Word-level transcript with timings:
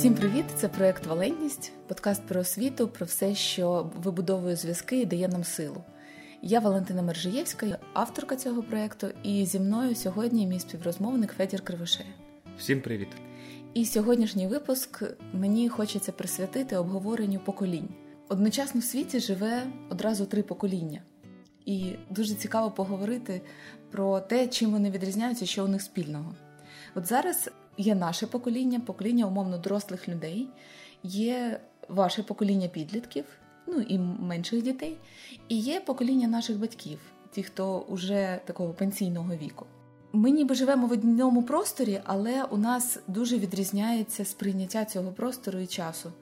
Всім 0.00 0.14
привіт! 0.14 0.44
Це 0.56 0.68
проект 0.68 1.06
Валентність, 1.06 1.72
подкаст 1.86 2.26
про 2.26 2.40
освіту, 2.40 2.88
про 2.88 3.06
все, 3.06 3.34
що 3.34 3.90
вибудовує 4.02 4.56
зв'язки 4.56 5.00
і 5.00 5.06
дає 5.06 5.28
нам 5.28 5.44
силу. 5.44 5.84
Я 6.42 6.60
Валентина 6.60 7.02
Мержиєвська, 7.02 7.78
авторка 7.92 8.36
цього 8.36 8.62
проекту, 8.62 9.06
і 9.22 9.46
зі 9.46 9.60
мною 9.60 9.94
сьогодні 9.94 10.46
мій 10.46 10.60
співрозмовник 10.60 11.32
Федір 11.32 11.62
Кривошея. 11.62 12.08
Всім 12.58 12.80
привіт! 12.80 13.08
І 13.74 13.84
сьогоднішній 13.84 14.46
випуск 14.46 15.02
мені 15.32 15.68
хочеться 15.68 16.12
присвятити 16.12 16.76
обговоренню 16.76 17.38
поколінь. 17.38 17.88
Одночасно 18.28 18.80
в 18.80 18.84
світі 18.84 19.20
живе 19.20 19.66
одразу 19.90 20.26
три 20.26 20.42
покоління, 20.42 21.02
і 21.66 21.92
дуже 22.10 22.34
цікаво 22.34 22.70
поговорити 22.70 23.40
про 23.90 24.20
те, 24.20 24.46
чим 24.48 24.70
вони 24.70 24.90
відрізняються, 24.90 25.46
що 25.46 25.64
у 25.64 25.68
них 25.68 25.82
спільного. 25.82 26.34
От 26.94 27.06
зараз 27.06 27.50
є 27.78 27.94
наше 27.94 28.26
покоління, 28.26 28.80
покоління 28.86 29.26
умовно 29.26 29.58
дорослих 29.58 30.08
людей, 30.08 30.48
є 31.02 31.60
ваше 31.88 32.22
покоління 32.22 32.68
підлітків, 32.68 33.24
ну 33.66 33.80
і 33.80 33.98
менших 33.98 34.62
дітей, 34.62 34.96
і 35.48 35.58
є 35.58 35.80
покоління 35.80 36.28
наших 36.28 36.58
батьків, 36.58 36.98
ті, 37.30 37.42
хто 37.42 37.86
вже 37.88 38.40
такого 38.44 38.72
пенсійного 38.72 39.34
віку. 39.34 39.66
Ми 40.12 40.30
ніби 40.30 40.54
живемо 40.54 40.86
в 40.86 40.92
одному 40.92 41.42
просторі, 41.42 42.00
але 42.04 42.44
у 42.44 42.56
нас 42.56 42.98
дуже 43.06 43.38
відрізняється 43.38 44.24
сприйняття 44.24 44.84
цього 44.84 45.12
простору 45.12 45.58
і 45.58 45.66
часу. 45.66 46.12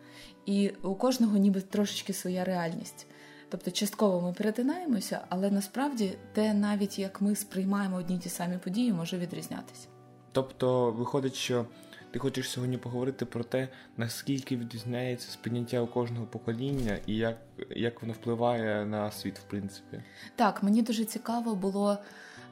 І 0.47 0.69
у 0.83 0.95
кожного 0.95 1.37
ніби 1.37 1.61
трошечки 1.61 2.13
своя 2.13 2.45
реальність. 2.45 3.07
Тобто, 3.49 3.71
частково 3.71 4.21
ми 4.21 4.33
перетинаємося, 4.33 5.21
але 5.29 5.51
насправді 5.51 6.13
те, 6.33 6.55
навіть 6.55 6.99
як 6.99 7.21
ми 7.21 7.37
сприймаємо 7.37 7.97
одні 7.97 8.19
ті 8.19 8.29
самі 8.29 8.59
події, 8.59 8.93
може 8.93 9.19
відрізнятися. 9.19 9.89
Тобто, 10.33 10.91
виходить, 10.91 11.35
що 11.35 11.67
ти 12.11 12.19
хочеш 12.19 12.51
сьогодні 12.51 12.79
поговорити 12.79 13.25
про 13.25 13.45
те, 13.45 13.69
наскільки 13.97 14.57
відрізняється 14.57 15.31
сприйняття 15.31 15.81
у 15.81 15.87
кожного 15.87 16.27
покоління 16.27 16.99
і 17.07 17.17
як 17.17 17.37
як 17.71 18.03
воно 18.03 18.15
впливає 18.15 18.85
на 18.85 19.11
світ, 19.11 19.39
в 19.39 19.43
принципі. 19.43 20.03
Так, 20.37 20.63
мені 20.63 20.83
дуже 20.83 21.05
цікаво 21.05 21.55
було 21.55 21.99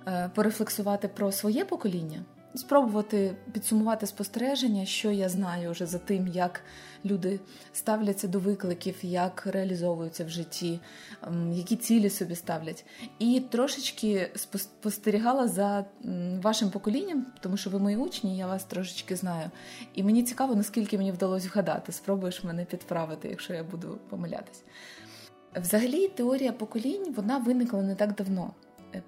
е, 0.07 0.31
порефлексувати 0.35 1.09
про 1.09 1.33
своє 1.33 1.65
покоління 1.65 2.25
спробувати 2.57 3.35
підсумувати 3.53 4.07
спостереження, 4.07 4.85
що 4.85 5.11
я 5.11 5.29
знаю 5.29 5.71
вже 5.71 5.87
за 5.87 5.99
тим, 5.99 6.27
як 6.27 6.61
люди 7.05 7.41
ставляться 7.73 8.29
до 8.29 8.39
викликів, 8.39 8.97
як 9.03 9.47
реалізовуються 9.47 10.25
в 10.25 10.29
житті, 10.29 10.81
ем, 11.23 11.53
які 11.53 11.77
цілі 11.77 12.11
собі 12.11 12.35
ставлять. 12.35 12.85
І 13.19 13.43
трошечки 13.51 14.31
спостерігала 14.35 15.49
за 15.49 15.85
вашим 16.43 16.71
поколінням, 16.71 17.27
тому 17.41 17.57
що 17.57 17.71
ви 17.71 17.79
мої 17.79 17.97
учні, 17.97 18.39
я 18.39 18.47
вас 18.47 18.65
трошечки 18.65 19.17
знаю. 19.17 19.51
І 19.95 20.03
мені 20.03 20.23
цікаво, 20.23 20.55
наскільки 20.55 20.99
мені 20.99 21.13
вдалося 21.13 21.49
вгадати. 21.53 21.93
Спробуєш 21.93 22.45
мене 22.45 22.65
підправити, 22.65 23.29
якщо 23.29 23.55
я 23.55 23.65
буду 23.65 23.99
помилятись. 24.11 24.63
Взагалі, 25.57 26.09
теорія 26.09 26.53
поколінь 26.53 27.15
вона 27.17 27.39
виникла 27.39 27.83
не 27.83 27.95
так 27.95 28.15
давно. 28.15 28.51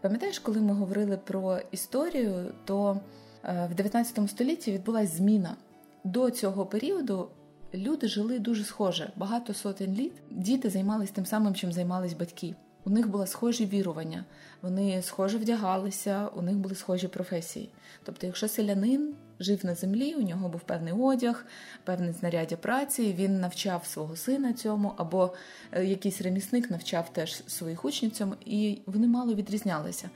Пам'ятаєш, 0.00 0.38
коли 0.38 0.60
ми 0.60 0.74
говорили 0.74 1.16
про 1.16 1.58
історію, 1.70 2.54
то 2.64 3.00
Е, 3.00 3.27
в 3.42 3.74
19 3.74 4.30
столітті 4.30 4.72
відбулася 4.72 5.16
зміна. 5.16 5.56
До 6.04 6.30
цього 6.30 6.66
періоду 6.66 7.28
люди 7.74 8.08
жили 8.08 8.38
дуже 8.38 8.64
схоже. 8.64 9.12
Багато 9.16 9.54
сотень 9.54 9.94
літ 9.94 10.12
діти 10.30 10.70
займалися 10.70 11.12
тим 11.14 11.26
самим, 11.26 11.54
чим 11.54 11.72
займались 11.72 12.12
батьки. 12.12 12.54
У 12.84 12.90
них 12.90 13.08
були 13.08 13.26
схожі 13.26 13.66
вірування, 13.66 14.24
вони 14.62 15.02
схоже 15.02 15.38
вдягалися, 15.38 16.28
у 16.36 16.42
них 16.42 16.56
були 16.56 16.74
схожі 16.74 17.08
професії. 17.08 17.68
Тобто, 18.04 18.26
якщо 18.26 18.48
селянин 18.48 19.14
жив 19.40 19.66
на 19.66 19.74
землі, 19.74 20.14
у 20.14 20.22
нього 20.22 20.48
був 20.48 20.60
певний 20.60 20.92
одяг, 20.92 21.46
певне 21.84 22.12
знаряддя 22.12 22.56
праці, 22.56 23.14
він 23.18 23.40
навчав 23.40 23.86
свого 23.86 24.16
сина 24.16 24.52
цьому, 24.52 24.92
або 24.96 25.34
е, 25.72 25.84
якийсь 25.84 26.22
ремісник 26.22 26.70
навчав 26.70 27.12
теж 27.12 27.42
своїх 27.46 27.84
учнів 27.84 28.10
цьому, 28.10 28.34
і 28.44 28.78
вони 28.86 29.08
мало 29.08 29.34
відрізнялися. 29.34 30.10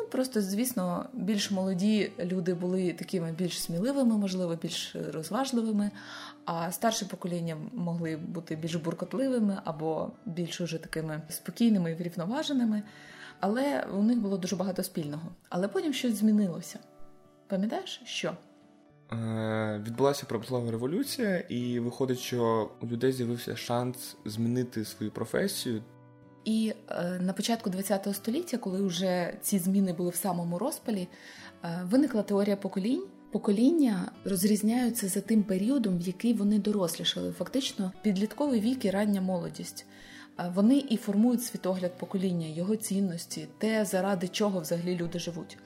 Ну 0.00 0.06
просто, 0.06 0.40
звісно, 0.42 1.06
більш 1.12 1.50
молоді 1.50 2.12
люди 2.20 2.54
були 2.54 2.92
такими 2.92 3.32
більш 3.32 3.62
сміливими, 3.62 4.16
можливо, 4.16 4.58
більш 4.62 4.96
розважливими, 5.12 5.90
а 6.44 6.72
старше 6.72 7.04
покоління 7.04 7.56
могли 7.72 8.16
бути 8.16 8.56
більш 8.56 8.74
буркотливими 8.74 9.58
або 9.64 10.10
більш 10.26 10.60
уже 10.60 10.78
такими 10.78 11.22
спокійними 11.28 11.92
і 11.92 11.94
врівноваженими. 11.94 12.82
Але 13.40 13.86
у 13.98 14.02
них 14.02 14.18
було 14.18 14.36
дуже 14.36 14.56
багато 14.56 14.82
спільного. 14.82 15.28
Але 15.48 15.68
потім 15.68 15.92
щось 15.92 16.14
змінилося. 16.14 16.78
Пам'ятаєш, 17.46 18.02
що? 18.04 18.32
Е, 19.12 19.82
відбулася 19.86 20.26
промислова 20.26 20.70
революція, 20.70 21.38
і 21.38 21.80
виходить, 21.80 22.18
що 22.18 22.70
у 22.80 22.86
людей 22.86 23.12
з'явився 23.12 23.56
шанс 23.56 24.16
змінити 24.24 24.84
свою 24.84 25.12
професію. 25.12 25.82
І 26.44 26.74
е, 26.88 27.18
на 27.20 27.32
початку 27.32 27.70
ХХ 27.70 28.14
століття, 28.14 28.58
коли 28.58 28.82
вже 28.82 29.34
ці 29.42 29.58
зміни 29.58 29.92
були 29.92 30.10
в 30.10 30.14
самому 30.14 30.58
розпалі, 30.58 31.08
е, 31.64 31.80
виникла 31.84 32.22
теорія 32.22 32.56
поколінь. 32.56 33.02
Покоління 33.32 34.12
розрізняються 34.24 35.08
за 35.08 35.20
тим 35.20 35.42
періодом, 35.42 35.98
в 35.98 36.00
який 36.00 36.32
вони 36.34 36.58
дорослішали. 36.58 37.32
Фактично, 37.32 37.92
підлітковий 38.02 38.60
вік 38.60 38.84
і 38.84 38.90
рання 38.90 39.20
молодість. 39.20 39.86
Е, 40.38 40.52
вони 40.54 40.84
і 40.88 40.96
формують 40.96 41.44
світогляд 41.44 41.98
покоління, 41.98 42.46
його 42.46 42.76
цінності, 42.76 43.48
те, 43.58 43.84
заради 43.84 44.28
чого 44.28 44.60
взагалі 44.60 44.96
люди 44.96 45.18
живуть. 45.18 45.58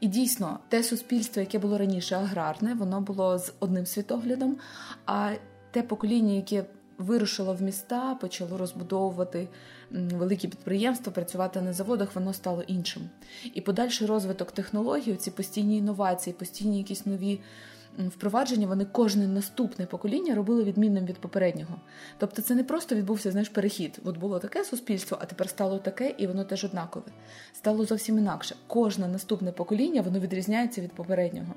І 0.00 0.08
дійсно, 0.08 0.58
те 0.68 0.82
суспільство, 0.82 1.40
яке 1.40 1.58
було 1.58 1.78
раніше 1.78 2.16
аграрне, 2.16 2.74
воно 2.74 3.00
було 3.00 3.38
з 3.38 3.52
одним 3.60 3.86
світоглядом. 3.86 4.56
А 5.06 5.32
те 5.70 5.82
покоління, 5.82 6.32
яке 6.32 6.64
вирушило 6.98 7.54
в 7.54 7.62
міста, 7.62 8.14
почало 8.14 8.58
розбудовувати 8.58 9.48
великі 9.90 10.48
підприємства, 10.48 11.12
працювати 11.12 11.60
на 11.62 11.72
заводах, 11.72 12.14
воно 12.14 12.32
стало 12.32 12.62
іншим. 12.62 13.02
І 13.54 13.60
подальший 13.60 14.06
розвиток 14.06 14.52
технологій, 14.52 15.14
ці 15.14 15.30
постійні 15.30 15.78
інновації, 15.78 16.34
постійні 16.38 16.78
якісь 16.78 17.06
нові. 17.06 17.40
Впровадження 17.98 18.66
вони 18.66 18.84
кожне 18.84 19.28
наступне 19.28 19.86
покоління 19.86 20.34
робили 20.34 20.64
відмінним 20.64 21.04
від 21.06 21.18
попереднього. 21.18 21.80
Тобто 22.18 22.42
це 22.42 22.54
не 22.54 22.64
просто 22.64 22.94
відбувся 22.94 23.30
знаєш, 23.30 23.48
перехід. 23.48 23.98
От 24.04 24.16
було 24.16 24.38
таке 24.38 24.64
суспільство, 24.64 25.18
а 25.20 25.24
тепер 25.24 25.48
стало 25.48 25.78
таке, 25.78 26.14
і 26.18 26.26
воно 26.26 26.44
теж 26.44 26.64
однакове. 26.64 27.06
Стало 27.52 27.84
зовсім 27.84 28.18
інакше. 28.18 28.56
Кожне 28.66 29.08
наступне 29.08 29.52
покоління 29.52 30.02
воно 30.02 30.20
відрізняється 30.20 30.80
від 30.80 30.92
попереднього. 30.92 31.54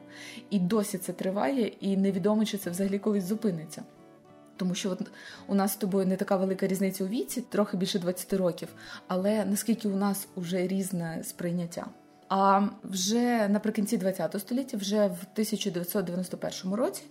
І 0.49 0.59
досі 0.59 0.97
це 0.97 1.13
триває, 1.13 1.67
і 1.67 1.97
невідомо, 1.97 2.45
чи 2.45 2.57
це 2.57 2.69
взагалі 2.69 2.99
колись 2.99 3.23
зупиниться. 3.23 3.83
Тому 4.57 4.75
що 4.75 4.89
от 4.91 5.01
у 5.47 5.55
нас 5.55 5.73
з 5.73 5.75
тобою 5.75 6.07
не 6.07 6.15
така 6.15 6.37
велика 6.37 6.67
різниця 6.67 7.03
у 7.03 7.07
віці, 7.07 7.41
трохи 7.41 7.77
більше 7.77 7.99
20 7.99 8.33
років, 8.33 8.67
але 9.07 9.45
наскільки 9.45 9.87
у 9.87 9.95
нас 9.95 10.27
вже 10.35 10.67
різне 10.67 11.21
сприйняття. 11.23 11.85
А 12.29 12.67
вже 12.83 13.47
наприкінці 13.47 13.97
ХХ 13.97 14.39
століття, 14.39 14.77
вже 14.77 14.97
в 14.97 15.19
1991 15.33 16.73
році, 16.73 17.03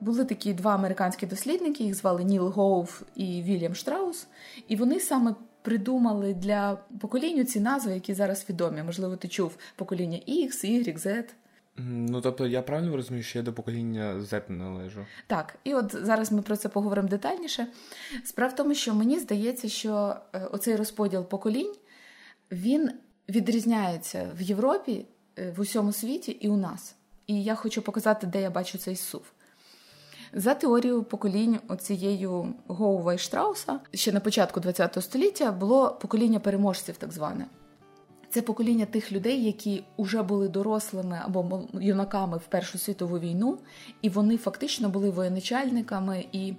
були 0.00 0.24
такі 0.24 0.52
два 0.52 0.74
американські 0.74 1.26
дослідники, 1.26 1.84
їх 1.84 1.94
звали 1.94 2.24
Ніл 2.24 2.48
Гоув 2.48 3.02
і 3.14 3.42
Вільям 3.42 3.74
Штраус, 3.74 4.26
і 4.68 4.76
вони 4.76 5.00
саме 5.00 5.34
придумали 5.62 6.34
для 6.34 6.78
покоління 7.00 7.44
ці 7.44 7.60
назви, 7.60 7.92
які 7.92 8.14
зараз 8.14 8.46
відомі. 8.48 8.82
Можливо, 8.82 9.16
ти 9.16 9.28
чув 9.28 9.56
покоління 9.76 10.18
X, 10.28 10.64
Y, 10.64 10.98
Z. 10.98 11.24
Ну, 11.78 12.20
тобто, 12.20 12.46
я 12.46 12.62
правильно 12.62 12.96
розумію, 12.96 13.22
що 13.22 13.38
я 13.38 13.42
до 13.42 13.52
покоління 13.52 14.14
Z 14.14 14.50
належу? 14.50 15.06
Так, 15.26 15.58
і 15.64 15.74
от 15.74 15.96
зараз 16.04 16.32
ми 16.32 16.42
про 16.42 16.56
це 16.56 16.68
поговоримо 16.68 17.08
детальніше. 17.08 17.66
Справа 18.24 18.52
в 18.52 18.56
тому, 18.56 18.74
що 18.74 18.94
мені 18.94 19.18
здається, 19.18 19.68
що 19.68 20.16
е, 20.32 20.44
оцей 20.52 20.76
розподіл 20.76 21.24
поколінь 21.24 21.74
він 22.52 22.90
відрізняється 23.28 24.30
в 24.38 24.42
Європі, 24.42 25.06
е, 25.38 25.50
в 25.56 25.60
усьому 25.60 25.92
світі 25.92 26.32
і 26.32 26.48
у 26.48 26.56
нас. 26.56 26.94
І 27.26 27.44
я 27.44 27.54
хочу 27.54 27.82
показати, 27.82 28.26
де 28.26 28.42
я 28.42 28.50
бачу 28.50 28.78
цей 28.78 28.96
сув. 28.96 29.22
За 30.32 30.54
теорією 30.54 31.02
поколінь 31.02 31.58
оцією 31.68 32.54
Гоува 32.66 33.14
і 33.14 33.18
Штрауса 33.18 33.80
ще 33.94 34.12
на 34.12 34.20
початку 34.20 34.60
ХХ 34.60 35.02
століття 35.02 35.52
було 35.52 35.98
покоління 36.00 36.40
переможців, 36.40 36.96
так 36.96 37.12
зване. 37.12 37.46
Це 38.30 38.42
покоління 38.42 38.86
тих 38.86 39.12
людей, 39.12 39.44
які 39.44 39.84
вже 39.98 40.22
були 40.22 40.48
дорослими 40.48 41.20
або 41.24 41.62
юнаками 41.80 42.36
в 42.36 42.46
Першу 42.46 42.78
світову 42.78 43.18
війну, 43.18 43.58
і 44.02 44.08
вони 44.08 44.36
фактично 44.36 44.88
були 44.88 45.10
воєначальниками 45.10 46.26
і 46.32 46.54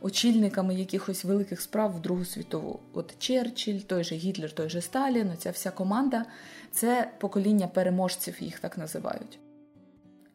очільниками 0.00 0.74
якихось 0.74 1.24
великих 1.24 1.60
справ 1.60 1.96
в 1.96 2.00
Другу 2.00 2.24
світову. 2.24 2.80
От 2.92 3.18
Черчилль, 3.18 3.78
той 3.78 4.04
же 4.04 4.14
Гітлер, 4.14 4.52
той 4.52 4.70
же 4.70 4.80
Сталін, 4.80 5.30
ця 5.38 5.50
вся 5.50 5.70
команда 5.70 6.24
це 6.72 7.10
покоління 7.20 7.66
переможців, 7.66 8.42
їх 8.42 8.60
так 8.60 8.78
називають. 8.78 9.38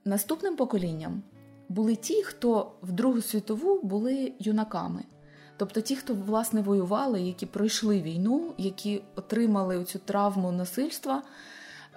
Наступним 0.06 0.56
поколінням 0.56 1.24
були 1.70 1.96
ті, 1.96 2.24
хто 2.24 2.72
в 2.81 2.92
Другу 2.92 3.22
світову 3.22 3.81
були 3.81 4.34
юнаками. 4.40 5.04
Тобто 5.59 5.81
ті, 5.81 5.95
хто 5.95 6.13
власне 6.13 6.61
воювали, 6.61 7.21
які 7.21 7.45
пройшли 7.45 8.01
війну, 8.01 8.53
які 8.57 9.01
отримали 9.15 9.83
цю 9.83 10.00
травму 10.00 10.51
насильства, 10.51 11.23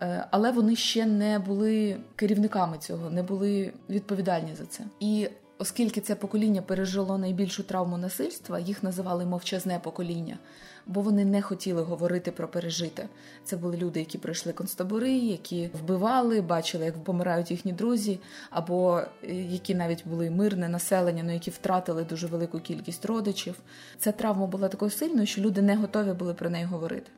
е, 0.00 0.26
але 0.30 0.50
вони 0.52 0.76
ще 0.76 1.06
не 1.06 1.38
були 1.38 1.96
керівниками 2.16 2.78
цього, 2.78 3.10
не 3.10 3.22
були 3.22 3.72
відповідальні 3.90 4.54
за 4.54 4.66
це. 4.66 4.84
І 5.00 5.28
оскільки 5.62 6.00
це 6.00 6.14
покоління 6.14 6.62
пережило 6.62 7.18
найбільшу 7.18 7.62
травму 7.62 7.98
насильства, 7.98 8.58
їх 8.58 8.82
називали 8.82 9.26
мовчазне 9.26 9.78
покоління, 9.78 10.38
бо 10.86 11.00
вони 11.00 11.24
не 11.24 11.42
хотіли 11.42 11.82
говорити 11.82 12.32
про 12.32 12.48
пережите. 12.48 13.08
Це 13.44 13.56
були 13.56 13.76
люди, 13.76 14.00
які 14.00 14.18
пройшли 14.18 14.52
концтабори, 14.52 15.12
які 15.12 15.70
вбивали, 15.82 16.40
бачили, 16.40 16.84
як 16.84 17.04
помирають 17.04 17.50
їхні 17.50 17.72
друзі, 17.72 18.18
або 18.50 19.00
е, 19.24 19.34
які 19.34 19.74
навіть 19.74 20.06
були 20.06 20.30
мирне 20.30 20.68
населення, 20.68 21.22
але 21.24 21.34
які 21.34 21.50
втратили 21.50 22.04
дуже 22.04 22.26
велику 22.26 22.60
кількість 22.60 23.04
родичів. 23.04 23.54
Ця 23.98 24.12
травма 24.12 24.46
була 24.46 24.68
такою 24.68 24.90
сильною, 24.90 25.26
що 25.26 25.40
люди 25.40 25.62
не 25.62 25.76
готові 25.76 26.12
були 26.12 26.34
про 26.34 26.50
неї 26.50 26.64
говорити. 26.64 27.10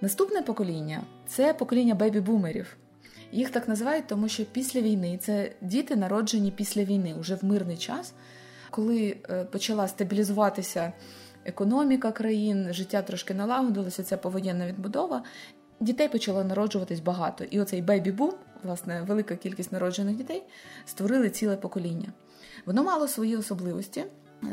Наступне 0.00 0.42
покоління 0.42 1.02
це 1.26 1.54
покоління 1.54 1.94
бебі-бумерів. 1.94 2.66
Їх 3.32 3.50
так 3.50 3.68
називають, 3.68 4.06
тому 4.06 4.28
що 4.28 4.44
після 4.44 4.80
війни 4.80 5.18
це 5.22 5.52
діти, 5.60 5.96
народжені 5.96 6.50
після 6.50 6.84
війни, 6.84 7.14
уже 7.20 7.34
в 7.34 7.44
мирний 7.44 7.76
час, 7.76 8.14
коли 8.70 9.16
е, 9.30 9.44
почала 9.44 9.88
стабілізуватися 9.88 10.92
економіка 11.44 12.12
країн, 12.12 12.72
життя 12.72 13.02
трошки 13.02 13.34
налагодилося, 13.34 14.02
ця 14.02 14.16
повоєнна 14.16 14.66
відбудова. 14.66 15.22
Дітей 15.80 16.08
почало 16.08 16.44
народжуватись 16.44 17.00
багато. 17.00 17.44
І 17.44 17.60
оцей 17.60 17.82
бейбі-бум, 17.82 18.32
власне, 18.62 19.02
велика 19.02 19.36
кількість 19.36 19.72
народжених 19.72 20.16
дітей, 20.16 20.42
створили 20.86 21.30
ціле 21.30 21.56
покоління. 21.56 22.12
Воно 22.66 22.84
мало 22.84 23.08
свої 23.08 23.36
особливості. 23.36 24.04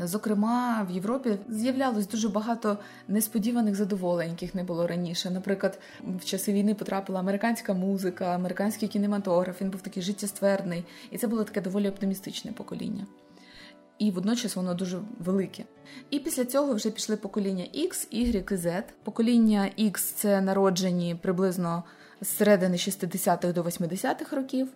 Зокрема, 0.04 0.88
в 0.90 0.92
Європі 0.92 1.38
з'являлось 1.50 2.08
дуже 2.08 2.30
багато 2.30 2.78
несподіваних 3.08 3.76
задоволень, 3.76 4.30
яких 4.30 4.56
не 4.56 4.64
було 4.64 4.88
раніше. 4.88 5.32
Наприклад, 5.32 5.80
в 6.04 6.26
часи 6.26 6.54
війни 6.54 6.74
потрапила 6.74 7.20
американська 7.20 7.74
музика, 7.74 8.26
американський 8.26 8.88
кінематограф. 8.88 9.62
Він 9.62 9.70
був 9.70 9.82
такий 9.82 10.04
життєстверний, 10.04 10.84
і 11.12 11.18
це 11.18 11.28
було 11.28 11.44
таке 11.44 11.62
доволі 11.62 11.90
оптимістичне 11.90 12.52
покоління. 12.52 13.06
І 14.00 14.12
водночас 14.12 14.56
воно 14.56 14.74
дуже 14.74 15.00
велике. 15.20 15.64
І 16.10 16.20
після 16.20 16.46
цього 16.46 16.74
вже 16.74 16.90
пішли 16.90 17.18
покоління 17.18 17.64
X, 17.76 18.08
Y 18.14 18.54
і 18.54 18.56
Z. 18.56 18.84
Покоління 19.04 19.70
X– 19.80 19.94
це 20.16 20.42
народжені 20.42 21.16
приблизно 21.22 21.84
з 22.22 22.28
середини 22.28 22.78
60-х 22.78 23.54
до 23.54 23.64
80-х 23.64 24.36
років. 24.36 24.68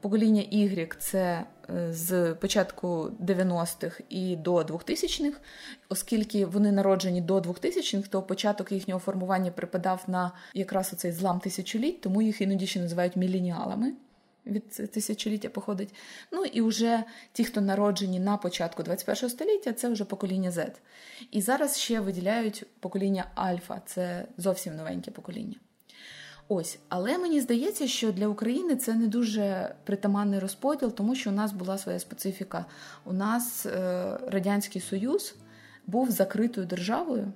Покоління 0.00 0.42
Y 0.52 0.96
це 0.98 1.44
з 1.90 2.34
початку 2.34 3.10
90-х 3.20 4.02
і 4.08 4.36
до 4.36 4.56
2000-х, 4.56 5.40
оскільки 5.88 6.46
вони 6.46 6.72
народжені 6.72 7.20
до 7.20 7.38
2000-х, 7.38 8.08
то 8.08 8.22
початок 8.22 8.72
їхнього 8.72 9.00
формування 9.00 9.50
припадав 9.50 10.04
на 10.06 10.32
якраз 10.54 10.92
оцей 10.92 11.12
злам 11.12 11.40
тисячоліть, 11.40 12.00
тому 12.00 12.22
їх 12.22 12.40
іноді 12.40 12.66
ще 12.66 12.80
називають 12.80 13.16
міленіалами. 13.16 13.92
Від 14.46 14.70
тисячоліття 14.70 15.48
походить. 15.48 15.94
Ну 16.32 16.44
і 16.44 16.62
вже 16.62 17.04
ті, 17.32 17.44
хто 17.44 17.60
народжені 17.60 18.20
на 18.20 18.36
початку 18.36 18.82
21 18.82 19.30
століття, 19.30 19.72
це 19.72 19.88
вже 19.88 20.04
покоління 20.04 20.50
Z. 20.50 20.70
І 21.30 21.40
зараз 21.40 21.78
ще 21.78 22.00
виділяють 22.00 22.66
покоління 22.80 23.24
Альфа, 23.34 23.82
це 23.86 24.26
зовсім 24.36 24.76
новеньке 24.76 25.10
покоління. 25.10 25.54
Ось, 26.52 26.78
але 26.88 27.18
мені 27.18 27.40
здається, 27.40 27.88
що 27.88 28.12
для 28.12 28.28
України 28.28 28.76
це 28.76 28.94
не 28.94 29.06
дуже 29.06 29.74
притаманний 29.84 30.38
розподіл, 30.38 30.92
тому 30.92 31.14
що 31.14 31.30
у 31.30 31.32
нас 31.32 31.52
була 31.52 31.78
своя 31.78 31.98
специфіка. 31.98 32.64
У 33.04 33.12
нас 33.12 33.66
е, 33.66 33.72
Радянський 34.28 34.82
Союз 34.82 35.34
був 35.86 36.10
закритою 36.10 36.66
державою, 36.66 37.32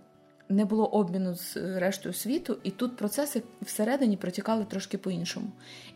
не 0.48 0.64
було 0.64 0.86
обміну 0.86 1.34
з 1.34 1.56
рештою 1.56 2.14
світу, 2.14 2.58
і 2.62 2.70
тут 2.70 2.96
процеси 2.96 3.42
всередині 3.62 4.16
протікали 4.16 4.64
трошки 4.64 4.98
по-іншому. 4.98 5.46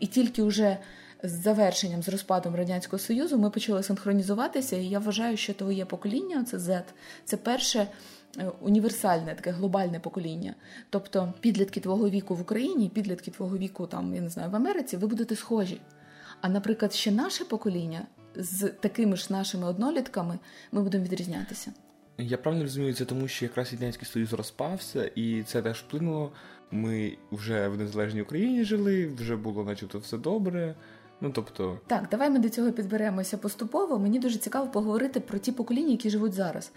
І 0.01 0.07
тільки 0.07 0.43
вже 0.43 0.79
з 1.23 1.31
завершенням, 1.31 2.03
з 2.03 2.09
розпадом 2.09 2.55
Радянського 2.55 2.99
Союзу, 2.99 3.39
ми 3.39 3.51
почали 3.51 3.83
синхронізуватися, 3.83 4.77
і 4.77 4.85
я 4.85 4.99
вважаю, 4.99 5.37
що 5.37 5.55
твоє 5.55 5.85
покоління, 5.85 6.45
це 6.45 6.57
Z, 6.57 6.83
це 7.25 7.37
перше. 7.37 7.89
Е, 8.39 8.53
універсальне 8.61 9.35
таке 9.35 9.51
глобальне 9.51 10.01
покоління. 10.01 10.55
Тобто 10.91 11.33
підлітки 11.41 11.81
твого 11.81 12.09
віку 12.09 12.35
в 12.35 12.41
Україні, 12.41 12.89
підлітки 12.89 13.31
твого 13.31 13.59
віку 13.59 13.87
там, 13.87 14.15
я 14.15 14.21
не 14.21 14.29
знаю, 14.29 14.51
в 14.51 14.57
Америці, 14.57 14.97
ви 14.97 15.07
будете 15.07 15.37
схожі. 15.37 15.81
А, 16.41 16.49
наприклад, 16.49 16.93
ще 16.93 17.11
наше 17.11 17.45
покоління 17.45 18.07
з 18.35 18.69
такими 18.69 19.17
ж 19.17 19.33
нашими 19.33 19.67
однолітками 19.67 20.39
ми 20.73 20.83
будемо 20.83 21.05
відрізнятися. 21.05 21.73
Я 22.19 22.39
правильно 22.39 22.65
розумію, 22.65 22.95
це 22.95 23.05
тому, 23.05 23.29
що 23.29 23.45
якраз 23.45 23.73
Радянський 23.73 24.09
Союз 24.09 24.33
розпався, 24.33 25.11
і 25.15 25.43
це 25.43 25.63
теж 25.63 25.79
вплинуло. 25.79 26.33
Ми 26.71 27.17
вже 27.33 27.69
в 27.69 27.79
незалежній 27.79 28.23
Україні 28.23 28.65
жили, 28.65 29.07
вже 29.07 29.37
було, 29.37 29.65
начебто, 29.65 29.99
все 29.99 30.19
добре. 30.19 30.75
Ну 31.21 31.31
тобто, 31.31 31.81
так, 31.87 32.09
давай 32.11 32.31
ми 32.31 32.39
до 32.39 32.49
цього 32.49 32.73
підберемося 32.73 33.39
поступово. 33.39 33.99
Мені 33.99 34.19
дуже 34.19 34.39
цікаво 34.39 34.71
поговорити 34.71 35.21
про 35.21 35.39
ті 35.39 35.53
покоління, 35.53 35.91
які 35.91 36.11
живуть 36.11 36.33
зараз 36.33 36.73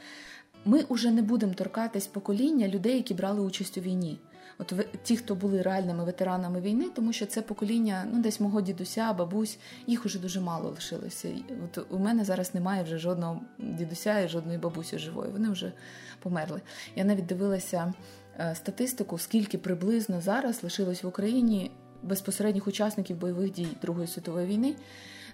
ми 0.66 0.86
вже 0.90 1.12
не 1.12 1.22
будемо 1.22 1.54
торкатись 1.54 2.08
покоління 2.08 2.68
людей, 2.68 2.96
які 2.96 3.14
брали 3.14 3.42
участь 3.42 3.78
у 3.78 3.82
війні. 3.82 4.20
От 4.58 4.74
ті, 5.04 5.18
хто 5.18 5.36
були 5.36 5.62
реальними 5.62 6.04
ветеранами 6.04 6.62
війни, 6.62 6.90
тому 6.96 7.14
що 7.14 7.26
це 7.26 7.42
покоління, 7.42 8.06
ну 8.14 8.22
десь 8.22 8.40
мого 8.40 8.62
дідуся, 8.62 9.14
бабусь, 9.14 9.58
їх 9.88 10.06
уже 10.06 10.20
дуже 10.20 10.42
мало 10.42 10.70
лишилося. 10.70 11.30
От 11.66 11.86
у 11.90 12.00
мене 12.00 12.24
зараз 12.24 12.56
немає 12.56 12.84
вже 12.84 12.98
жодного 12.98 13.42
дідуся 13.60 14.20
і 14.20 14.30
жодної 14.30 14.58
бабусі 14.58 15.00
живої. 15.00 15.32
Вони 15.32 15.50
вже 15.50 15.72
померли. 16.20 16.62
Я 16.96 17.04
навіть 17.04 17.26
дивилася 17.26 17.94
е, 18.40 18.56
статистику, 18.56 19.18
скільки 19.18 19.58
приблизно 19.58 20.22
зараз 20.22 20.64
лишилось 20.64 21.04
в 21.04 21.08
Україні 21.08 21.72
безпосередніх 22.04 22.68
учасників 22.68 23.18
бойових 23.18 23.52
дій 23.52 23.68
Другої 23.82 24.08
світової 24.08 24.48
війни. 24.48 24.76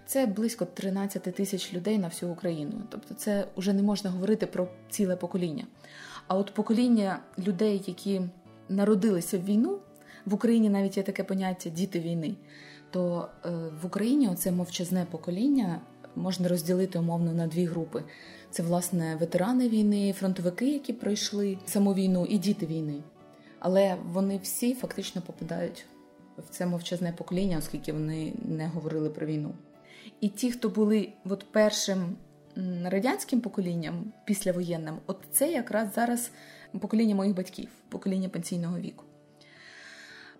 Це 0.06 0.26
близько 0.26 0.66
13 0.66 1.24
тисяч 1.24 1.74
людей 1.74 1.98
на 1.98 2.08
всю 2.08 2.32
Україну. 2.32 2.72
Тобто, 2.90 3.14
це 3.14 3.48
вже 3.58 3.74
не 3.74 3.84
можна 3.84 4.10
говорити 4.10 4.46
про 4.46 4.68
ціле 4.90 5.16
покоління. 5.16 5.64
А 6.28 6.38
от 6.38 6.54
покоління 6.54 7.20
людей, 7.48 7.84
які 7.88 8.22
народилися 8.70 9.38
в 9.38 9.46
війну, 9.46 9.80
в 10.26 10.34
Україні 10.34 10.70
навіть 10.70 10.98
є 10.98 11.04
таке 11.04 11.24
поняття 11.24 11.70
діти 11.70 12.00
війни. 12.00 12.36
То 12.92 13.30
е, 13.46 13.50
в 13.82 13.86
Україні 13.86 14.36
це 14.36 14.52
мовчазне 14.52 15.06
покоління 15.12 15.82
можна 16.16 16.48
розділити 16.48 17.00
умовно 17.00 17.34
на 17.34 17.48
дві 17.48 17.66
групи: 17.66 18.04
це 18.52 18.64
власне 18.64 19.18
ветерани 19.20 19.70
війни, 19.70 20.14
фронтовики, 20.14 20.74
які 20.74 20.94
пройшли 20.94 21.58
саму 21.66 21.94
війну, 21.94 22.26
і 22.30 22.38
діти 22.38 22.66
війни. 22.66 23.04
Але 23.60 23.96
вони 24.14 24.40
всі 24.44 24.74
фактично 24.74 25.22
попадають 25.22 25.86
в 26.38 26.50
це 26.50 26.66
мовчазне 26.66 27.14
покоління, 27.18 27.58
оскільки 27.58 27.94
вони 27.94 28.34
не 28.46 28.68
говорили 28.68 29.10
про 29.10 29.28
війну. 29.28 29.54
І 30.22 30.30
ті, 30.30 30.52
хто 30.52 30.70
були 30.70 31.10
от 31.26 31.46
першим 31.52 32.16
радянським 32.86 33.42
поколінням 33.42 34.14
післявоєнним, 34.26 34.98
от 35.08 35.18
це 35.32 35.52
якраз 35.52 35.94
зараз 35.96 36.32
покоління 36.80 37.16
моїх 37.16 37.36
батьків, 37.36 37.70
покоління 37.90 38.30
пенсійного 38.30 38.80
віку. 38.80 39.04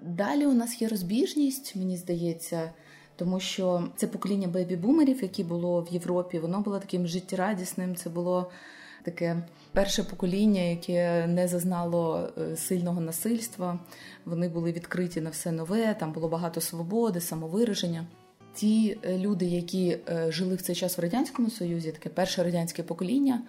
Далі 0.02 0.46
у 0.46 0.54
нас 0.54 0.82
є 0.82 0.88
розбіжність, 0.88 1.76
мені 1.76 1.98
здається, 1.98 2.72
тому 3.16 3.40
що 3.40 3.88
це 3.96 4.08
покоління 4.08 4.48
бебі-бумерів, 4.48 5.22
яке 5.22 5.44
було 5.44 5.82
в 5.82 5.94
Європі, 5.94 6.40
воно 6.40 6.62
було 6.62 6.80
таким 6.80 7.08
життєрадісним. 7.08 7.96
Це 7.96 8.10
було 8.10 8.52
таке 9.08 9.44
перше 9.72 10.04
покоління, 10.04 10.62
яке 10.62 11.28
не 11.28 11.48
зазнало 11.48 12.30
е, 12.38 12.58
сильного 12.58 13.02
насильства. 13.02 13.80
Вони 14.26 14.50
були 14.50 14.72
відкриті 14.72 15.22
на 15.22 15.30
все 15.30 15.52
нове, 15.52 15.96
там 16.00 16.12
було 16.12 16.28
багато 16.30 16.62
свободи, 16.62 17.22
самовираження 17.22 18.06
ті 18.54 19.00
е, 19.04 19.18
люди, 19.18 19.46
які 19.46 19.98
е, 20.10 20.32
жили 20.32 20.56
в 20.56 20.62
цей 20.62 20.76
час 20.76 20.98
в 20.98 21.02
радянському 21.02 21.50
союзі, 21.50 21.92
таке 21.92 22.10
перше 22.10 22.44
радянське 22.44 22.84
покоління, 22.84 23.42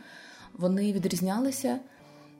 вони 0.58 0.92
відрізнялися. 0.92 1.78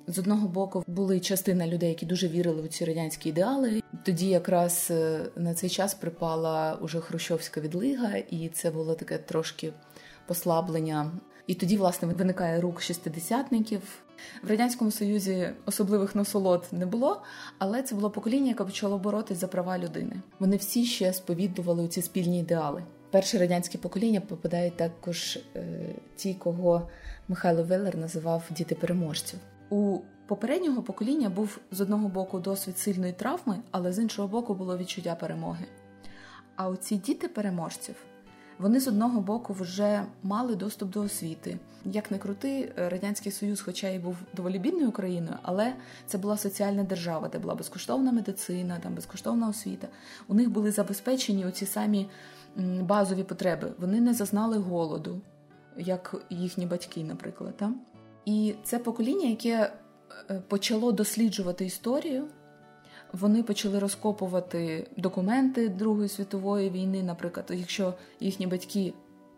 З 0.07 0.19
одного 0.19 0.49
боку 0.49 0.85
були 0.87 1.21
частина 1.21 1.67
людей, 1.67 1.89
які 1.89 2.07
дуже 2.07 2.29
вірили 2.29 2.63
в 2.63 2.69
ці 2.69 2.85
радянські 2.85 3.29
ідеали. 3.29 3.83
Тоді 4.05 4.29
якраз 4.29 4.93
на 5.37 5.55
цей 5.55 5.71
час 5.71 5.95
припала 5.95 6.79
уже 6.81 7.01
Хрущовська 7.01 7.61
відлига, 7.61 8.17
і 8.31 8.49
це 8.49 8.71
було 8.71 8.95
таке 8.95 9.19
трошки 9.19 9.73
послаблення. 10.27 11.11
І 11.49 11.55
тоді, 11.55 11.76
власне, 11.76 12.09
виникає 12.09 12.61
рух 12.61 12.83
шістидесятників, 12.83 13.81
в 14.43 14.50
радянському 14.50 14.90
союзі 14.90 15.50
особливих 15.67 16.14
насолод 16.14 16.67
не 16.73 16.87
було, 16.87 17.23
але 17.59 17.83
це 17.83 17.95
було 17.95 18.11
покоління, 18.11 18.49
яке 18.49 18.64
почало 18.64 18.99
боротись 18.99 19.38
за 19.38 19.49
права 19.49 19.78
людини. 19.78 20.23
Вони 20.38 20.57
всі 20.57 20.85
ще 20.85 21.12
сповідували 21.12 21.88
ці 21.88 22.02
спільні 22.02 22.40
ідеали. 22.40 22.85
Перше 23.11 23.38
радянське 23.38 23.78
покоління 23.78 24.21
попадають 24.21 24.76
також 24.76 25.38
е, 25.57 25.95
ті, 26.17 26.35
кого 26.35 26.88
Михайло 27.28 27.62
Веллер 27.62 27.97
називав 27.97 28.43
діти 28.50 28.75
переможців. 28.75 29.38
У 29.71 29.99
попереднього 30.26 30.83
покоління 30.83 31.31
був 31.31 31.59
з 31.71 31.81
одного 31.81 32.09
боку 32.09 32.40
досвід 32.40 32.78
сильної 32.78 33.12
травми, 33.12 33.59
але 33.71 33.93
з 33.93 33.99
іншого 33.99 34.28
боку 34.28 34.55
було 34.55 34.78
відчуття 34.78 35.14
перемоги. 35.14 35.64
А 36.57 36.69
оці 36.69 36.97
діти 36.97 37.28
переможців 37.28 37.95
вони 38.59 38.81
з 38.81 38.88
одного 38.88 39.21
боку 39.21 39.53
вже 39.53 40.05
мали 40.23 40.57
доступ 40.57 40.91
до 40.91 41.00
освіти. 41.00 41.59
Як 41.85 42.11
не 42.11 42.19
крути, 42.19 42.73
радянський 42.77 43.33
союз, 43.33 43.61
хоча 43.61 43.88
й 43.88 43.99
був 43.99 44.17
доволі 44.37 44.59
бідною 44.59 44.93
країною, 44.93 45.37
але 45.43 45.75
це 46.07 46.19
була 46.19 46.37
соціальна 46.37 46.83
держава, 46.83 47.29
де 47.29 47.38
була 47.38 47.55
безкоштовна 47.55 48.12
медицина, 48.12 48.79
там 48.83 48.95
безкоштовна 48.95 49.49
освіта. 49.49 49.88
У 50.29 50.35
них 50.35 50.50
були 50.50 50.71
забезпечені 50.71 51.47
оці 51.47 51.67
самі 51.67 52.09
базові 52.81 53.23
потреби. 53.23 53.73
Вони 53.79 54.00
не 54.00 54.15
зазнали 54.15 54.59
голоду. 54.59 55.21
як 55.77 56.15
їхні 56.31 56.67
батьки, 56.67 57.05
наприклад. 57.05 57.57
Так? 57.57 57.71
І 58.25 58.55
це 58.65 58.79
покоління, 58.79 59.29
яке 59.29 59.73
е, 60.31 60.43
почало 60.49 60.93
досліджувати 60.93 61.67
історію. 61.67 62.25
Вони 63.12 63.43
почали 63.43 63.79
розкопувати 63.79 64.87
документи 64.97 65.69
Другої 65.69 66.09
світової 66.09 66.71
війни, 66.71 67.03
наприклад, 67.03 67.47
якщо 67.50 67.95
їхні 68.21 68.47
батьки 68.47 68.93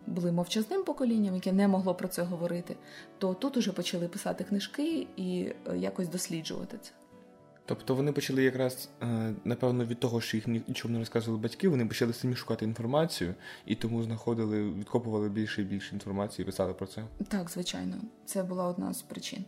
були 0.06 0.32
мовчазним 0.32 0.84
поколінням, 0.84 1.34
яке 1.34 1.52
не 1.52 1.68
могло 1.68 1.94
про 1.94 2.08
це 2.08 2.22
говорити, 2.22 2.76
то 3.18 3.34
тут 3.34 3.56
уже 3.56 3.72
почали 3.72 4.08
писати 4.08 4.44
книжки 4.44 5.06
і 5.16 5.52
е, 5.70 5.78
якось 5.78 6.08
досліджувати 6.08 6.78
це. 6.82 6.92
Тобто 7.66 7.94
вони 7.94 8.12
почали 8.12 8.42
якраз, 8.42 8.88
е, 9.02 9.34
напевно, 9.44 9.84
від 9.84 10.00
того, 10.00 10.20
що 10.20 10.36
їх 10.36 10.46
нічого 10.48 10.92
не 10.92 10.98
розказували 10.98 11.42
батьки, 11.42 11.68
вони 11.68 11.86
почали 11.86 12.12
самі 12.12 12.34
шукати 12.34 12.64
інформацію 12.64 13.34
і 13.66 13.74
тому 13.74 14.02
знаходили, 14.02 14.70
відкопували 14.70 15.28
більше 15.28 15.62
і 15.62 15.64
більше 15.64 15.94
інформації 15.94 16.44
і 16.44 16.46
писали 16.46 16.74
про 16.74 16.86
це. 16.86 17.04
Так, 17.28 17.50
звичайно, 17.50 17.94
це 18.24 18.42
була 18.42 18.64
одна 18.64 18.94
з 18.94 19.02
причин. 19.02 19.44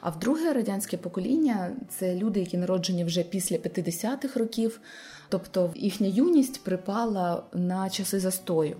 А 0.00 0.10
в 0.10 0.18
друге 0.18 0.52
радянське 0.52 0.96
покоління 0.96 1.76
це 1.88 2.14
люди, 2.14 2.40
які 2.40 2.56
народжені 2.56 3.04
вже 3.04 3.22
після 3.22 3.56
50-х 3.56 4.40
років, 4.40 4.80
тобто 5.28 5.72
їхня 5.76 6.06
юність 6.06 6.64
припала 6.64 7.42
на 7.52 7.90
часи 7.90 8.20
застою. 8.20 8.76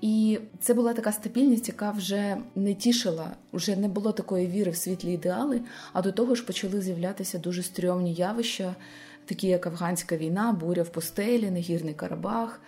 І 0.00 0.38
це 0.60 0.74
була 0.74 0.94
така 0.94 1.12
стабільність, 1.12 1.68
яка 1.68 1.90
вже 1.90 2.36
не 2.54 2.74
тішила, 2.74 3.30
вже 3.52 3.76
не 3.76 3.88
було 3.88 4.12
такої 4.12 4.46
віри 4.46 4.70
в 4.70 4.76
світлі 4.76 5.12
ідеали, 5.12 5.60
а 5.92 6.02
до 6.02 6.12
того 6.12 6.34
ж 6.34 6.46
почали 6.46 6.80
з'являтися 6.80 7.38
дуже 7.38 7.62
стрьомні 7.62 8.14
явища, 8.14 8.74
такі 9.24 9.46
як 9.46 9.66
афганська 9.66 10.16
війна, 10.16 10.52
буря 10.52 10.82
в 10.82 10.88
постелі, 10.88 11.50
негірний 11.50 11.94
Карабах, 11.94 12.60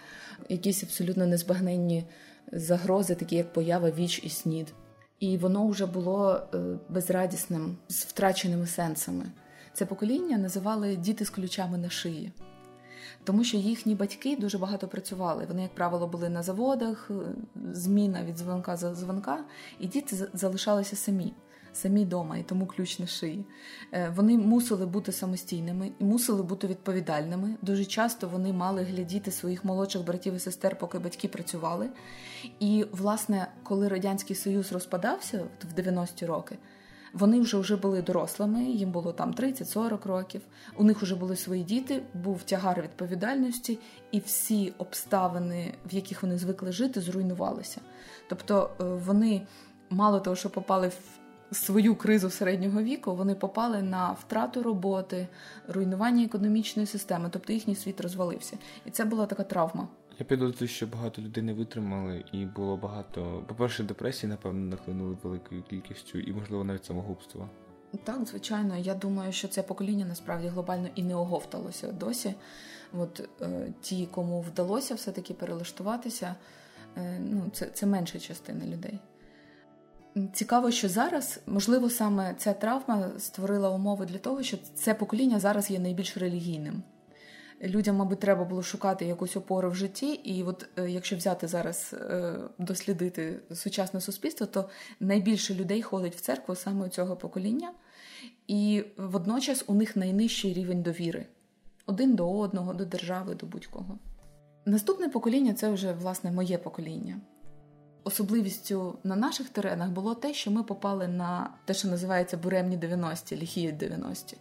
якісь 0.48 0.82
абсолютно 0.82 1.26
незбагненні 1.26 2.04
загрози, 2.52 3.14
такі 3.14 3.36
як 3.36 3.52
поява 3.52 3.90
віч 3.90 4.20
і 4.24 4.28
снід. 4.28 4.66
І 5.20 5.38
воно 5.38 5.68
вже 5.68 5.86
було 5.86 6.40
е, 6.54 6.58
безрадісним, 6.88 7.76
з 7.88 8.04
втраченими 8.04 8.66
сенсами. 8.66 9.24
Це 9.72 9.86
покоління 9.86 10.38
називали 10.38 10.96
діти 10.96 11.24
з 11.24 11.30
ключами 11.30 11.78
на 11.78 11.90
шиї 11.90 12.32
тому 13.26 13.44
що 13.44 13.56
їхні 13.56 13.94
батьки 13.94 14.36
дуже 14.36 14.58
багато 14.58 14.88
працювали. 14.88 15.44
Вони, 15.48 15.62
як 15.62 15.74
правило, 15.74 16.06
були 16.06 16.28
на 16.28 16.42
заводах, 16.42 17.10
е, 17.10 17.14
зміна 17.72 18.24
від 18.24 18.36
дзвонка 18.36 18.76
за 18.76 18.94
дзвонка, 18.94 19.38
і 19.80 19.86
діти 19.86 20.28
залишалися 20.32 20.96
самі. 20.96 21.32
Самі 21.76 22.04
вдома, 22.04 22.38
і 22.38 22.42
тому 22.42 22.66
ключ 22.66 22.98
на 22.98 23.06
шиї. 23.06 23.44
Е, 23.92 24.12
вони 24.16 24.38
мусили 24.38 24.86
бути 24.86 25.12
самостійними 25.12 25.92
і 25.98 26.04
мусили 26.04 26.42
бути 26.42 26.66
відповідальними. 26.66 27.54
Дуже 27.62 27.84
часто 27.84 28.28
вони 28.28 28.52
мали 28.52 28.82
глядіти 28.82 29.30
своїх 29.30 29.64
молодших 29.64 30.04
братів 30.04 30.34
і 30.34 30.38
сестер, 30.38 30.78
поки 30.78 30.98
батьки 30.98 31.28
працювали. 31.28 31.88
І, 32.60 32.86
власне, 32.92 33.46
коли 33.62 33.88
Радянський 33.88 34.36
Союз 34.36 34.72
розпадався 34.72 35.44
в 35.74 35.80
90-ті 35.80 36.26
роки, 36.26 36.58
вони 37.12 37.40
вже 37.40 37.58
вже 37.58 37.76
були 37.76 38.02
дорослими, 38.02 38.64
їм 38.64 38.90
було 38.90 39.12
там 39.12 39.32
30-40 39.32 40.08
років. 40.08 40.40
У 40.76 40.84
них 40.84 41.02
вже 41.02 41.14
були 41.14 41.36
свої 41.36 41.62
діти, 41.62 42.02
був 42.14 42.42
тягар 42.42 42.82
відповідальності, 42.82 43.78
і 44.12 44.18
всі 44.18 44.72
обставини, 44.78 45.74
в 45.90 45.94
яких 45.94 46.22
вони 46.22 46.38
звикли 46.38 46.72
жити, 46.72 47.00
зруйнувалися. 47.00 47.80
Тобто 48.28 48.70
е, 48.80 48.84
вони 48.84 49.46
мало 49.90 50.20
того, 50.20 50.36
що 50.36 50.50
попали 50.50 50.88
в 50.88 51.25
свою 51.52 51.96
кризу 51.96 52.30
середнього 52.30 52.82
віку, 52.82 53.14
вони 53.16 53.34
попали 53.34 53.82
на 53.82 54.12
втрату 54.12 54.62
роботи, 54.62 55.28
руйнування 55.68 56.24
економічної 56.24 56.86
системи, 56.86 57.28
тобто 57.32 57.52
їхній 57.52 57.74
світ 57.74 58.00
розвалився. 58.00 58.58
І 58.84 58.90
це 58.90 59.04
була 59.04 59.26
така 59.26 59.42
травма. 59.42 59.88
Я 60.18 60.26
підозрюю, 60.26 60.68
що 60.68 60.86
багато 60.86 61.22
людей 61.22 61.44
не 61.44 61.52
витримали, 61.52 62.24
і 62.32 62.46
було 62.46 62.76
багато. 62.76 63.44
По-перше, 63.46 63.82
депресії, 63.82 64.30
напевно, 64.30 64.60
нахлинули 64.66 65.16
великою 65.22 65.62
кількістю, 65.62 66.18
і, 66.18 66.32
можливо, 66.32 66.64
навіть 66.64 66.84
самогубства. 66.84 67.48
Так, 68.04 68.26
звичайно. 68.26 68.76
Я 68.76 68.94
думаю, 68.94 69.32
що 69.32 69.48
це 69.48 69.62
покоління 69.62 70.06
насправді 70.08 70.48
глобально 70.48 70.88
і 70.94 71.02
не 71.02 71.14
оговталося 71.14 71.92
досі. 71.92 72.34
От 72.92 73.28
е, 73.42 73.72
ті, 73.80 74.06
кому 74.06 74.40
вдалося 74.40 74.94
все-таки 74.94 75.34
перелаштуватися, 75.34 76.34
е, 76.96 77.18
ну, 77.20 77.50
це, 77.52 77.66
це 77.66 77.86
менша 77.86 78.18
частина 78.18 78.66
людей. 78.66 78.98
Цікаво, 80.32 80.70
що 80.70 80.88
зараз, 80.88 81.40
можливо, 81.46 81.90
саме 81.90 82.34
ця 82.38 82.52
травма 82.52 83.10
створила 83.18 83.70
умови 83.70 84.06
для 84.06 84.18
того, 84.18 84.42
що 84.42 84.56
це 84.74 84.94
покоління 84.94 85.40
зараз 85.40 85.70
є 85.70 85.78
найбільш 85.78 86.16
релігійним 86.16 86.82
людям, 87.62 87.96
мабуть, 87.96 88.20
треба 88.20 88.44
було 88.44 88.62
шукати 88.62 89.04
якусь 89.04 89.36
опору 89.36 89.70
в 89.70 89.74
житті. 89.74 90.12
І 90.12 90.42
от 90.42 90.68
е, 90.76 90.90
якщо 90.90 91.16
взяти 91.16 91.48
зараз 91.48 91.94
е, 91.94 92.34
дослідити 92.58 93.40
сучасне 93.54 94.00
суспільство, 94.00 94.46
то 94.46 94.68
найбільше 95.00 95.54
людей 95.54 95.82
ходить 95.82 96.16
в 96.16 96.20
церкву 96.20 96.54
саме 96.54 96.88
цього 96.88 97.16
покоління, 97.16 97.72
і 98.46 98.84
водночас 98.96 99.64
у 99.66 99.74
них 99.74 99.96
найнижчий 99.96 100.52
рівень 100.52 100.82
довіри 100.82 101.26
один 101.86 102.14
до 102.14 102.38
одного, 102.38 102.74
до 102.74 102.84
держави, 102.84 103.34
до 103.34 103.46
будь-кого. 103.46 103.98
Наступне 104.64 105.08
покоління 105.08 105.54
це 105.54 105.70
вже 105.70 105.92
власне 105.92 106.32
моє 106.32 106.58
покоління. 106.58 107.20
Особливістю 108.06 108.98
на 109.04 109.16
наших 109.16 109.48
теренах 109.48 109.90
було 109.90 110.14
те, 110.14 110.34
що 110.34 110.50
ми 110.50 110.62
попали 110.62 111.08
на 111.08 111.50
те, 111.64 111.74
що 111.74 111.88
називається 111.88 112.36
буремні 112.36 112.78
90-ті, 112.78 113.36
ліхі 113.36 113.68
90-ті. 113.80 114.36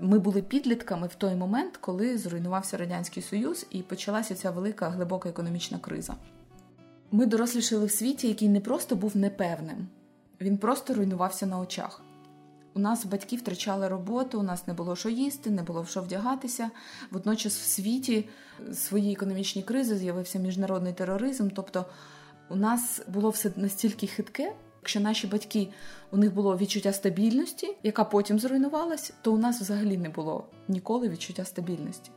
Ми 0.00 0.18
були 0.18 0.42
підлітками 0.42 1.06
в 1.06 1.14
той 1.14 1.34
момент, 1.34 1.76
коли 1.76 2.18
зруйнувався 2.18 2.76
Радянський 2.76 3.22
Союз 3.22 3.66
і 3.70 3.82
почалася 3.82 4.34
ця 4.34 4.50
велика 4.50 4.88
глибока 4.88 5.28
економічна 5.28 5.78
криза. 5.78 6.14
Ми 7.10 7.26
дорослішали 7.26 7.86
в 7.86 7.90
світі, 7.90 8.28
який 8.28 8.48
не 8.48 8.60
просто 8.60 8.96
був 8.96 9.16
непевним, 9.16 9.86
він 10.40 10.58
просто 10.58 10.94
руйнувався 10.94 11.46
на 11.46 11.58
очах. 11.58 12.00
У 12.74 12.78
нас 12.78 13.04
батьки 13.04 13.36
втрачали 13.36 13.88
роботу, 13.88 14.40
у 14.40 14.42
нас 14.42 14.66
не 14.66 14.74
було 14.74 14.96
що 14.96 15.08
їсти, 15.08 15.50
не 15.50 15.62
було 15.62 15.82
в 15.82 15.88
що 15.88 16.02
вдягатися. 16.02 16.70
Водночас 17.10 17.56
в 17.56 17.64
світі 17.64 18.28
свої 18.72 19.12
економічні 19.12 19.62
кризи 19.62 19.96
з'явився 19.96 20.38
міжнародний 20.38 20.92
тероризм. 20.92 21.48
Тобто 21.54 21.84
у 22.50 22.56
нас 22.56 23.02
було 23.08 23.30
все 23.30 23.50
настільки 23.56 24.06
хитке, 24.06 24.52
Якщо 24.84 25.00
наші 25.00 25.26
батьки 25.26 25.68
у 26.10 26.16
них 26.16 26.34
було 26.34 26.56
відчуття 26.56 26.92
стабільності, 26.92 27.76
яка 27.82 28.04
потім 28.04 28.38
зруйнувалась, 28.38 29.12
то 29.22 29.32
у 29.32 29.38
нас 29.38 29.60
взагалі 29.60 29.96
не 29.96 30.08
було 30.08 30.44
ніколи 30.68 31.08
відчуття 31.08 31.44
стабільності. 31.44 32.10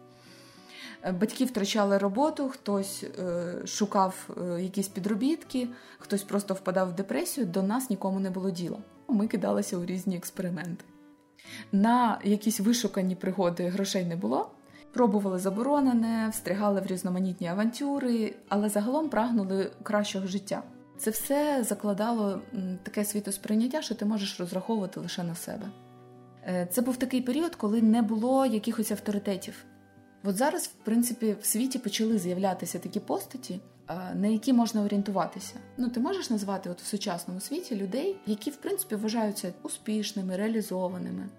Е, 1.03 1.11
батьки 1.11 1.45
втрачали 1.45 1.97
роботу, 1.97 2.49
хтось 2.49 3.03
е, 3.03 3.53
шукав 3.65 4.29
е, 4.37 4.61
якісь 4.61 4.87
підробітки, 4.87 5.67
хтось 5.99 6.23
просто 6.23 6.53
впадав 6.53 6.89
в 6.89 6.95
депресію, 6.95 7.47
до 7.47 7.63
нас 7.63 7.89
нікому 7.89 8.19
не 8.19 8.29
було 8.29 8.51
діла. 8.51 8.77
Ми 9.07 9.27
кидалися 9.27 9.77
у 9.77 9.85
різні 9.85 10.17
експерименти. 10.17 10.85
На 11.71 12.19
якісь 12.23 12.59
вишукані 12.59 13.15
пригоди 13.15 13.67
грошей 13.67 14.05
не 14.05 14.15
було. 14.15 14.51
Пробували 14.93 15.39
заборонене, 15.39 16.29
встрягали 16.31 16.81
в 16.81 16.85
різноманітні 16.85 17.47
авантюри, 17.47 18.35
але 18.49 18.69
загалом 18.69 19.09
прагнули 19.09 19.71
кращого 19.83 20.27
життя. 20.27 20.63
Це 20.97 21.11
все 21.11 21.63
закладало 21.63 22.41
таке 22.83 23.05
світосприйняття, 23.05 23.81
що 23.81 23.95
ти 23.95 24.05
можеш 24.05 24.39
розраховувати 24.39 24.99
лише 24.99 25.23
на 25.23 25.35
себе. 25.35 25.65
Е, 26.47 26.67
це 26.71 26.81
був 26.81 26.97
такий 26.97 27.21
період, 27.21 27.55
коли 27.55 27.81
не 27.81 28.01
було 28.01 28.45
якихось 28.45 28.91
авторитетів. 28.91 29.65
От 30.23 30.37
зараз, 30.37 30.67
в 30.67 30.85
принципі, 30.85 31.35
в 31.41 31.45
світі 31.45 31.79
почали 31.79 32.17
з'являтися 32.17 32.79
такі 32.79 32.99
постаті, 32.99 33.59
на 34.15 34.27
які 34.27 34.53
можна 34.53 34.81
орієнтуватися. 34.81 35.53
Ну, 35.77 35.89
ти 35.89 35.99
можеш 35.99 36.29
назвати 36.29 36.69
от 36.69 36.81
в 36.81 36.85
сучасному 36.85 37.39
світі 37.39 37.75
людей, 37.75 38.17
які, 38.25 38.49
в 38.49 38.55
принципі, 38.55 38.95
вважаються 38.95 39.53
успішними, 39.63 40.37
реалізованими. 40.37 41.29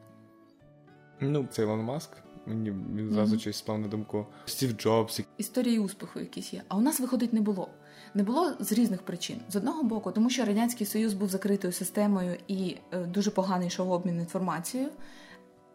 Ну, 1.20 1.46
це 1.50 1.62
Ілон 1.62 1.80
Маск. 1.80 2.10
Мені 2.48 2.70
він 2.70 3.10
зразу 3.12 3.36
mm-hmm. 3.36 3.40
щось 3.40 3.56
спав 3.56 3.78
на 3.78 3.88
думку. 3.88 4.26
Стів 4.44 4.72
Джобс. 4.72 5.20
Історії 5.38 5.78
успіху 5.78 6.20
якісь 6.20 6.52
є. 6.52 6.62
А 6.68 6.76
у 6.76 6.80
нас 6.80 7.00
виходить 7.00 7.32
не 7.32 7.40
було. 7.40 7.68
Не 8.14 8.22
було 8.22 8.52
з 8.60 8.72
різних 8.72 9.02
причин. 9.02 9.40
З 9.48 9.56
одного 9.56 9.82
боку, 9.82 10.12
тому 10.12 10.30
що 10.30 10.44
Радянський 10.44 10.86
Союз 10.86 11.14
був 11.14 11.28
закритою 11.28 11.72
системою 11.72 12.36
і 12.48 12.76
е, 12.92 12.98
дуже 12.98 13.30
поганий 13.30 13.68
йшов 13.68 13.90
обмін 13.90 14.18
інформацією. 14.18 14.90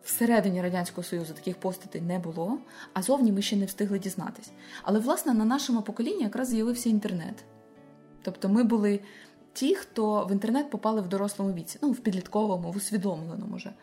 Всередині 0.03 0.61
Радянського 0.61 1.03
Союзу 1.03 1.33
таких 1.33 1.57
постатей 1.57 2.01
не 2.01 2.19
було, 2.19 2.57
а 2.93 3.01
зовні 3.01 3.31
ми 3.31 3.41
ще 3.41 3.55
не 3.55 3.65
встигли 3.65 3.99
дізнатись. 3.99 4.51
Але, 4.83 4.99
власне, 4.99 5.33
на 5.33 5.45
нашому 5.45 5.81
поколінні 5.81 6.23
якраз 6.23 6.49
з'явився 6.49 6.89
інтернет. 6.89 7.43
Тобто 8.21 8.49
ми 8.49 8.63
були 8.63 8.99
ті, 9.53 9.75
хто 9.75 10.25
в 10.25 10.31
інтернет 10.31 10.69
попали 10.69 11.01
в 11.01 11.07
дорослому 11.07 11.53
віці, 11.53 11.79
ну, 11.81 11.91
в 11.91 11.99
підлітковому, 11.99 12.71
в 12.71 12.77
усвідомленому 12.77 13.55
вже. 13.55 13.73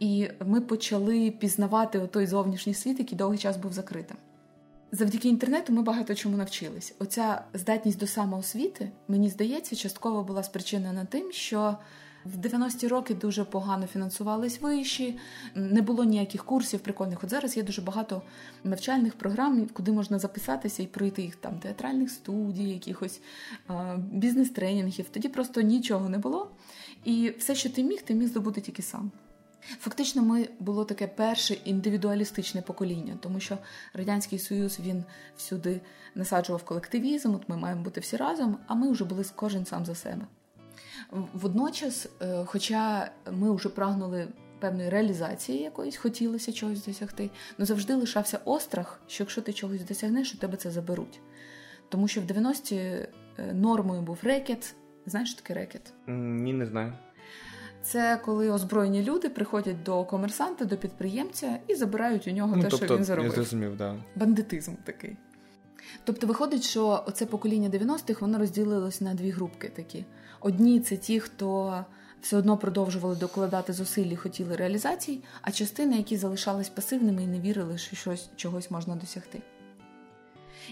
І 0.00 0.28
ми 0.46 0.60
почали 0.60 1.30
пізнавати 1.30 1.98
той 1.98 2.26
зовнішній 2.26 2.74
світ, 2.74 2.98
який 2.98 3.18
довгий 3.18 3.38
час 3.38 3.56
був 3.56 3.72
закритим. 3.72 4.16
Завдяки 4.92 5.28
інтернету 5.28 5.72
ми 5.72 5.82
багато 5.82 6.14
чому 6.14 6.36
навчились. 6.36 6.94
Оця 6.98 7.42
здатність 7.54 7.98
до 7.98 8.06
самоосвіти, 8.06 8.90
мені 9.08 9.28
здається, 9.28 9.76
частково 9.76 10.22
була 10.22 10.42
спричинена 10.42 11.04
тим, 11.04 11.32
що 11.32 11.76
В 12.24 12.36
90-ті 12.36 12.88
роки 12.88 13.14
дуже 13.14 13.44
погано 13.44 13.86
фінансувались 13.86 14.60
виші, 14.60 15.18
не 15.54 15.82
було 15.82 16.04
ніяких 16.04 16.44
курсів 16.44 16.80
прикольних. 16.80 17.24
От 17.24 17.30
зараз 17.30 17.56
є 17.56 17.62
дуже 17.62 17.82
багато 17.82 18.22
навчальних 18.64 19.14
програм, 19.14 19.68
куди 19.72 19.92
можна 19.92 20.18
записатися 20.18 20.82
і 20.82 20.86
пройти 20.86 21.22
їх 21.22 21.36
там 21.36 21.58
театральних 21.58 22.10
студій, 22.10 22.68
якихось 22.68 23.20
бізнес-тренінгів. 24.12 25.08
Тоді 25.08 25.28
просто 25.28 25.60
нічого 25.60 26.08
не 26.08 26.18
було. 26.18 26.50
І 27.04 27.34
все, 27.38 27.54
що 27.54 27.70
ти 27.70 27.82
міг, 27.82 28.02
ти 28.02 28.14
міг 28.14 28.28
здобути 28.28 28.60
тільки 28.60 28.82
сам. 28.82 29.10
Фактично, 29.60 30.22
ми 30.22 30.48
було 30.58 30.84
таке 30.84 31.06
перше 31.06 31.54
індивідуалістичне 31.54 32.62
покоління, 32.62 33.18
тому 33.20 33.40
що 33.40 33.58
радянський 33.94 34.38
союз 34.38 34.80
він 34.80 35.04
всюди 35.36 35.80
насаджував 36.14 36.64
колективізм. 36.64 37.34
От 37.34 37.48
ми 37.48 37.56
маємо 37.56 37.82
бути 37.82 38.00
всі 38.00 38.16
разом, 38.16 38.58
а 38.66 38.74
ми 38.74 38.90
вже 38.90 39.04
були 39.04 39.24
кожен 39.36 39.66
сам 39.66 39.86
за 39.86 39.94
себе. 39.94 40.26
Водночас, 41.32 42.08
е, 42.22 42.44
хоча 42.46 43.10
ми 43.30 43.54
вже 43.54 43.68
прагнули 43.68 44.28
певної 44.60 44.88
реалізації 44.88 45.62
якоїсь, 45.62 45.96
хотілося 45.96 46.52
чогось 46.52 46.86
досягти, 46.86 47.30
але 47.58 47.66
завжди 47.66 47.94
лишався 47.94 48.40
острах, 48.44 49.00
що 49.06 49.22
якщо 49.22 49.42
ти 49.42 49.52
чогось 49.52 49.84
досягнеш, 49.84 50.34
у 50.34 50.38
тебе 50.38 50.56
це 50.56 50.70
заберуть. 50.70 51.20
Тому 51.88 52.08
що 52.08 52.20
в 52.20 52.24
90-ті 52.24 52.76
е, 52.76 53.08
нормою 53.54 54.02
був 54.02 54.18
рекет. 54.22 54.74
Знаєш, 55.06 55.30
що 55.30 55.42
таке 55.42 55.54
рекет? 55.54 55.92
Ні, 56.06 56.52
не 56.52 56.66
знаю. 56.66 56.92
Це 57.82 58.20
коли 58.24 58.50
озброєні 58.50 59.02
люди 59.02 59.28
приходять 59.28 59.82
до 59.82 60.04
комерсанта, 60.04 60.64
до 60.64 60.76
підприємця 60.76 61.58
і 61.68 61.74
забирають 61.74 62.26
у 62.26 62.30
нього 62.30 62.56
ну, 62.56 62.62
те, 62.62 62.68
тобто, 62.68 62.86
що 62.86 62.96
він 62.96 63.04
заробив. 63.04 63.30
Я 63.30 63.36
зрозумів, 63.36 63.76
да. 63.76 63.96
Бандитизм 64.16 64.74
такий. 64.84 65.16
Тобто, 66.04 66.26
виходить, 66.26 66.62
що 66.62 67.04
оце 67.06 67.26
покоління 67.26 67.68
90-х 67.68 68.20
воно 68.20 68.38
розділилось 68.38 69.00
на 69.00 69.14
дві 69.14 69.30
групки 69.30 69.68
такі. 69.68 70.04
Одні 70.40 70.80
це 70.80 70.96
ті, 70.96 71.20
хто 71.20 71.84
все 72.20 72.36
одно 72.36 72.56
продовжували 72.56 73.16
докладати 73.16 73.72
зусиль 73.72 74.06
і 74.06 74.16
хотіли 74.16 74.56
реалізацій, 74.56 75.22
а 75.42 75.50
частина, 75.50 75.96
які 75.96 76.16
залишались 76.16 76.68
пасивними 76.68 77.22
і 77.22 77.26
не 77.26 77.40
вірили, 77.40 77.78
що 77.78 77.96
щось 77.96 78.30
чогось 78.36 78.70
можна 78.70 78.96
досягти. 78.96 79.42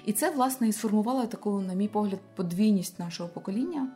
І 0.05 0.13
це, 0.13 0.31
власне, 0.31 0.69
і 0.69 0.73
сформувало 0.73 1.27
таку, 1.27 1.61
на 1.61 1.75
мій 1.75 1.89
погляд, 1.89 2.21
подвійність 2.35 2.99
нашого 2.99 3.29
покоління. 3.29 3.89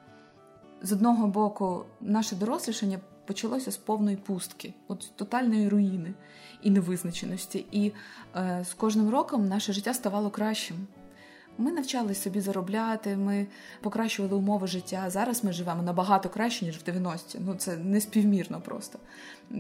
З 0.85 0.93
одного 0.93 1.27
боку, 1.27 1.85
наше 2.01 2.37
дорослішання 2.37 3.01
почалося 3.27 3.71
з 3.71 3.77
повної 3.77 4.17
пустки, 4.17 4.75
от 4.89 5.13
тотальної 5.17 5.69
руїни 5.69 6.15
і 6.63 6.71
невизначеності. 6.71 7.67
І 7.71 7.93
е, 8.37 8.65
з 8.71 8.75
кожним 8.75 9.11
роком 9.11 9.49
наше 9.49 9.73
життя 9.73 9.95
ставало 9.95 10.31
кращим. 10.31 10.77
Ми 11.59 11.73
навчалися 11.73 12.23
собі 12.23 12.41
заробляти, 12.41 13.17
ми 13.17 13.47
покращували 13.81 14.35
умови 14.35 14.67
життя. 14.67 15.11
Зараз 15.11 15.45
ми 15.45 15.53
живемо 15.53 15.83
набагато 15.83 16.29
краще, 16.29 16.65
ніж 16.65 16.79
в 16.79 16.91
90-ті. 16.91 17.39
Ну 17.41 17.55
це 17.55 17.77
неспівмірно 17.77 18.61
просто. 18.61 18.99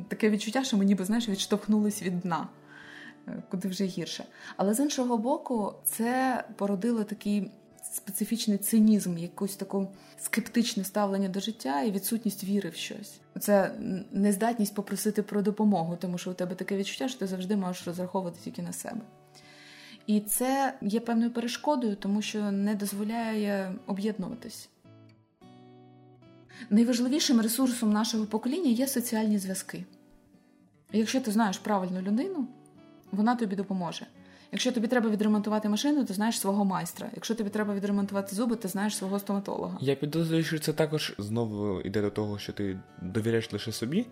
Таке 0.08 0.30
відчуття, 0.30 0.64
що 0.64 0.76
ми 0.76 0.84
ніби 0.84 1.04
знаєш, 1.04 1.28
відштовхнулись 1.28 2.02
від 2.02 2.20
дна, 2.20 2.48
е, 3.28 3.42
куди 3.50 3.68
вже 3.68 3.84
гірше. 3.84 4.24
Але 4.56 4.74
з 4.74 4.80
іншого 4.80 5.18
боку, 5.18 5.74
це 5.84 6.44
породило 6.56 7.04
такий 7.04 7.50
специфічний 7.92 8.58
цинізм, 8.58 9.18
якусь 9.18 9.56
таку 9.56 9.88
скептичне 10.18 10.84
ставлення 10.84 11.28
до 11.28 11.40
життя 11.40 11.82
і 11.82 11.90
відсутність 11.90 12.44
віри 12.44 12.68
в 12.70 12.74
щось. 12.74 13.20
Це 13.40 13.74
нездатність 14.12 14.74
попросити 14.74 15.22
про 15.22 15.42
допомогу, 15.42 15.96
тому 16.00 16.18
що 16.18 16.30
у 16.30 16.34
тебе 16.34 16.54
таке 16.54 16.76
відчуття, 16.76 17.08
що 17.08 17.18
ти 17.18 17.26
завжди 17.26 17.56
можеш 17.56 17.86
розраховувати 17.86 18.38
тільки 18.44 18.62
на 18.62 18.72
себе. 18.72 19.00
І 20.06 20.20
це 20.20 20.74
є 20.82 21.00
певною 21.00 21.30
перешкодою, 21.30 21.96
тому 21.96 22.22
що 22.22 22.50
не 22.50 22.74
дозволяє 22.74 23.74
об'єднуватись. 23.86 24.68
Найважливішим 26.70 27.40
ресурсом 27.40 27.92
нашого 27.92 28.26
покоління 28.26 28.70
є 28.70 28.86
соціальні 28.86 29.38
зв'язки. 29.38 29.84
Якщо 30.92 31.20
ти 31.20 31.30
знаєш 31.30 31.58
правильну 31.58 32.00
людину, 32.00 32.48
вона 33.12 33.36
тобі 33.36 33.56
допоможе. 33.56 34.06
Якщо 34.52 34.72
тобі 34.72 34.86
треба 34.86 35.10
відремонтувати 35.10 35.68
машину, 35.68 36.04
ти 36.04 36.14
знаєш 36.14 36.40
свого 36.40 36.64
майстра. 36.64 37.10
Якщо 37.14 37.34
тобі 37.34 37.50
треба 37.50 37.74
відремонтувати 37.74 38.36
зуби, 38.36 38.56
ти 38.56 38.68
знаєш 38.68 38.96
свого 38.96 39.18
стоматолога. 39.18 39.78
Я 39.80 39.94
підозрюю, 39.94 40.44
що 40.44 40.58
це 40.58 40.72
також 40.72 41.14
знову 41.18 41.80
йде 41.80 42.02
до 42.02 42.10
того, 42.10 42.38
що 42.38 42.52
ти 42.52 42.78
довіряєш 43.02 43.52
лише 43.52 43.72
собі. 43.72 44.06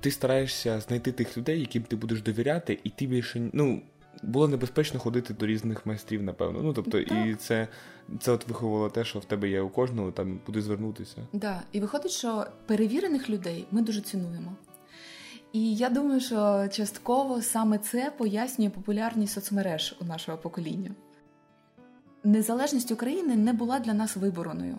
Ти 0.00 0.10
стараєшся 0.10 0.80
знайти 0.80 1.12
тих 1.12 1.38
людей, 1.38 1.60
яким 1.60 1.82
ти 1.82 1.96
будеш 1.96 2.22
довіряти, 2.22 2.78
і 2.84 2.90
ти 2.90 3.06
більше 3.06 3.50
ну 3.52 3.82
було 4.22 4.48
небезпечно 4.48 5.00
ходити 5.00 5.34
до 5.34 5.46
різних 5.46 5.86
майстрів, 5.86 6.22
напевно. 6.22 6.62
Ну 6.62 6.72
тобто, 6.72 7.02
так. 7.02 7.26
і 7.26 7.34
це 7.34 7.68
це 8.20 8.32
от 8.32 8.48
виховувало 8.48 8.90
те, 8.90 9.04
що 9.04 9.18
в 9.18 9.24
тебе 9.24 9.48
є 9.48 9.60
у 9.60 9.68
кожного, 9.68 10.12
там 10.12 10.40
куди 10.46 10.62
звернутися. 10.62 11.16
Да, 11.32 11.62
і 11.72 11.80
виходить, 11.80 12.12
що 12.12 12.46
перевірених 12.66 13.30
людей 13.30 13.66
ми 13.70 13.82
дуже 13.82 14.00
цінуємо. 14.00 14.56
І 15.54 15.74
я 15.74 15.90
думаю, 15.90 16.20
що 16.20 16.68
частково 16.72 17.42
саме 17.42 17.78
це 17.78 18.12
пояснює 18.18 18.70
популярність 18.70 19.32
соцмереж 19.32 19.96
у 20.00 20.04
нашого 20.04 20.38
покоління. 20.38 20.90
Незалежність 22.24 22.90
України 22.90 23.36
не 23.36 23.52
була 23.52 23.78
для 23.78 23.94
нас 23.94 24.16
вибороною. 24.16 24.78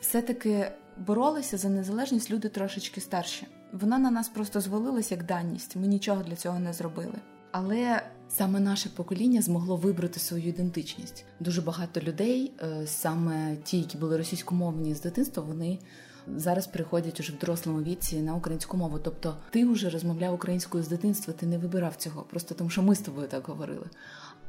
Все-таки 0.00 0.72
боролися 0.98 1.58
за 1.58 1.68
незалежність 1.68 2.30
люди 2.30 2.48
трошечки 2.48 3.00
старші. 3.00 3.46
Вона 3.72 3.98
на 3.98 4.10
нас 4.10 4.28
просто 4.28 4.60
звалилась 4.60 5.10
як 5.10 5.26
даність. 5.26 5.76
Ми 5.76 5.86
нічого 5.86 6.22
для 6.22 6.36
цього 6.36 6.58
не 6.58 6.72
зробили. 6.72 7.18
Але 7.52 8.02
саме 8.28 8.60
наше 8.60 8.88
покоління 8.88 9.42
змогло 9.42 9.76
вибрати 9.76 10.20
свою 10.20 10.48
ідентичність. 10.48 11.24
Дуже 11.40 11.62
багато 11.62 12.00
людей, 12.00 12.52
е, 12.62 12.86
саме 12.86 13.56
ті, 13.64 13.78
які 13.78 13.98
були 13.98 14.16
російськомовні 14.16 14.94
з 14.94 15.00
дитинства, 15.00 15.42
вони 15.42 15.78
зараз 16.26 16.66
приходять 16.66 17.20
уже 17.20 17.32
в 17.32 17.38
дорослому 17.38 17.82
віці 17.82 18.20
на 18.20 18.34
українську 18.34 18.76
мову. 18.76 18.98
Тобто, 18.98 19.36
ти 19.50 19.66
вже 19.66 19.90
розмовляв 19.90 20.34
українською 20.34 20.84
з 20.84 20.88
дитинства, 20.88 21.34
ти 21.34 21.46
не 21.46 21.58
вибирав 21.58 21.96
цього, 21.96 22.22
просто 22.22 22.54
тому 22.54 22.70
що 22.70 22.82
ми 22.82 22.94
з 22.94 23.00
тобою 23.00 23.28
так 23.28 23.46
говорили. 23.46 23.86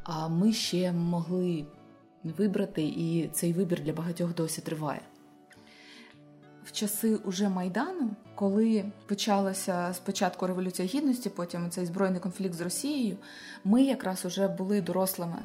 А 0.04 0.28
ми 0.28 0.54
ще 0.54 0.92
могли 0.92 1.66
вибрати, 2.24 2.84
і 2.84 3.30
цей 3.34 3.54
вибір 3.54 3.82
для 3.82 3.94
багатьох 3.94 4.36
досі 4.36 4.62
триває. 4.62 5.02
В 6.66 6.72
часи 6.72 7.16
уже 7.16 7.50
Майдану, 7.50 8.10
коли 8.36 8.92
почалася 9.08 9.94
спочатку 9.94 10.48
Революція 10.48 10.88
Гідності, 10.88 11.30
потім 11.30 11.70
цей 11.70 11.86
збройний 11.86 12.20
конфлікт 12.20 12.54
з 12.54 12.62
Росією, 12.62 13.18
ми 13.64 13.84
якраз 13.84 14.26
уже 14.26 14.48
були 14.48 14.82
дорослими. 14.82 15.40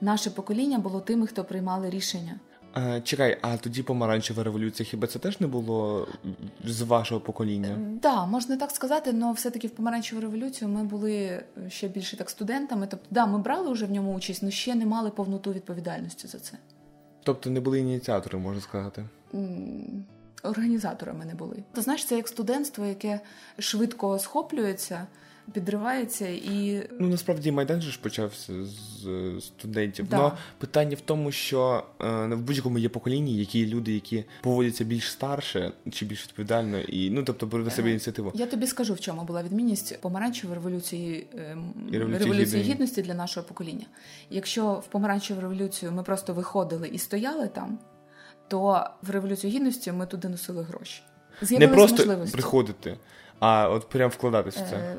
Наше 0.00 0.30
покоління 0.30 0.78
було 0.78 1.00
тими, 1.00 1.26
хто 1.26 1.44
приймали 1.44 1.90
рішення. 1.90 2.40
А, 2.74 3.00
Чекай, 3.00 3.38
а 3.42 3.56
тоді 3.56 3.82
помаранчева 3.82 4.42
революція, 4.42 4.88
хіба 4.88 5.06
це 5.06 5.18
теж 5.18 5.40
не 5.40 5.46
було 5.46 6.08
з 6.64 6.82
вашого 6.82 7.20
покоління? 7.20 7.68
Так, 7.68 7.78
да, 8.02 8.26
можна 8.26 8.56
так 8.56 8.70
сказати, 8.70 9.14
але 9.22 9.32
все-таки 9.32 9.68
в 9.68 9.70
помаранчеву 9.70 10.20
революцію 10.20 10.68
ми 10.68 10.84
були 10.84 11.42
ще 11.68 11.88
більше 11.88 12.16
так 12.16 12.30
студентами. 12.30 12.86
Тобто, 12.90 13.06
да, 13.10 13.26
ми 13.26 13.38
брали 13.38 13.72
вже 13.72 13.86
в 13.86 13.90
ньому 13.90 14.14
участь, 14.14 14.42
але 14.42 14.52
ще 14.52 14.74
не 14.74 14.86
мали 14.86 15.10
повноту 15.10 15.52
відповідальності 15.52 16.26
за 16.28 16.38
це. 16.38 16.58
Тобто 17.22 17.50
не 17.50 17.60
були 17.60 17.78
ініціатори, 17.80 18.38
можна 18.38 18.60
сказати? 18.60 19.04
Організаторами 20.42 21.24
не 21.24 21.34
були. 21.34 21.56
Ти 21.72 21.80
знаєш, 21.80 22.04
це 22.04 22.16
як 22.16 22.28
студентство, 22.28 22.86
яке 22.86 23.20
швидко 23.58 24.18
схоплюється 24.18 25.06
підривається 25.52 26.28
і. 26.28 26.88
Ну 27.00 27.08
насправді 27.08 27.52
майдан 27.52 27.82
же 27.82 27.90
ж 27.90 27.98
почався 28.02 28.52
з 28.64 29.40
студентів. 29.40 30.08
Да. 30.08 30.16
Но 30.16 30.32
питання 30.58 30.96
в 30.96 31.00
тому, 31.00 31.32
що 31.32 31.84
е, 32.00 32.26
в 32.26 32.40
будь-якому 32.40 32.78
є 32.78 32.88
поколінні, 32.88 33.36
які 33.36 33.66
люди, 33.66 33.92
які 33.92 34.24
поводяться 34.42 34.84
більш 34.84 35.10
старше 35.10 35.72
чи 35.90 36.04
більш 36.04 36.26
відповідально, 36.26 36.80
і 36.80 37.10
ну 37.10 37.22
тобто 37.22 37.46
беруть 37.46 37.66
на 37.66 37.72
себе 37.72 37.88
е, 37.88 37.90
ініціативу. 37.90 38.32
Я 38.34 38.46
тобі 38.46 38.66
скажу, 38.66 38.94
в 38.94 39.00
чому 39.00 39.24
була 39.24 39.42
відмінність 39.42 40.00
помаранчевої 40.00 40.54
революції 40.54 41.26
е, 41.34 41.56
і 41.90 41.98
революції, 41.98 42.30
революції 42.30 42.62
гідності 42.62 43.02
для 43.02 43.14
нашого 43.14 43.46
покоління. 43.46 43.86
Якщо 44.30 44.72
в 44.72 44.86
помаранчеву 44.86 45.40
революцію 45.40 45.92
ми 45.92 46.02
просто 46.02 46.34
виходили 46.34 46.88
і 46.88 46.98
стояли 46.98 47.48
там, 47.48 47.78
то 48.48 48.90
в 49.02 49.10
революцію 49.10 49.52
гідності 49.52 49.92
ми 49.92 50.06
туди 50.06 50.28
носили 50.28 50.62
гроші. 50.62 51.02
Не 51.50 51.68
просто 51.68 51.96
можливості. 51.96 52.32
приходити, 52.32 52.96
а 53.38 53.68
от 53.68 53.88
прям 53.88 54.10
вкладатися 54.10 54.64
в 54.64 54.70
це. 54.70 54.96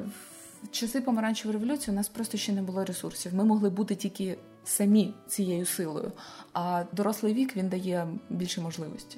Часи 0.72 1.02
помаранчевої 1.02 1.60
революції 1.60 1.94
у 1.94 1.96
нас 1.96 2.10
просто 2.10 2.38
ще 2.38 2.52
не 2.52 2.62
було 2.62 2.86
ресурсів. 2.86 3.36
Ми 3.36 3.44
могли 3.44 3.70
бути 3.70 3.96
тільки 3.96 4.38
самі 4.64 5.14
цією 5.28 5.66
силою, 5.66 6.12
а 6.54 6.84
дорослий 6.94 7.34
вік 7.34 7.56
він 7.56 7.70
дає 7.70 8.08
більше 8.30 8.62
можливості. 8.62 9.18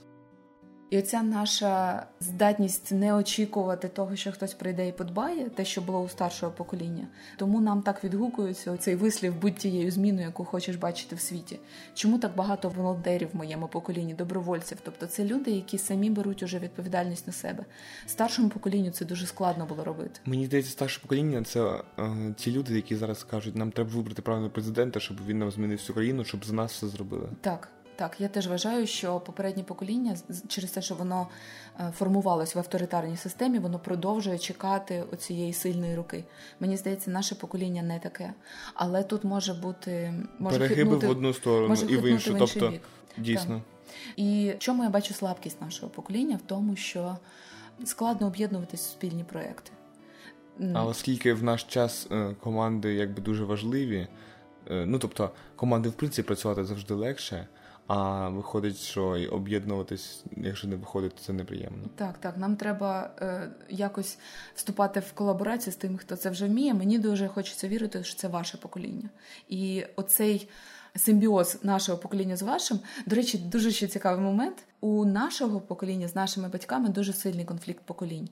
І 0.89 0.97
оця 0.97 1.23
наша 1.23 2.05
здатність 2.19 2.91
не 2.91 3.13
очікувати 3.13 3.87
того, 3.87 4.15
що 4.15 4.31
хтось 4.31 4.53
прийде 4.53 4.87
і 4.87 4.91
подбає, 4.91 5.49
те, 5.49 5.65
що 5.65 5.81
було 5.81 5.99
у 5.99 6.09
старшого 6.09 6.51
покоління. 6.51 7.07
Тому 7.37 7.61
нам 7.61 7.81
так 7.81 8.03
відгукується 8.03 8.77
цей 8.77 8.95
вислів 8.95 9.35
будь 9.41 9.55
тією 9.55 9.91
зміною, 9.91 10.27
яку 10.27 10.45
хочеш 10.45 10.75
бачити 10.75 11.15
в 11.15 11.19
світі. 11.19 11.59
Чому 11.93 12.19
так 12.19 12.35
багато 12.35 12.69
волонтерів 12.69 13.29
в 13.33 13.35
моєму 13.35 13.67
поколінні, 13.67 14.13
добровольців? 14.13 14.77
Тобто 14.83 15.05
це 15.05 15.25
люди, 15.25 15.51
які 15.51 15.77
самі 15.77 16.09
беруть 16.09 16.43
уже 16.43 16.59
відповідальність 16.59 17.27
на 17.27 17.33
себе. 17.33 17.65
Старшому 18.05 18.49
поколінню 18.49 18.91
це 18.91 19.05
дуже 19.05 19.25
складно 19.25 19.65
було 19.65 19.83
робити. 19.83 20.19
Мені 20.25 20.45
здається, 20.45 20.71
старше 20.71 21.01
покоління 21.01 21.43
це 21.43 21.81
е, 21.99 22.33
ті 22.37 22.51
люди, 22.51 22.75
які 22.75 22.95
зараз 22.95 23.23
кажуть, 23.23 23.55
нам 23.55 23.71
треба 23.71 23.89
вибрати 23.89 24.21
правильного 24.21 24.51
президента, 24.53 24.99
щоб 24.99 25.17
він 25.27 25.39
нам 25.39 25.51
змінив 25.51 25.77
всю 25.77 25.95
країну, 25.95 26.23
щоб 26.23 26.45
за 26.45 26.53
нас 26.53 26.71
все 26.71 26.87
зробили. 26.87 27.29
Так. 27.41 27.69
Так, 27.95 28.21
я 28.21 28.27
теж 28.27 28.47
вважаю, 28.47 28.87
що 28.87 29.19
попереднє 29.19 29.63
покоління 29.63 30.17
через 30.47 30.71
те, 30.71 30.81
що 30.81 30.95
воно 30.95 31.27
е, 31.79 31.91
формувалось 31.97 32.55
в 32.55 32.59
авторитарній 32.59 33.17
системі, 33.17 33.59
воно 33.59 33.79
продовжує 33.79 34.37
чекати 34.37 35.03
оцієї 35.11 35.53
сильної 35.53 35.95
руки. 35.95 36.23
Мені 36.59 36.77
здається, 36.77 37.11
наше 37.11 37.35
покоління 37.35 37.83
не 37.83 37.99
таке. 37.99 38.33
Але 38.73 39.03
тут 39.03 39.23
може 39.23 39.53
бути 39.53 40.13
може 40.39 40.59
перегиби 40.59 40.81
хитнути, 40.81 41.07
в 41.07 41.09
одну 41.09 41.33
сторону 41.33 41.67
може 41.67 41.85
і 41.85 41.97
в 41.97 42.05
іншу. 42.05 42.35
В 42.35 42.37
тобто, 42.37 42.69
бік. 42.69 42.81
дійсно. 43.17 43.55
Так. 43.55 43.63
І 44.15 44.53
в 44.55 44.59
чому 44.59 44.83
я 44.83 44.89
бачу 44.89 45.13
слабкість 45.13 45.61
нашого 45.61 45.89
покоління? 45.89 46.39
В 46.45 46.47
тому, 46.47 46.75
що 46.75 47.17
складно 47.85 48.27
об'єднуватись 48.27 48.87
в 48.87 48.89
спільні 48.89 49.23
проекти. 49.23 49.71
А 50.73 50.85
оскільки 50.85 51.33
в 51.33 51.43
наш 51.43 51.63
час 51.63 52.07
е, 52.11 52.35
команди 52.39 52.93
якби 52.93 53.21
дуже 53.21 53.43
важливі, 53.43 54.07
е, 54.71 54.85
ну 54.85 54.99
тобто 54.99 55.31
команди 55.55 55.89
в 55.89 55.93
принципі 55.93 56.27
працювати 56.27 56.65
завжди 56.65 56.93
легше. 56.93 57.47
А 57.87 58.29
виходить, 58.29 58.77
що 58.77 59.17
і 59.17 59.27
об'єднуватись, 59.27 60.23
якщо 60.37 60.67
не 60.67 60.75
виходить, 60.75 61.13
це 61.19 61.33
неприємно. 61.33 61.83
Так, 61.95 62.17
так. 62.17 62.37
Нам 62.37 62.55
треба 62.55 63.11
е, 63.21 63.51
якось 63.69 64.17
вступати 64.55 64.99
в 64.99 65.13
колаборацію 65.13 65.73
з 65.73 65.75
тим, 65.75 65.97
хто 65.97 66.15
це 66.15 66.29
вже 66.29 66.45
вміє. 66.45 66.73
Мені 66.73 66.99
дуже 66.99 67.27
хочеться 67.27 67.67
вірити, 67.67 68.03
що 68.03 68.15
це 68.15 68.27
ваше 68.27 68.57
покоління. 68.57 69.09
І 69.49 69.85
оцей 69.95 70.49
симбіоз 70.95 71.59
нашого 71.63 71.97
покоління 71.97 72.37
з 72.37 72.41
вашим. 72.41 72.79
До 73.05 73.15
речі, 73.15 73.37
дуже 73.37 73.71
ще 73.71 73.87
цікавий 73.87 74.23
момент. 74.25 74.57
У 74.81 75.05
нашого 75.05 75.61
покоління 75.61 76.07
з 76.07 76.15
нашими 76.15 76.49
батьками 76.49 76.89
дуже 76.89 77.13
сильний 77.13 77.45
конфлікт 77.45 77.83
поколінь. 77.85 78.29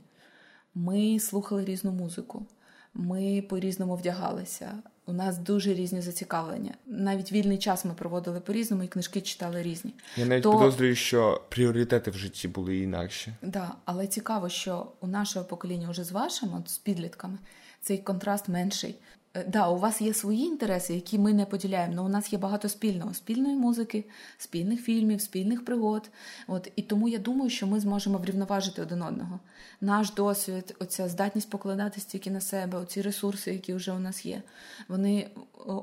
Ми 0.76 1.20
слухали 1.20 1.66
різну 1.66 1.92
музику, 1.92 2.46
ми 2.94 3.44
по-різному 3.50 3.96
вдягалися. 3.96 4.72
У 5.06 5.14
нас 5.14 5.38
дуже 5.38 5.74
різні 5.74 6.02
зацікавлення. 6.02 6.74
Навіть 6.86 7.32
вільний 7.32 7.58
час 7.58 7.86
ми 7.86 7.94
проводили 7.94 8.40
по-різному, 8.40 8.84
і 8.84 8.88
книжки 8.88 9.22
читали 9.22 9.64
різні. 9.64 9.94
Я 10.18 10.26
навіть 10.26 10.44
То... 10.44 10.52
підозрюю, 10.52 10.96
що 10.96 11.42
пріоритети 11.50 12.12
в 12.12 12.18
житті 12.18 12.48
були 12.48 12.78
інакші. 12.78 13.34
Так, 13.42 13.50
да, 13.50 13.72
але 13.86 14.08
цікаво, 14.08 14.50
що 14.50 14.88
у 15.02 15.08
нашого 15.08 15.46
покоління 15.46 15.90
вже 15.90 16.04
з 16.04 16.12
вашим, 16.12 16.54
от 16.54 16.70
з 16.70 16.78
підлітками, 16.78 17.38
цей 17.82 17.98
контраст 17.98 18.50
менший. 18.50 18.96
Е, 19.34 19.44
да, 19.48 19.70
у 19.70 19.78
вас 19.78 20.02
є 20.02 20.14
свої 20.14 20.46
інтереси, 20.46 20.94
які 20.94 21.20
ми 21.20 21.34
не 21.34 21.46
поділяємо, 21.46 21.94
але 21.98 22.06
у 22.06 22.10
нас 22.10 22.34
є 22.34 22.40
багато 22.40 22.70
спільного, 22.70 23.14
спільної 23.14 23.56
музики, 23.56 24.06
спільних 24.38 24.82
фільмів, 24.82 25.22
спільних 25.22 25.66
пригод. 25.66 26.10
От 26.48 26.72
І 26.76 26.82
тому 26.82 27.08
я 27.08 27.20
думаю, 27.20 27.50
що 27.50 27.68
ми 27.68 27.80
зможемо 27.80 28.18
врівноважити 28.18 28.82
один 28.82 29.02
одного. 29.02 29.40
Наш 29.82 30.12
досвід, 30.12 30.76
оця 30.80 31.10
здатність 31.10 31.50
покладатись 31.50 32.06
тільки 32.06 32.32
на 32.32 32.42
себе, 32.42 32.78
оці 32.78 33.02
ресурси, 33.02 33.54
які 33.54 33.74
вже 33.74 33.92
у 33.92 34.00
нас 34.00 34.26
є, 34.26 34.42
вони, 34.88 35.30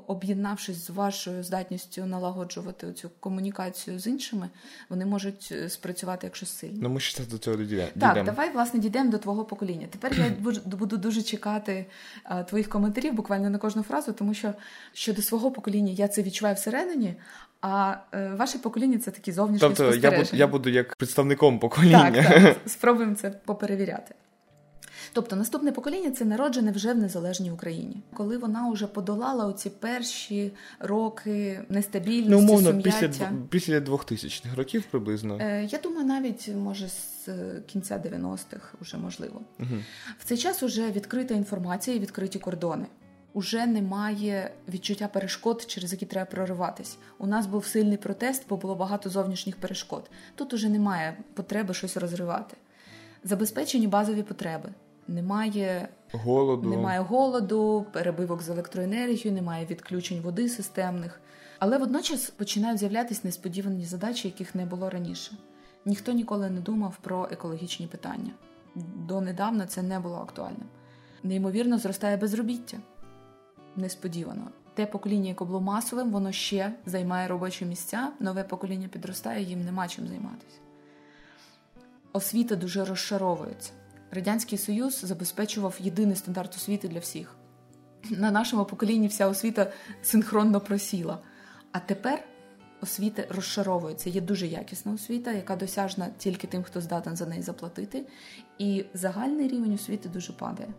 об'єднавшись 0.07 0.87
з 0.87 0.89
вашою 0.89 1.43
здатністю 1.43 2.05
налагоджувати 2.05 2.93
цю 2.93 3.09
комунікацію 3.19 3.99
з 3.99 4.07
іншими, 4.07 4.49
вони 4.89 5.05
можуть 5.05 5.49
е, 5.51 5.69
спрацювати 5.69 6.27
якщо 6.27 6.45
сильно. 6.45 6.79
Ну 6.81 6.89
ми 6.89 6.99
ще 6.99 7.23
до 7.23 7.37
цього 7.37 7.57
дійдемо. 7.57 7.89
Так, 7.99 8.25
давай 8.25 8.51
власне 8.53 8.79
дійдемо 8.79 9.11
до 9.11 9.17
твого 9.17 9.45
покоління. 9.45 9.87
Тепер 9.89 10.13
я 10.19 10.51
буду 10.65 10.97
дуже 10.97 11.21
чекати 11.21 11.85
а, 12.23 12.43
твоїх 12.43 12.69
коментарів, 12.69 13.13
буквально 13.13 13.49
на 13.49 13.57
кожну 13.57 13.83
фразу, 13.83 14.13
тому 14.13 14.33
що 14.33 14.53
щодо 14.93 15.21
свого 15.21 15.51
покоління 15.51 15.91
я 15.91 16.07
це 16.07 16.23
відчуваю 16.23 16.55
всередині. 16.55 17.15
А 17.61 17.95
е, 18.13 18.31
ваше 18.37 18.59
покоління 18.59 18.97
це 18.97 19.11
такі 19.11 19.31
зовнішні 19.31 19.67
тобто, 19.67 19.83
спостереження. 19.83 20.17
я 20.17 20.23
буду, 20.23 20.37
я 20.37 20.47
буду 20.47 20.69
як 20.69 20.95
представником 20.95 21.59
покоління. 21.59 22.11
Так, 22.11 22.43
так, 22.43 22.57
спробуємо 22.65 23.15
це 23.15 23.29
поперевіряти. 23.29 24.15
Тобто 25.13 25.35
наступне 25.35 25.71
покоління 25.71 26.11
це 26.11 26.25
народжене 26.25 26.71
вже 26.71 26.93
в 26.93 26.97
незалежній 26.97 27.51
Україні, 27.51 28.01
коли 28.13 28.37
вона 28.37 28.69
вже 28.69 28.87
подолала 28.87 29.45
оці 29.45 29.69
перші 29.69 30.51
роки 30.79 31.59
нестабільності, 31.69 32.29
ну, 32.29 32.39
умовно, 32.39 32.69
сум'яття. 32.69 33.07
після 33.07 33.31
після 33.49 33.79
2000-х 33.79 34.55
років 34.55 34.83
приблизно. 34.91 35.37
Е, 35.41 35.65
Я 35.71 35.79
думаю, 35.79 36.05
навіть 36.07 36.47
може 36.55 36.87
з 36.87 37.29
кінця 37.67 37.97
90-х 37.97 38.73
вже 38.81 38.97
можливо. 38.97 39.41
Угу. 39.59 39.75
В 40.19 40.25
цей 40.25 40.37
час 40.37 40.63
вже 40.63 40.91
відкрита 40.91 41.33
інформація 41.33 41.97
і 41.97 41.99
відкриті 41.99 42.39
кордони 42.39 42.85
уже 43.33 43.65
немає 43.65 44.51
відчуття 44.69 45.07
перешкод, 45.07 45.65
через 45.67 45.91
які 45.91 46.05
треба 46.05 46.25
прориватись. 46.25 46.97
У 47.17 47.27
нас 47.27 47.45
був 47.47 47.65
сильний 47.65 47.97
протест, 47.97 48.43
бо 48.49 48.57
було 48.57 48.75
багато 48.75 49.09
зовнішніх 49.09 49.55
перешкод. 49.57 50.09
Тут 50.35 50.53
уже 50.53 50.69
немає 50.69 51.17
потреби 51.33 51.73
щось 51.73 51.97
розривати. 51.97 52.57
Забезпечені 53.23 53.87
базові 53.87 54.23
потреби. 54.23 54.69
Немає 55.07 55.89
голоду, 56.11 56.69
немає 56.69 56.99
голоду, 56.99 57.85
перебивок 57.91 58.41
з 58.41 58.49
електроенергією, 58.49 59.31
немає 59.31 59.65
відключень 59.65 60.21
води 60.21 60.49
системних. 60.49 61.21
Але 61.59 61.77
водночас 61.77 62.29
починають 62.29 62.79
з'являтися 62.79 63.21
несподівані 63.23 63.85
задачі, 63.85 64.27
яких 64.27 64.55
не 64.55 64.65
було 64.65 64.89
раніше. 64.89 65.31
Ніхто 65.85 66.11
ніколи 66.11 66.49
не 66.49 66.61
думав 66.61 66.97
про 67.01 67.27
екологічні 67.31 67.87
питання. 67.87 68.31
Донедавна 69.07 69.65
це 69.67 69.81
не 69.81 69.99
було 69.99 70.15
актуальним. 70.15 70.67
Неймовірно, 71.23 71.77
зростає 71.77 72.17
безробіття 72.17 72.77
несподівано. 73.75 74.47
Те 74.73 74.85
покоління, 74.85 75.29
яке 75.29 75.45
було 75.45 75.61
масовим, 75.61 76.11
воно 76.11 76.31
ще 76.31 76.73
займає 76.85 77.27
робочі 77.27 77.65
місця, 77.65 78.11
нове 78.19 78.43
покоління 78.43 78.87
підростає, 78.87 79.43
їм 79.43 79.65
нема 79.65 79.87
чим 79.87 80.07
займатися. 80.07 80.57
Освіта 82.13 82.55
дуже 82.55 82.85
розшаровується. 82.85 83.71
Радянський 84.11 84.57
Союз 84.57 85.01
забезпечував 85.03 85.75
єдиний 85.79 86.15
стандарт 86.15 86.55
освіти 86.55 86.87
для 86.87 86.99
всіх. 86.99 87.35
На 88.09 88.31
нашому 88.31 88.65
поколінні 88.65 89.07
вся 89.07 89.27
освіта 89.27 89.71
синхронно 90.01 90.61
просіла. 90.61 91.19
А 91.71 91.79
тепер 91.79 92.23
освіта 92.81 93.23
розшаровується. 93.29 94.09
Є 94.09 94.21
дуже 94.21 94.47
якісна 94.47 94.93
освіта, 94.93 95.31
яка 95.31 95.55
досяжна 95.55 96.07
тільки 96.17 96.47
тим, 96.47 96.63
хто 96.63 96.81
здатен 96.81 97.15
за 97.15 97.25
неї 97.25 97.41
заплатити. 97.41 98.05
І 98.57 98.85
загальний 98.93 99.47
рівень 99.47 99.73
освіти 99.73 100.09
дуже 100.09 100.33
падає 100.33 100.69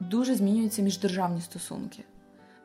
дуже 0.00 0.34
змінюються 0.34 0.82
міждержавні 0.82 1.40
стосунки. 1.40 2.04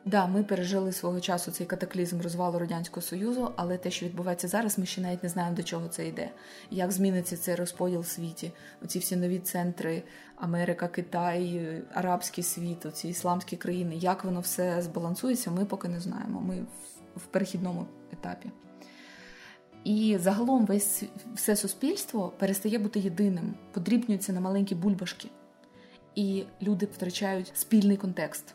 Да, 0.04 0.26
ми 0.26 0.42
пережили 0.42 0.92
свого 0.92 1.20
часу 1.20 1.50
цей 1.50 1.66
катаклізм 1.66 2.20
розвалу 2.20 2.58
радянського 2.58 3.02
союзу, 3.02 3.52
але 3.56 3.78
те, 3.78 3.90
що 3.90 4.06
відбувається 4.06 4.48
зараз, 4.48 4.78
ми 4.78 4.86
ще 4.86 5.00
навіть 5.00 5.22
не 5.22 5.28
знаємо 5.28 5.56
до 5.56 5.62
чого 5.62 5.88
це 5.88 6.08
йде. 6.08 6.30
Як 6.70 6.92
зміниться 6.92 7.36
цей 7.36 7.54
розподіл 7.54 8.00
в 8.00 8.06
світі? 8.06 8.52
Оці 8.84 8.98
всі 8.98 9.16
нові 9.16 9.38
центри 9.38 10.02
Америка, 10.36 10.88
Китай, 10.88 11.62
Арабський 11.94 12.44
світ, 12.44 12.86
оці 12.86 13.08
ісламські 13.08 13.56
країни. 13.56 13.96
Як 13.96 14.24
воно 14.24 14.40
все 14.40 14.82
збалансується, 14.82 15.50
ми 15.50 15.64
поки 15.64 15.88
не 15.88 16.00
знаємо. 16.00 16.40
Ми 16.40 16.66
в 17.16 17.26
перехідному 17.26 17.86
етапі. 18.12 18.50
І 19.84 20.18
загалом 20.20 20.66
весь 20.66 21.02
все 21.34 21.56
суспільство 21.56 22.32
перестає 22.38 22.78
бути 22.78 23.00
єдиним, 23.00 23.54
подрібнюється 23.72 24.32
на 24.32 24.40
маленькі 24.40 24.74
бульбашки 24.74 25.28
і 26.14 26.44
люди 26.62 26.86
втрачають 26.86 27.52
спільний 27.54 27.96
контекст. 27.96 28.54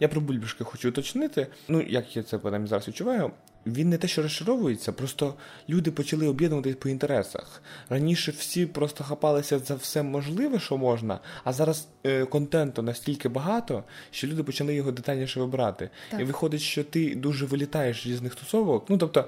Я 0.00 0.08
про 0.08 0.20
бульбашки 0.20 0.64
хочу 0.64 0.88
уточнити. 0.88 1.46
Ну, 1.68 1.82
як 1.82 2.16
я 2.16 2.22
це 2.22 2.38
принаймні 2.38 2.68
зараз 2.68 2.88
відчуваю, 2.88 3.30
він 3.66 3.88
не 3.88 3.98
те, 3.98 4.08
що 4.08 4.22
розшаровується, 4.22 4.92
просто 4.92 5.34
люди 5.68 5.90
почали 5.90 6.28
об'єднуватись 6.28 6.76
по 6.76 6.88
інтересах. 6.88 7.62
Раніше 7.88 8.32
всі 8.38 8.66
просто 8.66 9.04
хапалися 9.04 9.58
за 9.58 9.74
все 9.74 10.02
можливе, 10.02 10.58
що 10.58 10.76
можна, 10.76 11.20
а 11.44 11.52
зараз 11.52 11.88
е, 12.04 12.24
контенту 12.24 12.82
настільки 12.82 13.28
багато, 13.28 13.84
що 14.10 14.26
люди 14.26 14.42
почали 14.42 14.74
його 14.74 14.92
детальніше 14.92 15.40
вибрати. 15.40 15.90
Так. 16.10 16.20
І 16.20 16.24
виходить, 16.24 16.60
що 16.60 16.84
ти 16.84 17.14
дуже 17.14 17.46
вилітаєш 17.46 18.02
з 18.02 18.06
різних 18.06 18.34
тусовок. 18.34 18.90
Ну 18.90 18.98
тобто 18.98 19.24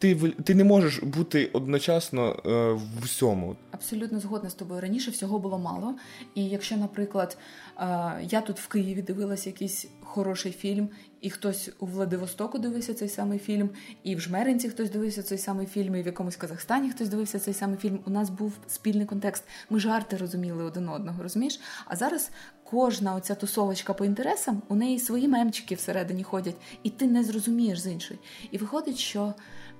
ти 0.00 0.14
ти 0.44 0.54
не 0.54 0.64
можеш 0.64 1.02
бути 1.02 1.50
одночасно 1.52 2.42
е, 2.46 2.72
в 2.72 3.04
всьому. 3.04 3.56
Абсолютно 3.70 4.20
згодна 4.20 4.50
з 4.50 4.54
тобою. 4.54 4.80
Раніше 4.80 5.10
всього 5.10 5.38
було 5.38 5.58
мало. 5.58 5.94
І 6.34 6.44
якщо, 6.44 6.76
наприклад, 6.76 7.38
е, 7.78 7.82
я 8.30 8.40
тут 8.40 8.60
в 8.60 8.68
Києві 8.68 9.02
дивилася 9.02 9.48
якийсь 9.48 9.86
хороший 10.00 10.52
фільм, 10.52 10.88
і 11.20 11.30
хтось 11.30 11.70
у 11.78 11.86
Владивостоку 11.86 12.58
дивився 12.58 12.94
цей 12.94 13.08
самий 13.08 13.38
фільм, 13.38 13.70
і 14.02 14.16
в 14.16 14.20
Жмеринці 14.20 14.68
хтось 14.68 14.90
дивився 14.90 15.22
цей 15.22 15.38
самий 15.38 15.66
фільм, 15.66 15.96
і 15.96 16.02
в 16.02 16.06
якомусь 16.06 16.36
Казахстані 16.36 16.90
хтось 16.90 17.08
дивився 17.08 17.38
цей 17.38 17.54
самий 17.54 17.76
фільм. 17.76 18.00
У 18.06 18.10
нас 18.10 18.30
був 18.30 18.52
спільний 18.68 19.06
контекст. 19.06 19.44
Ми 19.70 19.80
жарти 19.80 20.16
розуміли 20.16 20.64
один 20.64 20.88
одного, 20.88 21.22
розумієш? 21.22 21.60
А 21.86 21.96
зараз 21.96 22.30
кожна 22.64 23.14
оця 23.14 23.34
тусовочка 23.34 23.94
по 23.94 24.04
інтересам, 24.04 24.62
у 24.68 24.74
неї 24.74 24.98
свої 24.98 25.28
мемчики 25.28 25.74
всередині 25.74 26.22
ходять, 26.22 26.56
і 26.82 26.90
ти 26.90 27.06
не 27.06 27.24
зрозумієш 27.24 27.80
з 27.80 27.86
іншої. 27.86 28.20
І 28.50 28.58
виходить, 28.58 28.98
що 28.98 29.34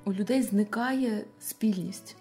у 0.04 0.12
людей 0.12 0.42
зникає 0.42 1.24
спільність. 1.40 2.16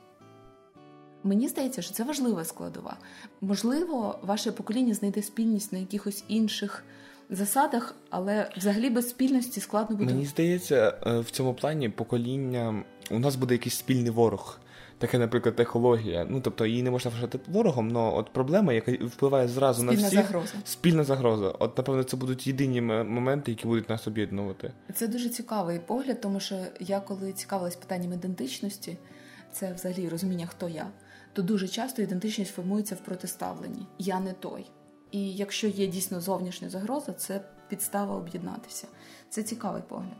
Мені 1.24 1.48
здається, 1.48 1.82
що 1.82 1.94
це 1.94 2.04
важлива 2.04 2.44
складова. 2.46 2.98
Можливо, 3.42 4.20
ваше 4.22 4.52
покоління 4.52 4.94
знайде 4.94 5.22
спільність 5.22 5.74
на 5.74 5.80
якихось 5.80 6.24
інших 6.28 6.84
засадах, 7.30 7.96
але 8.10 8.50
взагалі 8.58 8.89
без 8.89 9.10
спільності 9.10 9.60
складно 9.60 9.96
буде. 9.96 10.13
Мені 10.13 10.26
здається, 10.26 10.98
е, 11.06 11.20
в 11.20 11.30
цьому 11.32 11.54
плані 11.54 11.89
покоління 11.89 12.84
у 13.12 13.20
нас 13.20 13.36
буде 13.36 13.54
якийсь 13.54 13.76
спільний 13.76 14.12
ворог. 14.12 14.60
Таке, 15.00 15.20
наприклад, 15.20 15.60
екологія. 15.60 16.26
Ну 16.30 16.42
тобто 16.42 16.66
її 16.66 16.84
не 16.84 16.92
можна 16.92 17.12
вважати 17.12 17.40
ворогом, 17.48 17.98
але 17.98 18.10
от 18.10 18.34
проблема, 18.34 18.74
яка 18.74 18.92
впливає 18.92 19.48
зразу 19.48 19.82
спільна 19.82 20.02
на 20.02 20.08
всіх 20.08 20.22
загроза. 20.22 20.54
спільна 20.64 21.04
загроза. 21.04 21.48
От 21.60 21.78
напевно, 21.78 22.04
це 22.04 22.18
будуть 22.18 22.48
єдині 22.48 22.82
моменти, 22.82 23.52
які 23.52 23.68
будуть 23.68 23.90
нас 23.90 24.08
об'єднувати. 24.08 24.72
Це 24.94 25.08
дуже 25.08 25.30
цікавий 25.30 25.80
погляд, 25.80 26.22
тому 26.22 26.40
що 26.40 26.56
я 26.80 27.00
коли 27.00 27.34
цікавилась 27.34 27.76
питанням 27.76 28.14
ідентичності, 28.14 28.98
це 29.52 29.74
взагалі 29.74 30.10
розуміння, 30.10 30.46
хто 30.46 30.70
я, 30.70 30.88
то 31.34 31.42
дуже 31.42 31.68
часто 31.68 32.02
ідентичність 32.02 32.54
формується 32.54 32.96
в 32.96 33.00
протиставленні 33.00 33.88
Я 33.98 34.20
не 34.20 34.34
той. 34.34 34.66
І 35.12 35.32
якщо 35.32 35.68
є 35.68 35.88
дійсно 35.88 36.22
зовнішня 36.22 36.70
загроза, 36.70 37.14
це 37.14 37.42
підстава 37.70 38.16
об'єднатися. 38.16 38.88
Це 39.30 39.44
цікавий 39.44 39.82
погляд. 39.88 40.18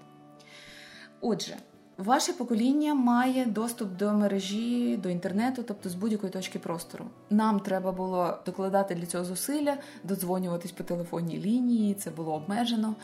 Отже, 1.22 1.56
ваше 2.00 2.34
покоління 2.34 2.94
має 2.94 3.46
доступ 3.46 3.98
до 3.98 4.14
мережі, 4.14 4.98
до 4.98 5.10
інтернету, 5.10 5.64
тобто 5.68 5.90
з 5.90 5.96
будь-якої 5.96 6.34
точки 6.34 6.60
простору. 6.60 7.06
Нам 7.30 7.60
треба 7.60 7.92
було 7.92 8.38
докладати 8.46 8.96
для 8.96 9.06
цього 9.06 9.26
зусилля, 9.26 9.78
додзвонюватись 10.04 10.72
по 10.72 10.84
телефонній 10.84 11.38
лінії, 11.38 11.94
це 11.94 12.10
було 12.10 12.34
обмежено. 12.34 12.96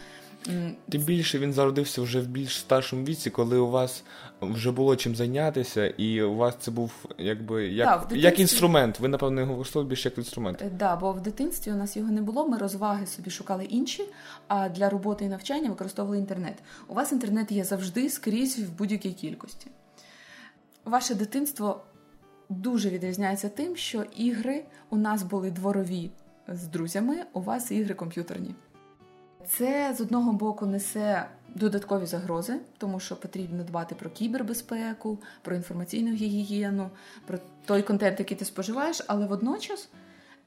Тим 0.90 1.02
більше 1.02 1.40
він 1.40 1.54
зародився 1.54 2.02
вже 2.02 2.22
в 2.22 2.28
більш 2.28 2.60
старшому 2.60 3.06
віці, 3.06 3.30
коли 3.30 3.58
у 3.58 3.70
вас 3.70 4.04
вже 4.42 4.72
було 4.72 4.96
чим 4.96 5.16
зайнятися, 5.16 5.88
і 5.88 6.22
у 6.22 6.36
вас 6.36 6.56
це 6.60 6.72
був 6.72 6.92
якби 7.18 7.68
як 7.68 7.88
да, 7.88 7.98
дитинстві... 7.98 8.22
як 8.22 8.40
інструмент. 8.40 9.00
Ви, 9.00 9.08
напевно, 9.08 9.42
його 9.42 9.54
використовували 9.54 9.90
більше 9.90 10.10
як 10.10 10.18
інструмент. 10.18 10.58
Так, 10.58 10.68
е, 10.68 10.72
да, 10.80 10.96
бо 10.96 11.12
в 11.12 11.22
дитинстві 11.22 11.72
у 11.72 11.76
нас 11.76 11.98
його 11.98 12.12
не 12.12 12.22
було. 12.22 12.48
Ми 12.48 12.58
розваги 12.58 13.06
собі 13.06 13.30
шукали 13.30 13.66
інші, 13.66 14.04
а 14.48 14.70
для 14.70 14.90
роботи 14.90 15.26
і 15.26 15.28
навчання 15.28 15.70
використовували 15.70 16.18
інтернет. 16.18 16.56
У 16.88 16.94
вас 16.94 17.12
інтернет 17.12 17.52
є 17.52 17.64
завжди 17.64 18.10
скрізь 18.10 18.60
в 18.60 18.72
будь-якій 18.78 19.14
кількості. 19.14 19.68
Ваше 20.86 21.16
дитинство 21.16 21.82
дуже 22.50 22.90
відрізняється 22.90 23.50
тим, 23.50 23.76
що 23.76 24.04
ігри 24.18 24.66
у 24.90 24.98
нас 24.98 25.24
були 25.24 25.52
дворові 25.52 26.12
з 26.48 26.68
друзями, 26.68 27.16
у 27.34 27.42
вас 27.42 27.72
ігри 27.72 27.94
комп'ютерні. 27.94 28.56
Це 29.48 29.96
з 29.98 30.02
одного 30.02 30.34
боку 30.34 30.66
несе 30.66 31.26
додаткові 31.56 32.06
загрози, 32.06 32.60
тому 32.78 33.00
що 33.00 33.16
потрібно 33.16 33.64
дбати 33.64 33.96
про 33.96 34.10
кібербезпеку, 34.10 35.20
про 35.42 35.56
інформаційну 35.56 36.14
гігієну, 36.14 36.90
про 37.26 37.38
той 37.66 37.82
контент, 37.82 38.20
який 38.20 38.38
ти 38.38 38.46
споживаєш, 38.46 39.02
але 39.08 39.26
водночас, 39.26 39.90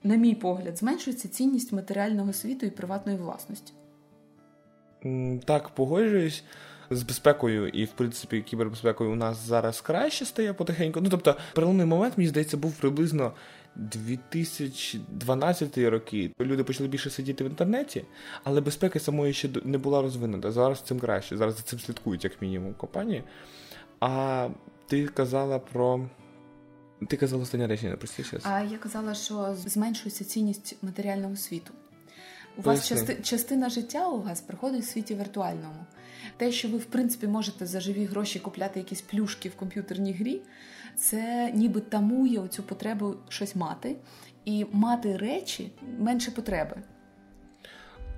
на 0.03 0.17
мій 0.17 0.35
погляд, 0.35 0.79
зменшується 0.79 1.29
цінність 1.29 1.73
матеріального 1.73 2.33
світу 2.33 2.67
і 2.67 2.71
приватної 2.71 3.19
власності. 3.19 3.73
Так, 5.45 5.69
погоджуюсь. 5.69 6.45
З 6.91 7.03
безпекою 7.03 7.69
і, 7.69 7.85
в 7.85 7.89
принципі, 7.89 8.43
кібербезпекою 8.43 9.13
у 9.13 9.15
нас 9.15 9.47
зараз 9.47 9.81
краще 9.81 10.25
стає 10.25 10.53
потихеньку. 10.53 11.01
Ну 11.01 11.09
тобто, 11.11 11.37
переломний 11.55 11.87
момент, 11.87 12.19
мені 12.19 12.29
здається, 12.29 12.57
був 12.57 12.73
приблизно 12.73 13.33
2012 13.79 15.79
роки 15.79 16.31
люди 16.41 16.65
почали 16.65 16.89
більше 16.89 17.11
сидіти 17.11 17.45
в 17.45 17.47
інтернеті, 17.47 18.05
але 18.45 18.61
безпека 18.61 18.99
самої 18.99 19.33
ще 19.33 19.49
не 19.65 19.79
була 19.79 20.03
розвинена. 20.03 20.53
Зараз 20.53 20.81
цим 20.81 21.01
краще. 21.01 21.37
Зараз 21.37 21.57
за 21.57 21.63
цим 21.63 21.79
слідкують, 21.79 22.25
як 22.25 22.43
мінімум, 22.43 22.75
компанії. 22.75 23.25
А 24.01 24.49
ти 24.87 25.07
казала 25.07 25.59
про. 25.59 26.09
Ти 27.09 27.17
казала 27.17 27.43
останнє 27.43 27.67
речення, 27.67 27.97
зараз. 28.17 28.43
А 28.45 28.61
я 28.61 28.79
казала, 28.79 29.15
що 29.15 29.57
зменшується 29.67 30.25
цінність 30.25 30.77
матеріального 30.83 31.37
світу. 31.37 31.75
У 32.57 32.63
вас 32.63 32.89
части, 32.89 33.17
частина 33.23 33.71
життя 33.71 34.09
у 34.09 34.23
вас 34.23 34.41
проходить 34.41 34.83
в 34.83 34.89
світі 34.89 35.15
віртуальному. 35.15 35.87
Те, 36.37 36.53
що 36.53 36.69
ви, 36.69 36.79
в 36.79 36.85
принципі, 36.85 37.27
можете 37.27 37.67
за 37.67 37.81
живі 37.81 38.05
гроші 38.05 38.39
купляти 38.39 38.81
якісь 38.81 39.01
плюшки 39.01 39.49
в 39.49 39.55
комп'ютерній 39.55 40.13
грі, 40.13 40.43
це 40.99 41.53
ніби 41.55 41.81
тамує 41.81 42.39
оцю 42.39 42.63
потребу 42.63 43.15
щось 43.29 43.57
мати, 43.57 43.97
і 44.45 44.67
мати 44.73 45.17
речі 45.17 45.71
менше 45.99 46.31
потреби. 46.31 46.77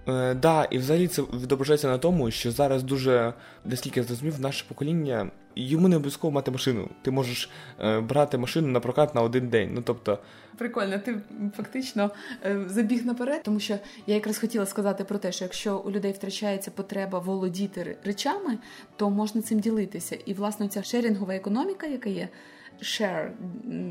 Е, 0.08 0.34
да, 0.34 0.64
і 0.64 0.78
взагалі 0.78 1.08
це 1.08 1.22
відображається 1.22 1.88
на 1.88 1.98
тому, 1.98 2.30
що 2.30 2.50
зараз 2.50 2.82
дуже, 2.82 3.34
наскільки 3.64 4.00
я 4.00 4.06
зрозумів, 4.06 4.40
наше 4.40 4.64
покоління 4.68 5.30
йому 5.56 5.88
не 5.88 5.96
обов'язково 5.96 6.30
мати 6.30 6.50
машину. 6.50 6.88
Ти 7.02 7.10
можеш 7.10 7.50
е, 7.80 8.00
брати 8.00 8.38
машину 8.38 8.68
на 8.68 8.80
прокат 8.80 9.14
на 9.14 9.22
один 9.22 9.48
день. 9.48 9.70
Ну 9.74 9.82
тобто, 9.82 10.18
прикольно, 10.58 10.98
ти 10.98 11.20
фактично 11.56 12.10
е, 12.44 12.64
забіг 12.66 13.06
наперед, 13.06 13.42
тому 13.42 13.60
що 13.60 13.78
я 14.06 14.14
якраз 14.14 14.38
хотіла 14.38 14.66
сказати 14.66 15.04
про 15.04 15.18
те, 15.18 15.32
що 15.32 15.44
якщо 15.44 15.78
у 15.78 15.90
людей 15.90 16.12
втрачається 16.12 16.70
потреба 16.70 17.18
володіти 17.18 17.96
речами, 18.04 18.58
то 18.96 19.10
можна 19.10 19.42
цим 19.42 19.60
ділитися. 19.60 20.16
І 20.26 20.34
власне 20.34 20.68
ця 20.68 20.82
шерінгова 20.82 21.34
економіка, 21.34 21.86
яка 21.86 22.10
є 22.10 22.28
share, 22.82 23.30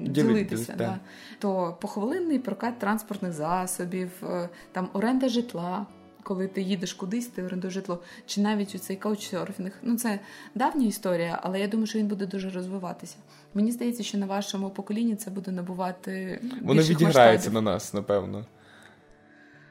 ділитися, 0.10 0.76
да. 0.78 1.00
то 1.40 1.78
похвилинний 1.82 2.40
прокат 2.40 2.80
транспортних 2.80 3.34
засобів, 3.34 4.12
е, 4.24 4.50
там 4.72 4.90
оренда 4.94 5.30
житла. 5.30 5.86
Коли 6.24 6.48
ти 6.48 6.62
їдеш 6.62 6.94
кудись, 6.94 7.28
ти 7.28 7.44
орендуєш 7.44 7.74
житло, 7.74 8.04
чи 8.26 8.42
навіть 8.42 8.76
у 8.76 8.78
цей 8.80 8.96
каучсерфінг. 8.96 9.72
Ну 9.84 9.98
це 9.98 10.20
давня 10.56 10.88
історія, 10.88 11.40
але 11.44 11.60
я 11.60 11.68
думаю, 11.68 11.88
що 11.88 12.00
він 12.00 12.08
буде 12.08 12.26
дуже 12.26 12.50
розвиватися. 12.50 13.16
Мені 13.54 13.72
здається, 13.72 14.04
що 14.04 14.18
на 14.18 14.26
вашому 14.26 14.70
поколінні 14.70 15.16
це 15.16 15.32
буде 15.32 15.52
набувати. 15.52 16.42
Воно 16.62 16.82
відіграється 16.82 17.52
на 17.52 17.62
нас, 17.62 17.94
напевно. 17.94 18.46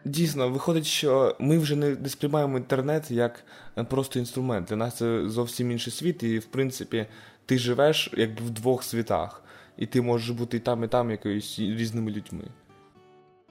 Дійсно, 0.04 0.48
виходить, 0.48 0.86
що 0.86 1.36
ми 1.38 1.58
вже 1.58 1.76
не, 1.76 2.08
сприймаємо 2.08 2.58
інтернет 2.58 3.10
як 3.10 3.44
е, 3.78 3.84
просто 3.84 4.18
інструмент. 4.18 4.68
Для 4.68 4.76
нас 4.76 4.96
це 4.96 5.28
зовсім 5.28 5.70
інший 5.70 5.92
світ, 5.92 6.22
і 6.22 6.38
в 6.38 6.44
принципі 6.44 7.06
ти 7.48 7.58
живеш 7.58 8.10
якби 8.16 8.42
в 8.44 8.50
двох 8.50 8.84
світах, 8.84 9.42
і 9.76 9.86
ти 9.86 10.02
можеш 10.02 10.30
бути 10.30 10.56
і 10.56 10.60
там, 10.60 10.84
і 10.84 10.88
там 10.88 11.10
якоюсь 11.10 11.58
різними 11.58 12.10
людьми. 12.10 12.44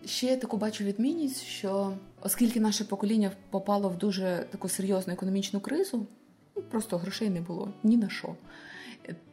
Ще 0.06 0.28
я 0.28 0.38
таку 0.38 0.58
бачу 0.58 0.84
відмінність, 0.84 1.44
що 1.44 1.94
оскільки 2.22 2.60
наше 2.60 2.84
покоління 2.84 3.32
попало 3.50 3.90
в 3.90 3.98
дуже 3.98 4.46
таку 4.52 4.70
серйозну 4.70 5.14
економічну 5.14 5.60
кризу, 5.60 6.08
ну, 6.56 6.62
просто 6.62 6.98
грошей 6.98 7.30
не 7.30 7.42
було 7.42 7.74
ні 7.84 7.98
на 7.98 8.10
що, 8.10 8.36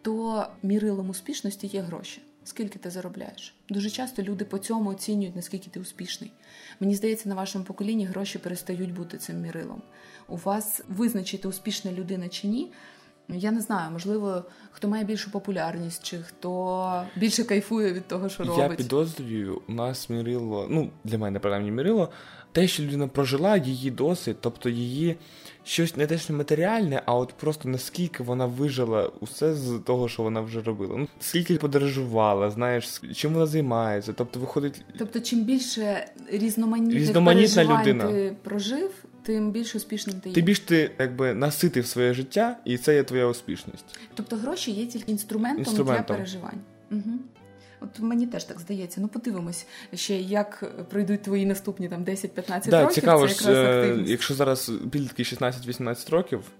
то 0.03 0.46
мірилом 0.62 1.11
успішності 1.11 1.66
є 1.66 1.81
гроші. 1.81 2.22
Скільки 2.44 2.79
ти 2.79 2.90
заробляєш? 2.90 3.55
Дуже 3.68 3.90
часто 3.90 4.22
люди 4.22 4.44
по 4.44 4.59
цьому 4.59 4.90
оцінюють, 4.90 5.37
наскільки 5.37 5.70
ти 5.70 5.81
успішний. 5.81 6.33
Мені 6.81 6.94
здається, 6.94 7.29
на 7.29 7.35
вашому 7.35 7.64
поколінні 7.64 8.05
гроші 8.07 8.38
перестають 8.38 8.94
бути 8.94 9.18
цим 9.18 9.40
мірилом. 9.40 9.83
У 10.29 10.37
вас 10.37 10.81
визначити, 10.88 11.48
успішна 11.48 11.92
людина 11.92 12.29
чи 12.29 12.48
ні, 12.48 12.72
я 13.28 13.50
не 13.50 13.60
знаю, 13.60 13.90
можливо, 13.92 14.44
хто 14.70 14.88
має 14.88 15.04
більшу 15.04 15.30
популярність, 15.30 16.04
чи 16.04 16.18
хто 16.18 17.02
більше 17.16 17.44
кайфує 17.44 17.92
від 17.92 18.08
того, 18.08 18.28
що 18.28 18.44
робить. 18.44 18.58
Я 18.58 18.68
підозрюю, 18.68 19.62
у 19.68 19.72
нас 19.72 20.10
мірило, 20.10 20.66
ну 20.70 20.90
для 21.04 21.18
мене 21.18 21.38
принаймні 21.38 21.70
мірило, 21.70 22.10
те, 22.52 22.68
що 22.68 22.82
людина 22.82 23.08
прожила 23.08 23.56
її 23.56 23.90
досвід, 23.90 24.37
тобто 24.40 24.68
її 24.68 25.16
щось 25.64 25.96
не 25.96 26.06
те, 26.06 26.18
що 26.18 26.32
матеріальне, 26.32 27.02
а 27.06 27.14
от 27.14 27.32
просто 27.32 27.68
наскільки 27.68 28.22
вона 28.22 28.46
вижила 28.46 29.10
усе 29.20 29.54
з 29.54 29.78
того, 29.87 30.08
що 30.08 30.22
вона 30.22 30.40
вже 30.40 30.62
робила. 30.62 30.96
Ну 30.96 31.08
скільки 31.20 31.54
подорожувала, 31.54 32.50
знаєш, 32.50 33.00
чим 33.14 33.32
вона 33.32 33.46
займається. 33.46 34.12
Тобто, 34.12 34.40
виходить, 34.40 34.84
тобто, 34.98 35.20
чим 35.20 35.44
більше 35.44 36.08
різноманітних 36.30 36.98
різноманітна 36.98 37.64
людина 37.64 38.06
ти 38.06 38.37
прожив 38.42 38.90
тим 39.24 39.50
більш 39.50 39.74
успішним 39.74 40.20
ти 40.20 40.28
є. 40.28 40.34
Ти 40.34 40.40
більш 40.40 40.60
ти 40.60 40.90
якби 40.98 41.34
наситив 41.34 41.87
своє 41.87 42.14
життя, 42.14 42.56
і 42.64 42.78
це 42.78 42.94
є 42.94 43.02
твоя 43.02 43.26
успішність. 43.26 43.98
Тобто 44.14 44.37
гроші 44.37 44.70
є 44.70 44.87
тільки 44.87 45.12
інструментом, 45.12 45.58
інструментом. 45.58 46.04
для 46.06 46.14
переживань. 46.14 46.60
Угу. 46.90 47.18
От 47.80 48.00
мені 48.00 48.26
теж 48.26 48.44
так 48.44 48.60
здається. 48.60 49.00
Ну 49.00 49.08
подивимось 49.08 49.66
ще, 49.94 50.20
як 50.20 50.72
пройдуть 50.90 51.22
твої 51.22 51.46
наступні 51.46 51.88
там 51.88 52.04
10-15 52.04 52.68
да, 52.68 52.80
років. 52.80 52.94
Цікаво, 52.94 53.28
це 53.28 53.34
якраз 53.34 53.56
е, 53.56 53.78
активність. 53.78 54.10
якщо 54.10 54.34
зараз 54.34 54.72
підлітки 54.90 55.22
16-18 55.22 56.10
років, 56.10 56.50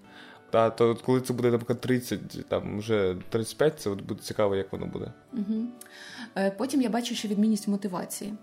та 0.49 0.69
то 0.69 0.95
коли 0.95 1.21
це 1.21 1.33
буде 1.33 1.51
наприклад 1.51 1.81
30, 1.81 2.47
там 2.49 2.79
вже 2.79 3.15
35, 3.29 3.79
це 3.79 3.89
от 3.89 4.01
буде 4.01 4.21
цікаво, 4.21 4.55
як 4.55 4.71
воно 4.71 4.85
буде. 4.85 5.11
Угу. 5.33 5.67
Потім 6.57 6.81
я 6.81 6.89
бачу, 6.89 7.15
що 7.15 7.27
відмінність 7.27 7.67
мотивації. 7.67 8.33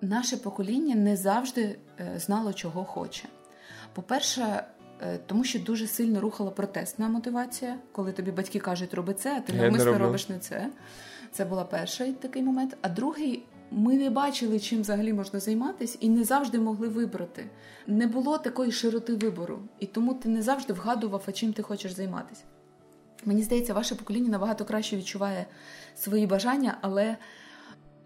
Наше 0.00 0.36
покоління 0.36 0.94
не 0.94 1.16
завжди 1.16 1.76
е, 2.00 2.18
знало, 2.18 2.52
чого 2.52 2.84
хоче. 2.84 3.24
По-перше, 3.94 4.64
е, 5.02 5.18
тому 5.26 5.44
що 5.44 5.58
дуже 5.58 5.86
сильно 5.86 6.20
рухала 6.20 6.50
протестна 6.50 7.08
мотивація, 7.08 7.78
коли 7.92 8.12
тобі 8.12 8.30
батьки 8.30 8.58
кажуть, 8.58 8.94
роби 8.94 9.14
це, 9.14 9.36
а 9.36 9.40
ти 9.40 9.52
навмисно 9.52 9.98
робиш 9.98 10.28
не 10.28 10.38
це. 10.38 10.70
Це 11.32 11.44
була 11.44 11.64
перший 11.64 12.12
такий 12.12 12.42
момент. 12.42 12.76
А 12.82 12.88
другий, 12.88 13.42
ми 13.70 13.94
не 13.96 14.10
бачили, 14.10 14.60
чим 14.60 14.80
взагалі 14.80 15.12
можна 15.12 15.40
займатися, 15.40 15.98
і 16.00 16.08
не 16.08 16.24
завжди 16.24 16.58
могли 16.58 16.88
вибрати. 16.88 17.46
Не 17.86 18.06
було 18.06 18.38
такої 18.38 18.72
широти 18.72 19.14
вибору, 19.14 19.58
і 19.80 19.86
тому 19.86 20.14
ти 20.14 20.28
не 20.28 20.42
завжди 20.42 20.72
вгадував, 20.72 21.22
а 21.26 21.32
чим 21.32 21.52
ти 21.52 21.62
хочеш 21.62 21.92
займатися. 21.92 22.42
Мені 23.24 23.42
здається, 23.42 23.74
ваше 23.74 23.94
покоління 23.94 24.28
набагато 24.28 24.64
краще 24.64 24.96
відчуває 24.96 25.46
свої 25.96 26.26
бажання, 26.26 26.78
але 26.80 27.16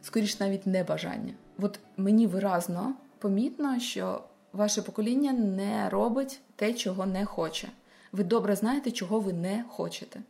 скоріш 0.03 0.41
навіть 0.41 0.67
не 0.67 0.85
бажання. 0.85 1.35
От 1.59 1.81
мені 1.97 2.27
виразно 2.27 2.95
помітно, 3.19 3.79
що 3.79 4.23
ваше 4.53 4.83
покоління 4.83 5.33
не 5.33 5.89
робить 5.89 6.41
те, 6.57 6.75
чого 6.75 7.07
не 7.07 7.25
хоче. 7.25 7.69
Ви 8.13 8.25
добре 8.25 8.57
знаєте, 8.57 8.91
чого 8.91 9.21
ви 9.21 9.33
не 9.33 9.65
хочете. 9.69 10.21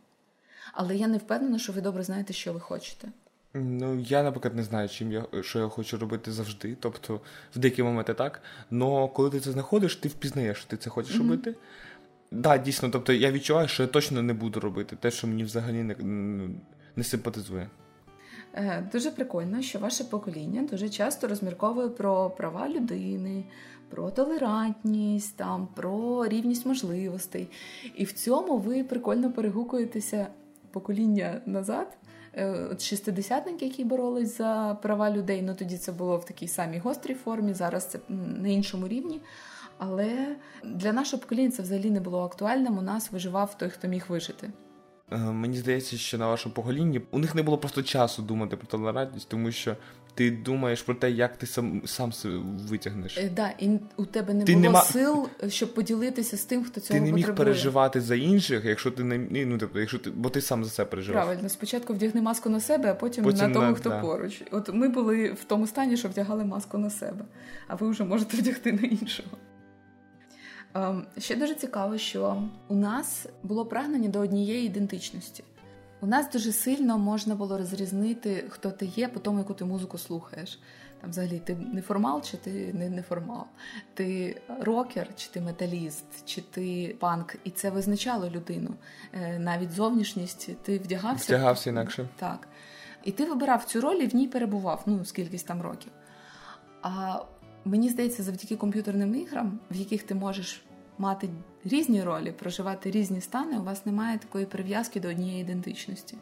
Але 0.73 0.95
я 0.95 1.07
не 1.07 1.17
впевнена, 1.17 1.59
що 1.59 1.73
ви 1.73 1.81
добре 1.81 2.03
знаєте, 2.03 2.33
що 2.33 2.53
ви 2.53 2.59
хочете. 2.59 3.07
Ну, 3.53 3.99
я, 3.99 4.23
наприклад, 4.23 4.55
не 4.55 4.63
знаю, 4.63 4.89
чим 4.89 5.11
я 5.11 5.25
що 5.41 5.59
я 5.59 5.67
хочу 5.67 5.97
робити 5.97 6.31
завжди. 6.31 6.77
Тобто, 6.79 7.21
в 7.55 7.59
деякі 7.59 7.83
моменти 7.83 8.13
так. 8.13 8.41
Но 8.71 9.07
коли 9.07 9.29
ти 9.29 9.39
це 9.39 9.51
знаходиш, 9.51 9.95
ти 9.95 10.09
впізнаєш, 10.09 10.57
що 10.57 10.67
ти 10.67 10.77
це 10.77 10.89
хочеш 10.89 11.15
mm-hmm. 11.15 11.19
робити. 11.19 11.51
Так, 11.51 11.59
да, 12.31 12.57
дійсно, 12.57 12.89
тобто 12.89 13.13
я 13.13 13.31
відчуваю, 13.31 13.67
що 13.67 13.83
я 13.83 13.89
точно 13.89 14.21
не 14.21 14.33
буду 14.33 14.59
робити 14.59 14.95
те, 14.95 15.11
що 15.11 15.27
мені 15.27 15.43
взагалі 15.43 15.83
не, 15.83 15.95
не 16.95 17.03
симпатизує. 17.03 17.69
Е, 18.53 18.89
дуже 18.91 19.11
прикольно, 19.11 19.61
що 19.61 19.79
ваше 19.79 20.03
покоління 20.03 20.67
дуже 20.71 20.89
часто 20.89 21.27
розмірковує 21.27 21.89
про 21.89 22.29
права 22.29 22.69
людини, 22.69 23.43
про 23.89 24.11
толерантність, 24.11 25.37
там, 25.37 25.67
про 25.75 26.27
рівність 26.27 26.65
можливостей. 26.65 27.47
І 27.95 28.03
в 28.03 28.11
цьому 28.11 28.57
ви 28.57 28.83
прикольно 28.83 29.31
перегукуєтеся 29.31 30.27
покоління 30.71 31.41
назад. 31.45 31.97
Е, 32.33 32.67
от 32.71 32.81
шестидесятники, 32.81 33.65
які 33.65 33.83
боролись 33.83 34.37
за 34.37 34.77
права 34.81 35.11
людей, 35.11 35.41
ну 35.41 35.55
тоді 35.55 35.77
це 35.77 35.91
було 35.91 36.17
в 36.17 36.25
такій 36.25 36.47
самій 36.47 36.77
гострій 36.77 37.13
формі, 37.13 37.53
зараз 37.53 37.85
це 37.85 37.99
на 38.41 38.47
іншому 38.47 38.87
рівні. 38.87 39.21
Але 39.77 40.35
для 40.63 40.93
нашого 40.93 41.21
покоління 41.21 41.51
це 41.51 41.63
взагалі 41.63 41.91
не 41.91 41.99
було 41.99 42.23
актуальним. 42.23 42.77
У 42.77 42.81
нас 42.81 43.11
виживав 43.11 43.57
той, 43.57 43.69
хто 43.69 43.87
міг 43.87 44.05
вижити. 44.09 44.51
Е, 45.11 45.17
мені 45.17 45.57
здається, 45.57 45.97
що 45.97 46.17
на 46.17 46.27
вашому 46.27 46.55
поколінні 46.55 47.01
у 47.11 47.19
них 47.19 47.35
не 47.35 47.43
було 47.43 47.57
просто 47.57 47.83
часу 47.83 48.21
думати 48.21 48.57
про 48.57 48.67
толерантність, 48.67 49.29
тому 49.29 49.51
що 49.51 49.75
ти 50.13 50.31
думаєш 50.31 50.81
про 50.81 50.95
те, 50.95 51.11
як 51.11 51.37
ти 51.37 51.47
сам 51.47 51.81
сам 51.85 52.11
витягнеш. 52.69 53.13
Так, 53.13 53.23
е, 53.23 53.29
да, 53.35 53.49
і 53.59 53.79
у 53.97 54.05
тебе 54.05 54.33
не 54.33 54.43
ти 54.45 54.53
було 54.53 54.63
нема... 54.63 54.81
сил, 54.81 55.29
щоб 55.47 55.73
поділитися 55.73 56.37
з 56.37 56.43
тим, 56.43 56.63
хто 56.63 56.81
цього 56.81 56.99
Ти 56.99 57.05
не 57.05 57.11
міг 57.11 57.25
потребує. 57.25 57.45
переживати 57.45 58.01
за 58.01 58.15
інших, 58.15 58.65
якщо 58.65 58.91
ти 58.91 59.03
не 59.03 59.45
ну, 59.45 59.57
тобто, 59.57 59.79
якщо 59.79 59.97
ти, 59.97 60.11
бо 60.11 60.29
ти 60.29 60.41
сам 60.41 60.63
за 60.63 60.69
це 60.69 60.85
переживав. 60.85 61.23
Правильно, 61.23 61.49
спочатку 61.49 61.93
вдягни 61.93 62.21
маску 62.21 62.49
на 62.49 62.59
себе, 62.59 62.91
а 62.91 62.95
потім, 62.95 63.23
потім 63.23 63.47
на 63.47 63.53
тому, 63.53 63.67
на... 63.67 63.73
хто 63.73 63.89
да. 63.89 64.01
поруч. 64.01 64.41
От 64.51 64.73
ми 64.73 64.89
були 64.89 65.31
в 65.31 65.43
тому 65.43 65.67
стані, 65.67 65.97
що 65.97 66.07
вдягали 66.07 66.45
маску 66.45 66.77
на 66.77 66.89
себе, 66.89 67.25
а 67.67 67.75
ви 67.75 67.89
вже 67.89 68.03
можете 68.03 68.37
вдягти 68.41 68.71
на 68.71 68.81
іншого. 68.81 69.29
Ем, 70.73 71.05
ще 71.17 71.35
дуже 71.35 71.55
цікаво, 71.55 71.97
що 71.97 72.43
у 72.67 72.75
нас 72.75 73.25
було 73.43 73.65
прагнення 73.65 74.09
до 74.09 74.19
однієї 74.19 74.65
ідентичності. 74.65 75.43
У 76.01 76.07
нас 76.07 76.31
дуже 76.31 76.51
сильно 76.51 76.97
можна 76.97 77.35
було 77.35 77.57
розрізнити, 77.57 78.45
хто 78.49 78.71
ти 78.71 78.85
є, 78.85 79.07
по 79.07 79.19
тому, 79.19 79.37
яку 79.37 79.53
ти 79.53 79.65
музику 79.65 79.97
слухаєш. 79.97 80.59
Там, 81.01 81.09
взагалі, 81.09 81.39
ти 81.39 81.55
неформал 81.55 82.21
чи 82.21 82.37
ти 82.37 82.73
не 82.73 82.89
неформал, 82.89 83.45
ти 83.93 84.41
рокер, 84.61 85.07
чи 85.15 85.29
ти 85.29 85.41
металіст, 85.41 86.05
чи 86.25 86.41
ти 86.41 86.95
панк, 86.99 87.35
і 87.43 87.49
це 87.49 87.69
визначало 87.69 88.29
людину. 88.29 88.69
Е, 89.13 89.39
навіть 89.39 89.71
зовнішність 89.71 90.57
ти 90.63 90.77
вдягався 90.77 91.35
Вдягався 91.35 91.69
інакше. 91.69 92.09
Так. 92.15 92.47
І 93.03 93.11
ти 93.11 93.25
вибирав 93.25 93.63
цю 93.63 93.81
роль 93.81 93.95
і 93.95 94.07
в 94.07 94.15
ній 94.15 94.27
перебував, 94.27 94.83
ну 94.85 95.05
скількись 95.05 95.43
там 95.43 95.61
років. 95.61 95.91
А 96.81 97.19
Мені 97.69 97.89
здається, 97.89 98.23
завдяки 98.23 98.55
комп'ютерним 98.55 99.15
іграм, 99.15 99.59
в 99.71 99.75
яких 99.75 100.03
ти 100.03 100.15
можеш 100.15 100.61
мати 100.97 101.29
різні 101.65 102.03
ролі, 102.03 102.31
проживати 102.31 102.91
різні 102.91 103.21
стани, 103.21 103.59
у 103.59 103.63
вас 103.63 103.85
немає 103.85 104.17
такої 104.17 104.45
прив'язки 104.45 104.99
до 104.99 105.09
однієї 105.09 105.41
ідентичності. 105.41 106.17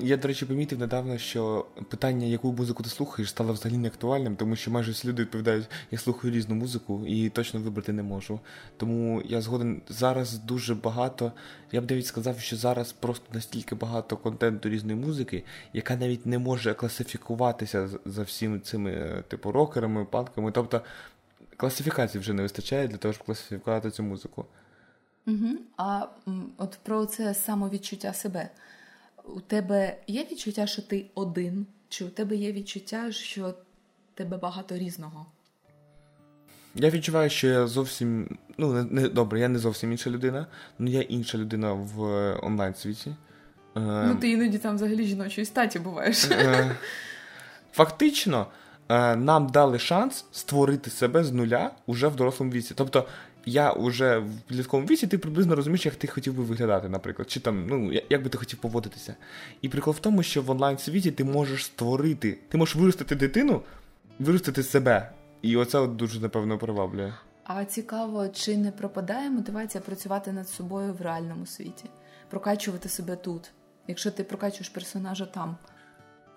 Я, 0.00 0.16
до 0.16 0.28
речі, 0.28 0.46
помітив 0.46 0.78
недавно, 0.78 1.18
що 1.18 1.66
питання, 1.88 2.26
яку 2.26 2.52
музику 2.52 2.82
ти 2.82 2.88
слухаєш, 2.88 3.30
стало 3.30 3.52
взагалі 3.52 3.78
не 3.78 3.88
актуальним, 3.88 4.36
тому 4.36 4.56
що 4.56 4.70
майже 4.70 4.92
всі 4.92 5.08
люди 5.08 5.22
відповідають, 5.22 5.70
я 5.90 5.98
слухаю 5.98 6.34
різну 6.34 6.54
музику 6.54 7.04
і 7.06 7.28
точно 7.28 7.60
вибрати 7.60 7.92
не 7.92 8.02
можу. 8.02 8.40
Тому 8.76 9.22
я 9.24 9.40
згоден 9.40 9.82
зараз 9.88 10.38
дуже 10.38 10.74
багато. 10.74 11.32
Я 11.72 11.80
б 11.80 11.90
навіть 11.90 12.06
сказав, 12.06 12.40
що 12.40 12.56
зараз 12.56 12.92
просто 12.92 13.24
настільки 13.32 13.74
багато 13.74 14.16
контенту 14.16 14.68
різної 14.68 14.98
музики, 14.98 15.44
яка 15.72 15.96
навіть 15.96 16.26
не 16.26 16.38
може 16.38 16.74
класифікуватися 16.74 17.88
за 18.04 18.22
всіми 18.22 18.58
цими, 18.58 18.90
е, 18.90 19.22
типу, 19.28 19.52
рокерами, 19.52 20.04
панками. 20.04 20.52
Тобто 20.52 20.80
класифікації 21.56 22.20
вже 22.20 22.32
не 22.32 22.42
вистачає 22.42 22.88
для 22.88 22.96
того, 22.96 23.14
щоб 23.14 23.26
класифікувати 23.26 23.90
цю 23.90 24.02
музику. 24.02 24.46
Угу. 25.26 25.48
А 25.76 26.06
от 26.58 26.78
про 26.82 27.06
це 27.06 27.34
самовідчуття 27.34 28.12
себе 28.12 28.48
у 29.26 29.40
тебе 29.40 29.96
є 30.06 30.26
відчуття, 30.32 30.66
що 30.66 30.82
ти 30.82 31.06
один? 31.14 31.66
Чи 31.88 32.04
у 32.04 32.08
тебе 32.08 32.36
є 32.36 32.52
відчуття, 32.52 33.12
що 33.12 33.54
тебе 34.14 34.36
багато 34.36 34.78
різного? 34.78 35.26
Я 36.74 36.90
відчуваю, 36.90 37.30
що 37.30 37.46
я 37.46 37.66
зовсім. 37.66 38.38
Ну, 38.58 38.72
не, 38.72 38.84
не 38.84 39.08
добре, 39.08 39.40
я 39.40 39.48
не 39.48 39.58
зовсім 39.58 39.92
інша 39.92 40.10
людина, 40.10 40.46
але 40.80 40.90
я 40.90 41.02
інша 41.02 41.38
людина 41.38 41.72
в 41.72 42.00
онлайн 42.42 42.74
світі. 42.74 43.14
Ну, 43.74 44.16
ти 44.20 44.30
іноді 44.30 44.58
там 44.58 44.74
взагалі 44.74 45.06
жіночої 45.06 45.44
статі 45.44 45.78
буваєш. 45.78 46.24
Е, 46.30 46.76
фактично, 47.72 48.46
е, 48.88 49.16
нам 49.16 49.46
дали 49.46 49.78
шанс 49.78 50.24
створити 50.32 50.90
себе 50.90 51.24
з 51.24 51.32
нуля 51.32 51.70
уже 51.86 52.08
в 52.08 52.16
дорослому 52.16 52.52
віці. 52.52 52.74
Тобто, 52.76 53.06
я 53.46 53.72
вже 53.72 54.18
в 54.18 54.40
підлітковому 54.40 54.88
віці, 54.88 55.06
ти 55.06 55.18
приблизно 55.18 55.56
розумієш, 55.56 55.86
як 55.86 55.94
ти 55.94 56.06
хотів 56.06 56.34
би 56.34 56.42
виглядати, 56.42 56.88
наприклад, 56.88 57.30
чи 57.30 57.40
там, 57.40 57.66
ну, 57.66 57.92
як 58.10 58.22
би 58.22 58.30
ти 58.30 58.38
хотів 58.38 58.58
поводитися. 58.58 59.14
І 59.62 59.68
прикол 59.68 59.94
в 59.94 59.98
тому, 59.98 60.22
що 60.22 60.42
в 60.42 60.50
онлайн 60.50 60.78
світі 60.78 61.10
ти 61.10 61.24
можеш 61.24 61.64
створити, 61.64 62.38
ти 62.48 62.58
можеш 62.58 62.76
виростити 62.76 63.16
дитину, 63.16 63.62
виростити 64.18 64.62
себе. 64.62 65.12
І 65.42 65.56
оце 65.56 65.78
от 65.78 65.96
дуже, 65.96 66.20
напевно, 66.20 66.58
приваблює. 66.58 67.12
А 67.44 67.64
цікаво, 67.64 68.28
чи 68.28 68.56
не 68.56 68.70
пропадає 68.72 69.30
мотивація 69.30 69.82
працювати 69.82 70.32
над 70.32 70.48
собою 70.48 70.94
в 70.94 71.02
реальному 71.02 71.46
світі, 71.46 71.84
прокачувати 72.30 72.88
себе 72.88 73.16
тут, 73.16 73.50
якщо 73.88 74.10
ти 74.10 74.24
прокачуєш 74.24 74.68
персонажа 74.68 75.26
там. 75.26 75.56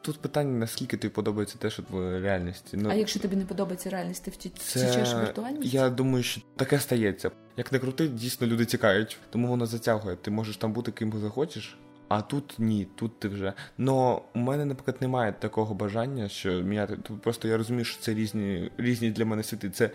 Тут 0.01 0.19
питання, 0.19 0.59
наскільки 0.59 0.97
тобі 0.97 1.13
подобається 1.13 1.57
те, 1.57 1.69
що 1.69 1.83
в 1.89 2.21
реальності. 2.21 2.77
Ну, 2.77 2.89
А 2.89 2.93
якщо 2.93 3.19
тобі 3.19 3.35
не 3.35 3.45
подобається 3.45 3.89
реальність, 3.89 4.23
ти 4.23 4.31
втічеш 4.31 4.61
це... 5.09 5.21
віртуальність? 5.21 5.73
Я 5.73 5.89
думаю, 5.89 6.23
що 6.23 6.41
таке 6.55 6.79
стається. 6.79 7.31
Як 7.57 7.71
не 7.71 7.79
крути, 7.79 8.07
дійсно 8.07 8.47
люди 8.47 8.65
тікають, 8.65 9.17
тому 9.29 9.47
воно 9.47 9.65
затягує. 9.65 10.15
Ти 10.15 10.31
можеш 10.31 10.57
там 10.57 10.73
бути 10.73 10.91
ким 10.91 11.13
захочеш, 11.21 11.77
а 12.07 12.21
тут 12.21 12.55
ні, 12.57 12.87
тут 12.95 13.19
ти 13.19 13.27
вже. 13.27 13.53
Но 13.77 14.21
у 14.35 14.39
мене, 14.39 14.65
наприклад, 14.65 14.97
немає 15.01 15.33
такого 15.39 15.73
бажання, 15.73 16.29
що 16.29 16.51
міняти. 16.51 16.97
Просто 17.23 17.47
я 17.47 17.57
розумію, 17.57 17.85
що 17.85 18.01
це 18.01 18.13
різні 18.13 18.71
різні 18.77 19.11
для 19.11 19.25
мене 19.25 19.43
світи. 19.43 19.69
Це 19.69 19.89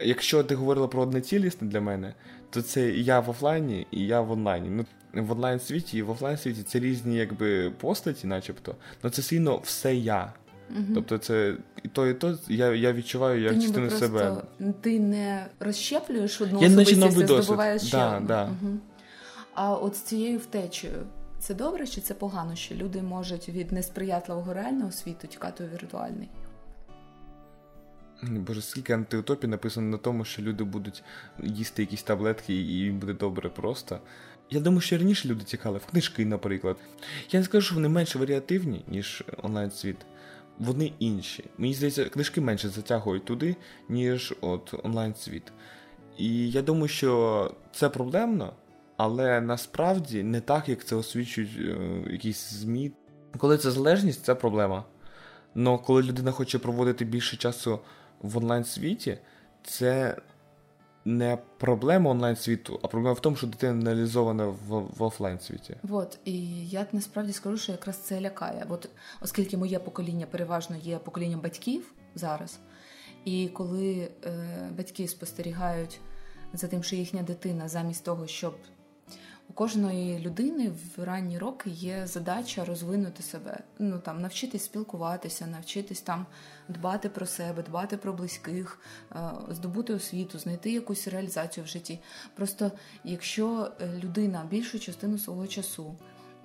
Якщо 0.00 0.44
ти 0.44 0.54
говорила 0.54 0.88
про 0.88 1.02
одне 1.02 1.20
цілісне 1.20 1.68
для 1.68 1.80
мене, 1.80 2.14
то 2.50 2.62
це 2.62 2.90
я 2.90 3.20
в 3.20 3.30
офлайні 3.30 3.86
і 3.90 4.06
я 4.06 4.20
в 4.20 4.30
онлайні. 4.30 4.68
Ну, 4.68 4.84
в 5.22 5.32
онлайн 5.32 5.60
світі 5.60 5.98
і 5.98 6.02
в 6.02 6.10
офлайн 6.10 6.36
світі 6.36 6.62
це 6.62 6.78
різні 6.78 7.16
якби 7.16 7.70
постаті, 7.70 8.26
начебто, 8.26 8.74
але 9.02 9.10
це 9.10 9.22
сильно 9.22 9.56
все 9.56 9.94
я. 9.94 10.32
Угу. 10.70 10.86
Тобто, 10.94 11.18
це 11.18 11.56
і 11.82 11.88
то, 11.88 12.06
і 12.08 12.14
то 12.14 12.38
я 12.48 12.74
я 12.74 12.92
відчуваю 12.92 13.42
як 13.42 13.54
частину 13.62 13.90
себе. 13.90 14.36
Ти 14.80 15.00
не 15.00 15.46
розщеплюєш 15.60 16.40
одну 16.40 16.60
я 16.62 16.68
особистість, 16.68 17.02
а 17.02 17.10
здобуваєш 17.10 17.82
ще 17.82 17.96
да, 17.96 18.16
одну. 18.16 18.28
Да. 18.28 18.44
Угу. 18.44 18.78
А 19.54 19.74
от 19.74 19.96
з 19.96 20.00
цією 20.00 20.38
втечею, 20.38 21.06
це 21.38 21.54
добре 21.54 21.86
чи 21.86 22.00
це 22.00 22.14
погано, 22.14 22.54
що 22.54 22.74
люди 22.74 23.02
можуть 23.02 23.48
від 23.48 23.72
несприятливого 23.72 24.54
реального 24.54 24.92
світу 24.92 25.26
тікати 25.26 25.64
у 25.64 25.66
віртуальний? 25.66 26.28
Боже, 28.22 28.62
скільки 28.62 28.92
антиутопій 28.92 29.46
написано 29.46 29.90
на 29.90 29.96
тому, 29.96 30.24
що 30.24 30.42
люди 30.42 30.64
будуть 30.64 31.02
їсти 31.42 31.82
якісь 31.82 32.02
таблетки 32.02 32.54
і 32.54 32.66
їм 32.66 32.98
буде 32.98 33.12
добре 33.12 33.48
просто. 33.48 34.00
Я 34.50 34.60
думаю, 34.60 34.80
що 34.80 34.98
раніше 34.98 35.28
люди 35.28 35.44
тікали 35.44 35.78
в 35.78 35.86
книжки, 35.86 36.26
наприклад. 36.26 36.76
Я 37.30 37.40
не 37.40 37.46
скажу, 37.46 37.66
що 37.66 37.74
вони 37.74 37.88
менш 37.88 38.16
варіативні, 38.16 38.84
ніж 38.88 39.24
онлайн-світ. 39.42 39.96
Вони 40.58 40.92
інші. 40.98 41.44
Мені 41.58 41.74
здається, 41.74 42.04
книжки 42.04 42.40
менше 42.40 42.68
затягують 42.68 43.24
туди, 43.24 43.56
ніж 43.88 44.34
от 44.40 44.74
онлайн-світ. 44.82 45.52
І 46.18 46.50
я 46.50 46.62
думаю, 46.62 46.88
що 46.88 47.50
це 47.72 47.88
проблемно, 47.88 48.52
але 48.96 49.40
насправді 49.40 50.22
не 50.22 50.40
так, 50.40 50.68
як 50.68 50.84
це 50.84 50.96
освічують 50.96 51.58
е, 51.58 52.12
якісь 52.12 52.52
ЗМІ. 52.52 52.92
Коли 53.38 53.58
це 53.58 53.70
залежність, 53.70 54.24
це 54.24 54.34
проблема. 54.34 54.84
Але 55.56 55.78
коли 55.78 56.02
людина 56.02 56.30
хоче 56.30 56.58
проводити 56.58 57.04
більше 57.04 57.36
часу 57.36 57.80
в 58.24 58.38
онлайн-світі, 58.38 59.18
це 59.62 60.16
не 61.04 61.38
проблема 61.58 62.10
онлайн-світу, 62.10 62.80
а 62.82 62.88
проблема 62.88 63.12
в 63.12 63.20
тому, 63.20 63.36
що 63.36 63.46
дитина 63.46 63.72
аналізована 63.72 64.46
в, 64.46 64.88
в 64.96 65.02
офлайн-світі. 65.02 65.76
От, 65.90 66.18
і 66.24 66.68
я 66.68 66.86
насправді 66.92 67.32
скажу, 67.32 67.56
що 67.56 67.72
якраз 67.72 67.96
це 67.96 68.20
лякає. 68.20 68.66
От, 68.68 68.88
оскільки 69.20 69.56
моє 69.56 69.78
покоління 69.78 70.26
переважно 70.30 70.76
є 70.76 70.98
поколінням 70.98 71.40
батьків 71.40 71.92
зараз, 72.14 72.58
і 73.24 73.48
коли 73.48 74.08
е, 74.24 74.30
батьки 74.76 75.08
спостерігають 75.08 76.00
за 76.52 76.68
тим, 76.68 76.82
що 76.82 76.96
їхня 76.96 77.22
дитина 77.22 77.68
замість 77.68 78.04
того, 78.04 78.26
щоб 78.26 78.54
у 79.48 79.52
кожної 79.52 80.18
людини 80.18 80.72
в 80.96 81.04
ранні 81.04 81.38
роки 81.38 81.70
є 81.70 82.06
задача 82.06 82.64
розвинути 82.64 83.22
себе, 83.22 83.58
ну 83.78 83.98
там 83.98 84.20
навчитись 84.20 84.64
спілкуватися, 84.64 85.46
навчитись 85.46 86.00
там 86.00 86.26
дбати 86.68 87.08
про 87.08 87.26
себе, 87.26 87.62
дбати 87.62 87.96
про 87.96 88.12
близьких, 88.12 88.80
е, 89.12 89.18
здобути 89.50 89.94
освіту, 89.94 90.38
знайти 90.38 90.72
якусь 90.72 91.08
реалізацію 91.08 91.64
в 91.64 91.68
житті. 91.68 92.00
Просто 92.34 92.72
якщо 93.04 93.70
е, 93.80 94.00
людина 94.04 94.46
більшу 94.50 94.78
частину 94.78 95.18
свого 95.18 95.46
часу 95.46 95.96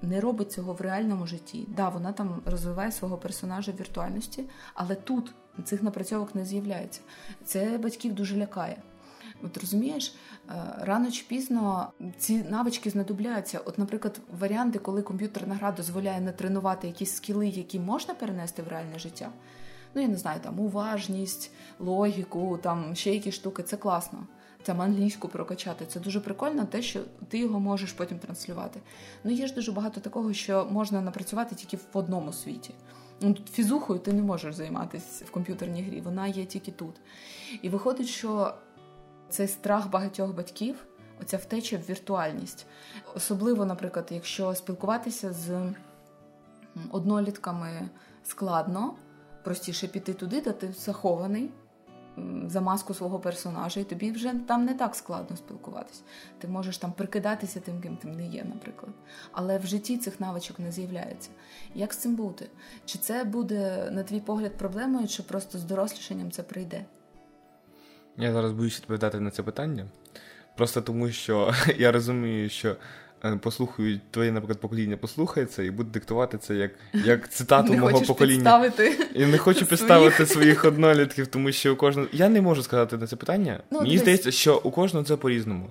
не 0.01 0.21
робить 0.21 0.51
цього 0.51 0.73
в 0.73 0.81
реальному 0.81 1.27
житті. 1.27 1.67
Да, 1.77 1.89
вона 1.89 2.11
там 2.11 2.41
розвиває 2.45 2.91
свого 2.91 3.17
персонажа 3.17 3.71
в 3.71 3.75
віртуальності, 3.75 4.43
але 4.73 4.95
тут 4.95 5.33
цих 5.63 5.83
напрацьовок 5.83 6.35
не 6.35 6.45
з'являється. 6.45 7.01
Це 7.45 7.77
батьків 7.77 8.13
дуже 8.13 8.37
лякає. 8.37 8.81
От 9.43 9.57
розумієш, 9.57 10.15
е, 10.49 10.53
рано 10.79 11.11
чи 11.11 11.25
пізно 11.27 11.91
ці 12.17 12.43
навички 12.43 12.89
знадобляються. 12.89 13.59
От, 13.65 13.77
наприклад, 13.77 14.21
варіанти, 14.39 14.79
коли 14.79 15.01
комп'ютерна 15.01 15.55
гра 15.55 15.71
дозволяє 15.71 16.21
натренувати 16.21 16.87
якісь 16.87 17.15
скіли, 17.15 17.47
які 17.47 17.79
можна 17.79 18.13
перенести 18.13 18.61
в 18.61 18.67
реальне 18.67 18.99
життя. 18.99 19.29
Ну, 19.95 20.01
я 20.01 20.07
не 20.07 20.17
знаю, 20.17 20.39
там 20.43 20.59
уважність, 20.59 21.51
логіку, 21.79 22.59
там 22.63 22.95
ще 22.95 23.13
якісь 23.13 23.35
штуки, 23.35 23.63
це 23.63 23.77
класно. 23.77 24.27
Там 24.63 24.81
англійську 24.81 25.27
прокачати. 25.27 25.85
Це 25.85 25.99
дуже 25.99 26.19
прикольно, 26.19 26.65
те, 26.65 26.81
що 26.81 26.99
ти 27.29 27.39
його 27.39 27.59
можеш 27.59 27.91
потім 27.93 28.19
транслювати. 28.19 28.79
Ну, 29.23 29.31
є 29.31 29.47
ж 29.47 29.53
дуже 29.53 29.71
багато 29.71 30.01
такого, 30.01 30.33
що 30.33 30.67
можна 30.71 31.01
напрацювати 31.01 31.55
тільки 31.55 31.77
в 31.77 31.97
одному 31.97 32.33
світі. 32.33 32.73
Ну, 33.21 33.33
тут 33.33 33.49
Фізухою 33.49 33.99
ти 33.99 34.13
не 34.13 34.21
можеш 34.21 34.55
займатися 34.55 35.25
в 35.25 35.31
комп'ютерній 35.31 35.83
грі, 35.83 36.01
вона 36.01 36.27
є 36.27 36.45
тільки 36.45 36.71
тут. 36.71 36.95
І 37.61 37.69
виходить, 37.69 38.07
що 38.07 38.53
цей 39.29 39.47
страх 39.47 39.89
багатьох 39.89 40.35
батьків, 40.35 40.85
оця 41.21 41.37
втеча 41.37 41.77
в 41.77 41.89
віртуальність. 41.89 42.65
Особливо, 43.15 43.65
наприклад, 43.65 44.07
якщо 44.11 44.55
спілкуватися 44.55 45.33
з 45.33 45.73
однолітками 46.91 47.89
складно, 48.23 48.95
простіше 49.43 49.87
піти 49.87 50.13
туди, 50.13 50.41
де 50.41 50.51
ти 50.51 50.71
захований 50.71 51.51
за 52.47 52.61
маску 52.61 52.93
свого 52.93 53.19
персонажа, 53.19 53.79
і 53.79 53.83
тобі 53.83 54.11
вже 54.11 54.33
там 54.47 54.65
не 54.65 54.73
так 54.73 54.95
складно 54.95 55.37
спілкуватися. 55.37 56.01
Ти 56.39 56.47
можеш 56.47 56.77
там 56.77 56.91
прикидатися 56.91 57.59
тим, 57.59 57.81
ким 57.81 57.97
ти 57.97 58.07
не 58.07 58.27
є, 58.27 58.43
наприклад. 58.43 58.93
Але 59.31 59.57
в 59.57 59.65
житті 59.65 59.97
цих 59.97 60.19
навичок 60.19 60.59
не 60.59 60.71
з'являється. 60.71 61.29
Як 61.75 61.93
з 61.93 61.97
цим 61.97 62.15
бути? 62.15 62.49
Чи 62.85 62.97
це 62.97 63.23
буде, 63.23 63.89
на 63.91 64.03
твій 64.03 64.19
погляд, 64.19 64.57
проблемою, 64.57 65.07
чи 65.07 65.23
просто 65.23 65.57
з 65.57 65.63
дорослішанням 65.63 66.31
це 66.31 66.43
прийде? 66.43 66.85
Я 68.19 68.33
зараз 68.33 68.51
боюся 68.51 68.77
відповідати 68.79 69.19
на 69.19 69.31
це 69.31 69.43
питання. 69.43 69.85
Просто 70.55 70.81
тому, 70.81 71.11
що 71.11 71.53
я 71.77 71.91
розумію, 71.91 72.49
що 72.49 72.75
е, 73.25 73.35
послухають 73.35 74.01
твоє, 74.11 74.31
наприклад, 74.31 74.59
покоління 74.59 74.97
послухається 74.97 75.63
і 75.63 75.71
буде 75.71 75.89
диктувати 75.89 76.37
це 76.37 76.55
як 76.55 76.71
як 76.93 77.29
цитату 77.33 77.73
не 77.73 77.79
мого 77.79 78.01
покоління. 78.01 78.61
Підставити 78.61 79.07
і 79.13 79.25
не 79.25 79.37
хочу 79.37 79.65
підставити 79.65 80.25
своїх 80.25 80.65
однолітків, 80.65 81.27
тому 81.27 81.51
що 81.51 81.73
у 81.73 81.75
кожного. 81.75 82.07
Я 82.11 82.29
не 82.29 82.41
можу 82.41 82.63
сказати 82.63 82.97
на 82.97 83.07
це 83.07 83.15
питання. 83.15 83.59
Ну, 83.71 83.79
Мені 83.79 83.91
десь... 83.91 84.01
здається, 84.01 84.31
що 84.31 84.61
у 84.63 84.71
кожного 84.71 85.05
це 85.05 85.15
по-різному. 85.15 85.69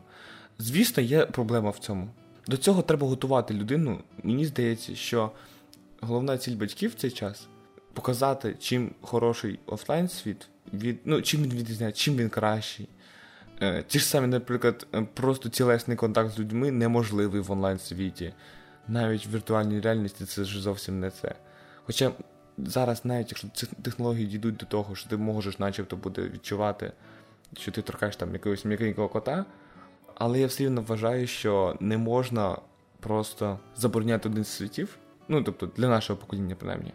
Звісно, 0.59 1.03
є 1.03 1.26
проблема 1.26 1.70
в 1.70 1.78
цьому. 1.78 2.09
До 2.46 2.57
цього 2.57 2.82
треба 2.82 3.07
готувати 3.07 3.55
людину. 3.55 3.99
Мені 4.22 4.46
здається, 4.46 4.94
що 4.94 5.30
головна 6.01 6.38
ціль 6.38 6.57
батьків 6.57 6.90
в 6.90 6.94
цей 6.94 7.11
час 7.11 7.46
показати, 7.92 8.55
чим 8.61 8.90
хороший 9.01 9.59
офлайн 9.66 10.09
світ 10.09 10.49
від, 10.74 10.98
ну, 11.04 11.22
чим 11.22 11.42
він 11.42 11.50
відрізняється, 11.50 12.02
чим 12.02 12.16
він 12.16 12.28
кращий. 12.28 12.88
Е, 13.60 13.84
ті 13.86 13.98
ж 13.98 14.06
самі, 14.06 14.26
наприклад, 14.26 14.86
е, 14.94 15.06
просто 15.14 15.48
цілесний 15.48 15.96
контакт 15.96 16.34
з 16.34 16.38
людьми 16.38 16.70
неможливий 16.70 17.40
в 17.40 17.52
онлайн-світі. 17.52 18.34
Навіть 18.88 19.26
в 19.26 19.34
віртуальній 19.34 19.80
реальності 19.80 20.24
це 20.24 20.44
ж 20.44 20.60
зовсім 20.60 21.00
не 21.00 21.10
це. 21.10 21.34
Хоча 21.84 22.12
зараз, 22.58 23.04
навіть 23.04 23.28
якщо 23.28 23.66
технології 23.82 24.26
дійдуть 24.26 24.56
до 24.56 24.66
того, 24.66 24.94
що 24.94 25.08
ти 25.08 25.16
можеш 25.16 25.58
начебто 25.58 25.96
буде 25.96 26.22
відчувати, 26.22 26.92
що 27.56 27.72
ти 27.72 27.82
торкаєш 27.82 28.16
там 28.16 28.32
якогось 28.32 28.64
м'якенького 28.64 29.08
кота, 29.08 29.44
але 30.14 30.40
я 30.40 30.46
все 30.46 30.64
рівно 30.64 30.82
вважаю, 30.82 31.26
що 31.26 31.76
не 31.80 31.98
можна 31.98 32.58
просто 33.00 33.58
забороняти 33.76 34.28
один 34.28 34.44
з 34.44 34.48
світів, 34.48 34.98
ну 35.28 35.42
тобто 35.42 35.66
для 35.66 35.88
нашого 35.88 36.20
покоління, 36.20 36.56
принаймні. 36.58 36.92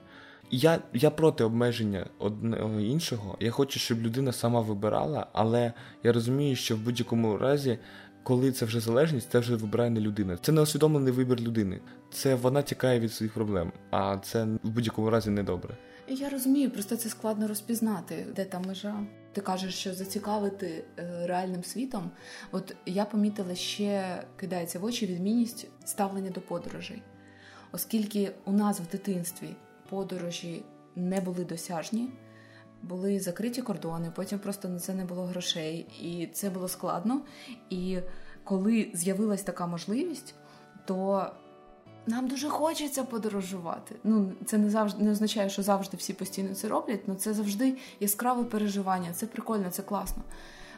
Я 0.55 0.79
я 0.93 1.09
проти 1.09 1.43
обмеження 1.43 2.05
одного 2.19 2.79
іншого. 2.79 3.37
Я 3.39 3.51
хочу, 3.51 3.79
щоб 3.79 4.01
людина 4.01 4.31
сама 4.31 4.61
вибирала, 4.61 5.27
але 5.33 5.73
я 6.03 6.13
розумію, 6.13 6.55
що 6.55 6.75
в 6.75 6.79
будь-якому 6.79 7.37
разі, 7.37 7.79
коли 8.23 8.51
це 8.51 8.65
вже 8.65 8.79
залежність, 8.79 9.31
це 9.31 9.39
вже 9.39 9.55
вибирає 9.55 9.89
не 9.89 9.99
людина. 9.99 10.37
Це 10.41 10.51
не 10.51 10.61
усвідомлений 10.61 11.13
вибір 11.13 11.39
людини. 11.39 11.79
Це 12.11 12.35
вона 12.35 12.61
тікає 12.61 12.99
від 12.99 13.13
своїх 13.13 13.33
проблем, 13.33 13.71
а 13.91 14.17
це 14.17 14.43
в 14.43 14.69
будь-якому 14.69 15.09
разі 15.09 15.29
не 15.29 15.43
добре. 15.43 15.77
Я 16.07 16.29
розумію, 16.29 16.71
просто 16.71 16.95
це 16.95 17.09
складно 17.09 17.47
розпізнати, 17.47 18.25
де 18.35 18.45
та 18.45 18.59
межа. 18.59 19.05
Ти 19.31 19.41
кажеш, 19.41 19.75
що 19.75 19.93
зацікавити 19.93 20.85
е, 20.99 21.27
реальним 21.27 21.63
світом. 21.63 22.11
От 22.51 22.75
я 22.85 23.05
помітила, 23.05 23.55
ще 23.55 24.23
кидається 24.39 24.79
в 24.79 24.85
очі 24.85 25.05
відмінність 25.05 25.67
ставлення 25.85 26.29
до 26.29 26.41
подорожей, 26.41 27.01
оскільки 27.71 28.31
у 28.45 28.51
нас 28.51 28.79
в 28.79 28.91
дитинстві 28.91 29.49
подорожі 29.93 30.63
не 30.95 31.21
були 31.21 31.45
досяжні, 31.45 32.09
були 32.83 33.19
закриті 33.19 33.61
кордони, 33.61 34.11
потім 34.15 34.39
просто 34.39 34.69
на 34.69 34.79
це 34.79 34.93
не 34.93 35.05
було 35.05 35.25
грошей, 35.25 35.87
і 36.01 36.27
це 36.33 36.49
було 36.49 36.67
складно. 36.67 37.21
І 37.69 37.99
коли 38.43 38.91
з'явилась 38.93 39.43
така 39.43 39.67
можливість, 39.67 40.35
то 40.85 41.25
нам 42.07 42.27
дуже 42.27 42.49
хочеться 42.49 43.03
подорожувати. 43.03 43.95
Ну, 44.03 44.31
це 44.45 44.57
не 44.57 44.69
завжди 44.69 45.03
не 45.03 45.11
означає, 45.11 45.49
що 45.49 45.63
завжди 45.63 45.97
всі 45.97 46.13
постійно 46.13 46.55
це 46.55 46.67
роблять, 46.67 47.01
але 47.07 47.15
це 47.15 47.33
завжди 47.33 47.77
яскраве 47.99 48.43
переживання. 48.43 49.13
Це 49.13 49.25
прикольно, 49.25 49.69
це 49.69 49.81
класно. 49.81 50.23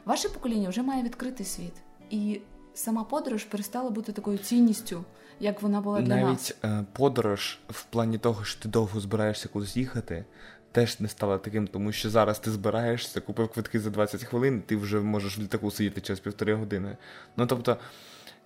Ваше 0.06 0.30
покоління 0.30 0.70
вже 0.70 0.82
має 0.82 1.04
відкритий 1.04 1.46
світ. 1.46 1.74
І 2.10 2.42
сама 2.74 3.04
подорож 3.04 3.44
перестала 3.44 3.90
бути 3.90 4.12
такою 4.12 4.38
цінністю 4.38 5.04
як 5.40 5.62
вона 5.62 5.82
була 5.82 6.02
для 6.02 6.16
Навіть 6.16 6.26
нас. 6.26 6.56
Навіть 6.64 6.80
е, 6.80 6.86
подорож 6.94 7.60
в 7.70 7.84
плані 7.84 8.18
того, 8.18 8.44
що 8.44 8.62
ти 8.62 8.70
довго 8.70 9.00
збираєшся 9.00 9.50
кудись 9.50 9.78
їхати, 9.78 10.26
теж 10.72 11.00
не 11.00 11.08
стала 11.08 11.38
таким, 11.38 11.68
тому 11.68 11.92
що 11.92 12.10
зараз 12.10 12.40
ти 12.40 12.52
збираєшся, 12.52 13.22
купив 13.22 13.50
квитки 13.50 13.80
за 13.80 13.90
20 13.90 14.24
хвилин, 14.24 14.64
ти 14.66 14.76
вже 14.76 15.00
можеш 15.00 15.38
в 15.38 15.42
літаку 15.42 15.72
сидіти 15.72 16.02
через 16.02 16.20
півтори 16.20 16.54
години. 16.54 16.98
Ну 17.38 17.46
тобто, 17.46 17.78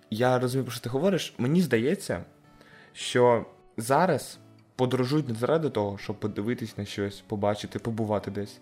я 0.10 0.40
розумію, 0.40 0.66
про 0.66 0.72
що 0.72 0.82
ти 0.82 0.90
говориш. 0.90 1.34
Мені 1.38 1.62
здається, 1.62 2.24
що 2.94 3.46
зараз 3.78 4.40
подорожують 4.76 5.30
не 5.30 5.36
заради 5.36 5.70
того, 5.70 5.98
щоб 5.98 6.20
подивитись 6.20 6.78
на 6.78 6.86
щось, 6.86 7.24
побачити, 7.28 7.80
побувати 7.80 8.32
десь 8.32 8.60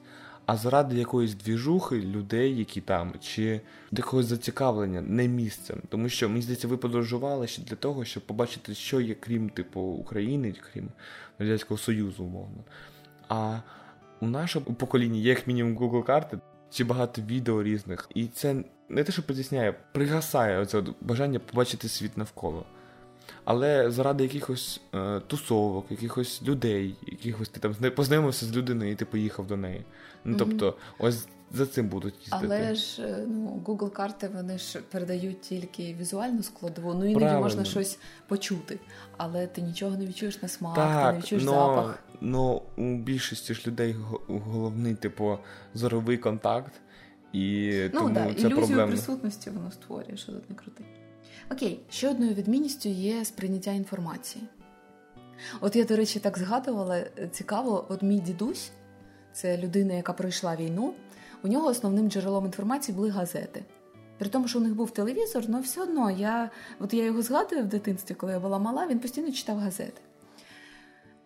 а 0.47 0.57
заради 0.57 0.95
якоїсь 0.95 1.33
двіжухи 1.33 2.01
людей, 2.01 2.57
які 2.57 2.81
там, 2.81 3.13
чи 3.21 3.61
якогось 3.91 4.25
зацікавлення 4.25 5.01
не 5.01 5.27
місцем. 5.27 5.81
Тому 5.89 6.09
що 6.09 6.29
мені 6.29 6.41
здається, 6.41 6.67
ви 6.67 6.77
подорожували 6.77 7.47
ще 7.47 7.61
для 7.61 7.75
того, 7.75 8.05
щоб 8.05 8.23
побачити, 8.23 8.73
що 8.73 9.01
є, 9.01 9.15
крім 9.15 9.49
типу 9.49 9.81
України, 9.81 10.55
крім 10.73 10.89
Радянського 11.39 11.77
Союзу, 11.77 12.23
умовно. 12.23 12.63
А 13.29 13.59
у 14.21 14.27
нашому 14.27 14.65
поколінні 14.65 15.21
є 15.21 15.29
як 15.29 15.47
мінімум 15.47 15.77
Google 15.77 16.03
карти 16.03 16.39
чи 16.71 16.83
багато 16.83 17.21
відео 17.21 17.63
різних. 17.63 18.09
І 18.15 18.27
це 18.27 18.63
не 18.89 19.03
те, 19.03 19.11
що 19.11 19.23
притісняє, 19.23 19.75
пригасає 19.91 20.59
оце 20.59 20.83
бажання 21.01 21.39
побачити 21.39 21.89
світ 21.89 22.17
навколо. 22.17 22.65
Але 23.45 23.91
заради 23.91 24.23
якихось 24.23 24.81
е, 24.95 25.19
тусовок, 25.27 25.85
якихось 25.89 26.43
людей, 26.43 26.95
якихось 27.05 27.49
ти 27.49 27.59
там 27.59 27.91
познайомився 27.91 28.45
з 28.45 28.55
людиною, 28.55 28.91
і 28.91 28.95
ти 28.95 29.05
поїхав 29.05 29.47
до 29.47 29.57
неї. 29.57 29.85
Ну 30.25 30.35
тобто, 30.37 30.75
ось 30.99 31.27
за 31.51 31.65
цим 31.65 31.89
будуть 31.89 32.15
їздити. 32.19 32.45
Але 32.45 32.75
ж 32.75 33.01
е, 33.01 33.25
ну 33.27 33.61
Google 33.65 33.91
карти 33.91 34.29
вони 34.35 34.57
ж 34.57 34.79
передають 34.91 35.41
тільки 35.41 35.95
візуальну 35.99 36.43
складову. 36.43 36.93
Ну 36.93 36.99
іноді 37.05 37.15
Правильно. 37.15 37.41
можна 37.41 37.65
щось 37.65 37.99
почути, 38.27 38.79
але 39.17 39.47
ти 39.47 39.61
нічого 39.61 39.97
не 39.97 40.05
відчуєш 40.05 40.41
на 40.41 40.47
смак, 40.47 40.75
так, 40.75 41.05
ти 41.05 41.11
не 41.13 41.19
відчуєш 41.19 41.43
но, 41.43 41.51
запах. 41.51 42.03
Ну 42.21 42.61
у 42.77 42.97
більшості 42.97 43.53
ж 43.53 43.63
людей 43.67 43.95
головний, 44.27 44.95
типу, 44.95 45.37
зоровий 45.73 46.17
контакт, 46.17 46.73
і 47.33 47.73
ну, 47.93 47.99
тому 47.99 48.13
да, 48.13 48.25
це 48.25 48.29
ілюзію 48.29 48.55
проблемно. 48.55 48.87
присутності 48.87 49.49
воно 49.49 49.71
створює, 49.71 50.17
що 50.17 50.31
тут 50.31 50.49
не 50.49 50.55
крути. 50.55 50.83
Окей, 51.51 51.79
ще 51.89 52.09
одною 52.09 52.33
відмінністю 52.33 52.89
є 52.89 53.25
сприйняття 53.25 53.71
інформації. 53.71 54.43
От 55.61 55.75
я, 55.75 55.85
до 55.85 55.95
речі, 55.95 56.19
так 56.19 56.37
згадувала, 56.37 56.97
е, 56.97 57.29
цікаво, 57.31 57.85
от 57.89 58.01
мій 58.01 58.19
дідусь, 58.19 58.71
це 59.33 59.57
людина, 59.57 59.93
яка 59.93 60.13
пройшла 60.13 60.55
війну, 60.55 60.93
у 61.43 61.47
нього 61.47 61.67
основним 61.67 62.11
джерелом 62.11 62.45
інформації 62.45 62.95
були 62.95 63.09
газети. 63.09 63.63
При 64.17 64.29
тому, 64.29 64.47
що 64.47 64.59
у 64.59 64.61
них 64.61 64.75
був 64.75 64.91
телевізор, 64.91 65.43
але 65.47 65.59
все 65.59 65.81
одно 65.81 66.11
я 66.11 66.49
от 66.79 66.93
я 66.93 67.05
його 67.05 67.21
згадую 67.21 67.63
в 67.63 67.67
дитинстві, 67.67 68.15
коли 68.15 68.31
я 68.31 68.39
була 68.39 68.59
мала, 68.59 68.87
він 68.87 68.99
постійно 68.99 69.31
читав 69.31 69.57
газети. 69.57 70.01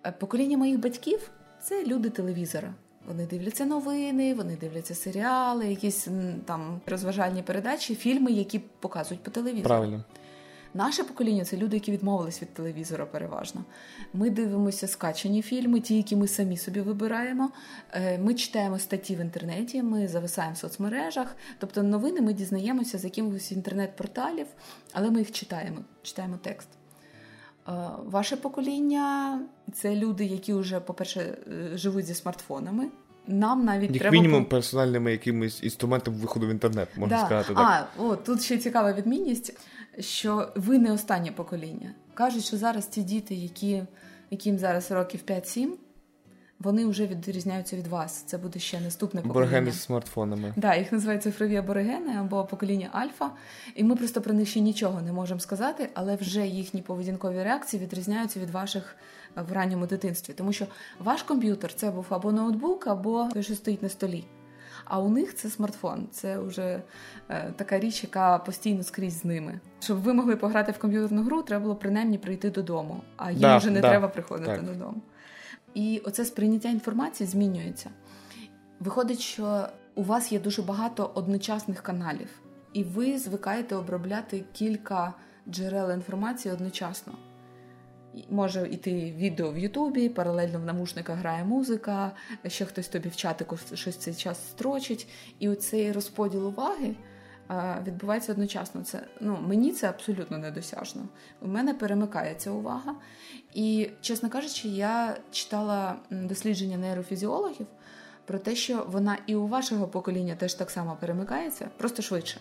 Е, 0.05 0.11
покоління 0.11 0.57
моїх 0.57 0.79
батьків 0.79 1.31
це 1.61 1.85
люди 1.85 2.09
телевізора. 2.09 2.73
Вони 3.07 3.25
дивляться 3.25 3.65
новини, 3.65 4.33
вони 4.33 4.57
дивляться 4.61 4.95
серіали, 4.95 5.67
якісь 5.67 6.07
там 6.45 6.81
розважальні 6.85 7.43
передачі, 7.43 7.95
фільми, 7.95 8.31
які 8.31 8.59
показують 8.59 9.23
по 9.23 9.31
телевізору. 9.31 9.67
Правильно. 9.67 10.03
Наше 10.73 11.03
покоління 11.03 11.45
це 11.45 11.57
люди, 11.57 11.75
які 11.75 11.91
відмовились 11.91 12.41
від 12.41 12.53
телевізора, 12.53 13.05
переважно. 13.05 13.63
Ми 14.13 14.29
дивимося 14.29 14.87
скачані 14.87 15.41
фільми, 15.41 15.79
ті, 15.79 15.97
які 15.97 16.15
ми 16.15 16.27
самі 16.27 16.57
собі 16.57 16.81
вибираємо. 16.81 17.51
Е, 17.93 18.17
ми 18.17 18.33
читаємо 18.33 18.79
статті 18.79 19.15
в 19.15 19.19
інтернеті, 19.19 19.83
ми 19.83 20.07
зависаємо 20.07 20.53
в 20.53 20.57
соцмережах. 20.57 21.35
Тобто 21.57 21.83
новини 21.83 22.21
ми 22.21 22.33
дізнаємося 22.33 22.97
з 22.97 23.03
якимось 23.03 23.51
інтернет-порталів, 23.51 24.47
але 24.93 25.11
ми 25.11 25.19
їх 25.19 25.31
читаємо, 25.31 25.77
читаємо 26.01 26.39
текст. 26.41 26.67
Ваше 28.05 28.37
покоління 28.37 29.39
це 29.73 29.95
люди, 29.95 30.25
які 30.25 30.53
вже, 30.53 30.79
по-перше, 30.79 31.19
е, 31.19 31.77
живуть 31.77 32.05
зі 32.05 32.13
смартфонами. 32.13 32.87
Нам 33.27 33.65
навіть 33.65 33.91
Як 33.91 33.99
треба... 33.99 34.11
мінімум 34.11 34.45
персональними 34.45 35.11
якимись 35.11 35.63
інструментами 35.63 36.17
виходу 36.17 36.47
в 36.47 36.49
інтернет, 36.49 36.89
можна 36.95 37.17
да. 37.17 37.25
сказати. 37.25 37.53
так. 37.53 37.87
А, 37.97 38.03
о, 38.03 38.15
тут 38.15 38.41
ще 38.41 38.57
цікава 38.57 38.93
відмінність, 38.93 39.57
що 39.99 40.49
ви 40.55 40.79
не 40.79 40.91
останнє 40.91 41.31
покоління. 41.31 41.93
Кажуть, 42.13 42.43
що 42.43 42.57
зараз 42.57 42.85
ті 42.85 43.03
діти, 43.03 43.35
які, 43.35 43.83
яким 44.31 44.57
зараз 44.57 44.91
років 44.91 45.19
5-7, 45.27 45.67
вони 46.63 46.85
вже 46.85 47.07
відрізняються 47.07 47.75
від 47.77 47.87
вас. 47.87 48.13
Це 48.13 48.37
буде 48.37 48.59
ще 48.59 48.81
наступне 48.81 49.21
покоління. 49.21 49.47
Аборигени 49.47 49.71
з 49.71 49.81
смартфонами. 49.81 50.53
Да, 50.55 50.75
їх 50.75 50.91
називають 50.91 51.23
цифрові 51.23 51.55
аборигени 51.55 52.15
або 52.19 52.45
покоління 52.45 52.89
Альфа. 52.91 53.31
І 53.75 53.83
ми 53.83 53.95
просто 53.95 54.21
про 54.21 54.33
них 54.33 54.47
ще 54.47 54.59
нічого 54.59 55.01
не 55.01 55.13
можемо 55.13 55.39
сказати, 55.39 55.89
але 55.93 56.15
вже 56.15 56.47
їхні 56.47 56.81
поведінкові 56.81 57.43
реакції 57.43 57.83
відрізняються 57.83 58.39
від 58.39 58.49
ваших 58.49 58.95
е, 59.37 59.41
в 59.41 59.51
ранньому 59.51 59.87
дитинстві. 59.87 60.33
Тому 60.33 60.53
що 60.53 60.65
ваш 60.99 61.23
комп'ютер 61.23 61.73
це 61.73 61.91
був 61.91 62.05
або 62.09 62.31
ноутбук, 62.31 62.87
або 62.87 63.29
той, 63.33 63.43
що 63.43 63.55
стоїть 63.55 63.83
на 63.83 63.89
столі. 63.89 64.25
А 64.85 64.99
у 64.99 65.09
них 65.09 65.35
це 65.35 65.49
смартфон, 65.49 66.07
це 66.11 66.39
вже 66.39 66.81
е, 67.29 67.53
така 67.55 67.79
річ, 67.79 68.03
яка 68.03 68.37
постійно 68.37 68.83
скрізь 68.83 69.19
з 69.19 69.25
ними. 69.25 69.59
Щоб 69.79 70.01
ви 70.01 70.13
могли 70.13 70.35
пограти 70.35 70.71
в 70.71 70.77
комп'ютерну 70.77 71.23
гру, 71.23 71.41
треба 71.41 71.63
було 71.63 71.75
принаймні 71.75 72.17
прийти 72.17 72.49
додому, 72.49 73.01
а 73.17 73.31
їм 73.31 73.39
Да, 73.39 73.57
вже 73.57 73.71
не 73.71 73.81
да, 73.81 73.89
треба 73.89 74.07
приходити 74.07 74.51
так. 74.51 74.65
додому. 74.65 75.01
І 75.73 76.01
оце 76.05 76.25
сприйняття 76.25 76.69
інформації 76.69 77.27
змінюється. 77.27 77.89
Виходить, 78.79 79.19
що 79.19 79.67
у 79.95 80.03
вас 80.03 80.31
є 80.31 80.39
дуже 80.39 80.61
багато 80.61 81.11
одночасних 81.13 81.81
каналів, 81.81 82.41
і 82.73 82.83
ви 82.83 83.17
звикаєте 83.17 83.75
обробляти 83.75 84.43
кілька 84.53 85.13
джерел 85.49 85.91
інформації 85.91 86.53
одночасно. 86.53 87.13
Може 88.29 88.67
йти 88.67 89.13
відео 89.17 89.51
в 89.51 89.57
Ютубі, 89.57 90.09
паралельно 90.09 90.59
в 90.59 90.65
намушниках 90.65 91.17
грає 91.17 91.43
музика, 91.43 92.11
ще 92.47 92.65
хтось 92.65 92.87
тобі 92.87 93.09
в 93.09 93.15
чатику 93.15 93.57
щось 93.73 93.97
цей 93.97 94.13
час 94.13 94.49
строчить. 94.49 95.07
І 95.39 95.49
оцей 95.49 95.91
розподіл 95.91 96.47
уваги 96.47 96.95
відбувається 97.87 98.31
одночасно. 98.31 98.83
Це 98.83 99.01
ну 99.19 99.37
мені 99.47 99.71
це 99.71 99.89
абсолютно 99.89 100.37
недосяжно. 100.37 101.01
У 101.41 101.47
мене 101.47 101.73
перемикається 101.73 102.51
увага. 102.51 102.95
І, 103.53 103.89
чесно 104.01 104.29
кажучи, 104.29 104.67
я 104.67 105.17
читала 105.31 105.95
дослідження 106.09 106.77
нейрофізіологів 106.77 107.67
про 108.25 108.39
те, 108.39 108.55
що 108.55 108.85
вона 108.87 109.17
і 109.27 109.35
у 109.35 109.47
вашого 109.47 109.87
покоління 109.87 110.35
теж 110.35 110.53
так 110.53 110.71
само 110.71 110.97
перемикається, 110.99 111.69
просто 111.77 112.01
швидше. 112.01 112.37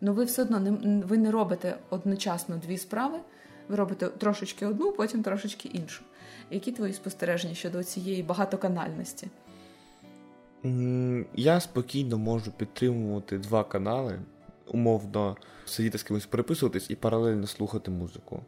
Ну 0.00 0.12
ви 0.12 0.24
все 0.24 0.42
одно 0.42 0.60
не 0.60 0.70
ви 1.06 1.18
не 1.18 1.30
робите 1.30 1.76
одночасно 1.90 2.56
дві 2.56 2.78
справи. 2.78 3.18
Ви 3.68 3.76
робите 3.76 4.08
трошечки 4.08 4.66
одну, 4.66 4.92
потім 4.92 5.22
трошечки 5.22 5.68
іншу. 5.68 6.04
Які 6.50 6.72
твої 6.72 6.92
спостереження 6.92 7.54
щодо 7.54 7.84
цієї 7.84 8.22
багатоканальності? 8.22 9.28
Я 11.34 11.60
спокійно 11.60 12.18
можу 12.18 12.50
підтримувати 12.52 13.38
два 13.38 13.64
канали, 13.64 14.18
умовно 14.66 15.36
сидіти 15.64 15.98
з 15.98 16.02
кимось 16.02 16.26
переписуватись 16.26 16.90
і 16.90 16.94
паралельно 16.94 17.46
слухати 17.46 17.90
музику. 17.90 18.42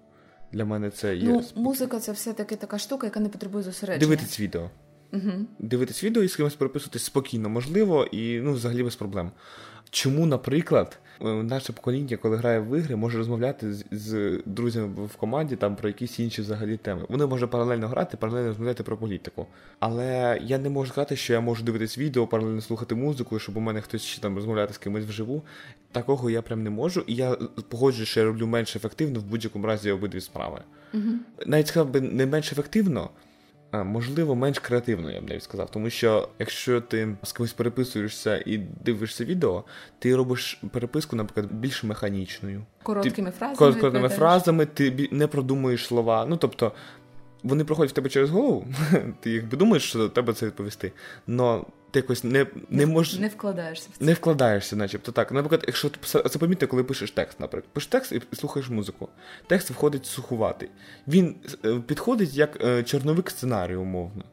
Для 0.52 0.64
мене 0.64 0.90
це 0.90 1.16
є 1.16 1.28
Ну, 1.28 1.42
спокій- 1.42 1.60
музика 1.62 2.00
це 2.00 2.12
все-таки 2.12 2.56
така 2.56 2.78
штука, 2.78 3.06
яка 3.06 3.20
не 3.20 3.28
потребує 3.28 3.64
зосередження. 3.64 4.00
дивитись 4.06 4.40
відео. 4.40 4.70
Угу. 5.12 5.30
Дивитись 5.58 6.04
відео 6.04 6.22
і 6.22 6.28
з 6.28 6.36
кимось 6.36 6.54
переписуватись 6.54 7.04
спокійно, 7.04 7.48
можливо, 7.48 8.04
і 8.04 8.40
ну, 8.40 8.52
взагалі 8.52 8.82
без 8.82 8.96
проблем. 8.96 9.30
Чому, 9.90 10.26
наприклад, 10.26 10.98
наше 11.20 11.72
покоління, 11.72 12.16
коли 12.16 12.36
грає 12.36 12.60
в 12.60 12.78
ігри, 12.78 12.96
може 12.96 13.18
розмовляти 13.18 13.74
з, 13.74 13.84
з 13.92 14.40
друзями 14.46 15.06
в 15.06 15.16
команді 15.16 15.56
там 15.56 15.76
про 15.76 15.88
якісь 15.88 16.18
інші 16.18 16.42
взагалі 16.42 16.76
теми. 16.76 17.02
Вони 17.08 17.26
можуть 17.26 17.50
паралельно 17.50 17.88
грати, 17.88 18.16
паралельно 18.16 18.48
розмовляти 18.48 18.82
про 18.82 18.96
політику. 18.96 19.46
Але 19.78 20.38
я 20.42 20.58
не 20.58 20.68
можу 20.68 20.90
сказати, 20.90 21.16
що 21.16 21.32
я 21.32 21.40
можу 21.40 21.64
дивитись 21.64 21.98
відео, 21.98 22.26
паралельно 22.26 22.60
слухати 22.60 22.94
музику, 22.94 23.38
щоб 23.38 23.56
у 23.56 23.60
мене 23.60 23.80
хтось 23.80 24.02
ще 24.02 24.22
там 24.22 24.36
розмовляти 24.36 24.72
з 24.74 24.78
кимось 24.78 25.04
вживу. 25.04 25.42
Такого 25.92 26.30
я 26.30 26.42
прям 26.42 26.62
не 26.62 26.70
можу, 26.70 27.04
і 27.06 27.14
я 27.14 27.36
погоджую, 27.68 28.06
що 28.06 28.20
я 28.20 28.26
роблю 28.26 28.46
менш 28.46 28.76
ефективно 28.76 29.20
в 29.20 29.24
будь-якому 29.24 29.66
разі 29.66 29.90
обидві 29.90 30.20
справи. 30.20 30.60
Угу. 30.94 31.02
Навіть 31.46 31.66
сказав 31.66 31.90
би 31.90 32.00
не 32.00 32.26
менш 32.26 32.52
ефективно, 32.52 33.10
а 33.70 33.82
можливо, 33.84 34.34
менш 34.34 34.58
креативно, 34.58 35.10
я 35.10 35.20
б 35.20 35.28
навіть 35.28 35.42
сказав. 35.42 35.70
Тому 35.70 35.90
що 35.90 36.28
якщо 36.38 36.80
ти 36.80 37.16
з 37.22 37.32
кимось 37.32 37.52
переписуєшся 37.52 38.42
і 38.46 38.58
дивишся 38.58 39.24
відео, 39.24 39.64
ти 39.98 40.16
робиш 40.16 40.60
переписку, 40.72 41.16
наприклад, 41.16 41.52
більш 41.52 41.84
механічною. 41.84 42.62
Короткими 42.82 43.30
фразами. 43.30 43.56
Короткими 43.56 43.86
відповідаєш. 43.88 44.18
фразами, 44.18 44.66
ти 44.66 45.08
не 45.12 45.26
продумуєш 45.26 45.86
слова. 45.86 46.26
Ну 46.28 46.36
тобто. 46.36 46.72
Вони 47.42 47.64
проходять 47.64 47.90
в 47.90 47.94
тебе 47.94 48.08
через 48.08 48.30
голову, 48.30 48.66
ти 49.20 49.30
їх 49.30 49.48
думаєш, 49.48 49.82
що 49.88 49.98
до 49.98 50.08
тебе 50.08 50.32
це 50.32 50.46
відповісти. 50.46 50.92
Но 51.26 51.66
ти 51.96 52.00
якось 52.00 52.24
не, 52.24 52.46
не 52.70 52.86
можеш. 52.86 53.18
Не 53.18 53.28
вкладаєшся 53.28 53.88
в 53.92 53.98
це. 53.98 54.04
Не 54.04 54.14
вкладаєшся, 54.14 54.76
начебто 54.76 55.12
так. 55.12 55.32
Наприклад, 55.32 55.64
якщо 55.66 55.88
ти 55.88 55.98
це 56.28 56.38
помітно, 56.38 56.68
коли 56.68 56.84
пишеш 56.84 57.10
текст, 57.10 57.40
наприклад, 57.40 57.72
пишеш 57.72 57.88
текст 57.88 58.12
і 58.12 58.36
слухаєш 58.36 58.68
музику. 58.68 59.08
Текст 59.46 59.70
виходить 59.70 60.06
сухуватий. 60.06 60.68
Він 61.08 61.36
е, 61.64 61.80
підходить 61.86 62.34
як 62.34 62.64
е, 62.64 62.82
чорновик 62.82 63.30
сценарію, 63.30 63.82
умовно. 63.82 64.24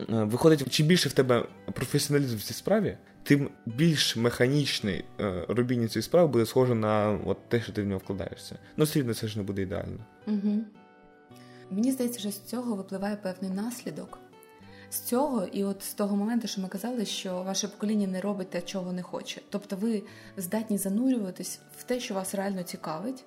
Е, 0.00 0.04
Виходить, 0.08 0.70
чим 0.70 0.86
більше 0.86 1.08
в 1.08 1.12
тебе 1.12 1.44
професіоналізм 1.72 2.36
в 2.36 2.42
цій 2.42 2.54
справі, 2.54 2.96
тим 3.22 3.50
більш 3.66 4.16
механічний 4.16 5.04
робіння 5.48 5.88
цієї 5.88 6.02
справи 6.02 6.28
буде 6.28 6.46
схоже 6.46 6.74
на 6.74 7.18
от 7.24 7.48
те, 7.48 7.60
що 7.60 7.72
ти 7.72 7.82
в 7.82 7.86
нього 7.86 7.98
вкладаєшся. 8.04 8.58
Ну, 8.76 8.84
все 8.84 9.14
це 9.14 9.28
ж 9.28 9.38
не 9.38 9.44
буде 9.44 9.62
ідеально. 9.62 9.98
Угу. 10.26 10.64
Мені 11.70 11.92
здається, 11.92 12.20
що 12.20 12.30
з 12.30 12.40
цього 12.40 12.74
випливає 12.74 13.16
певний 13.16 13.50
наслідок. 13.50 14.18
З 14.92 15.00
цього, 15.00 15.44
і 15.44 15.64
от 15.64 15.82
з 15.82 15.94
того 15.94 16.16
моменту, 16.16 16.48
що 16.48 16.60
ми 16.60 16.68
казали, 16.68 17.04
що 17.04 17.42
ваше 17.42 17.68
покоління 17.68 18.06
не 18.06 18.20
робить 18.20 18.50
те, 18.50 18.62
чого 18.62 18.92
не 18.92 19.02
хоче. 19.02 19.40
Тобто 19.50 19.76
ви 19.76 20.02
здатні 20.36 20.78
занурюватись 20.78 21.60
в 21.78 21.82
те, 21.82 22.00
що 22.00 22.14
вас 22.14 22.34
реально 22.34 22.62
цікавить, 22.62 23.24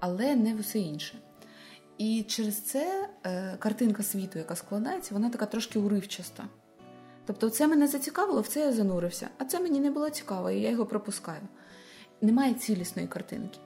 але 0.00 0.36
не 0.36 0.54
в 0.54 0.60
усе 0.60 0.78
інше. 0.78 1.18
І 1.98 2.22
через 2.22 2.60
це 2.60 3.08
е, 3.26 3.56
картинка 3.58 4.02
світу, 4.02 4.38
яка 4.38 4.56
складається, 4.56 5.14
вона 5.14 5.30
така 5.30 5.46
трошки 5.46 5.78
уривчаста. 5.78 6.44
Тобто, 7.26 7.50
це 7.50 7.66
мене 7.66 7.86
зацікавило, 7.86 8.40
в 8.40 8.48
це 8.48 8.60
я 8.60 8.72
занурився, 8.72 9.28
а 9.38 9.44
це 9.44 9.60
мені 9.60 9.80
не 9.80 9.90
було 9.90 10.10
цікаво, 10.10 10.50
і 10.50 10.60
я 10.60 10.70
його 10.70 10.86
пропускаю. 10.86 11.42
Немає 12.20 12.54
цілісної 12.54 13.08
картинки. 13.08 13.58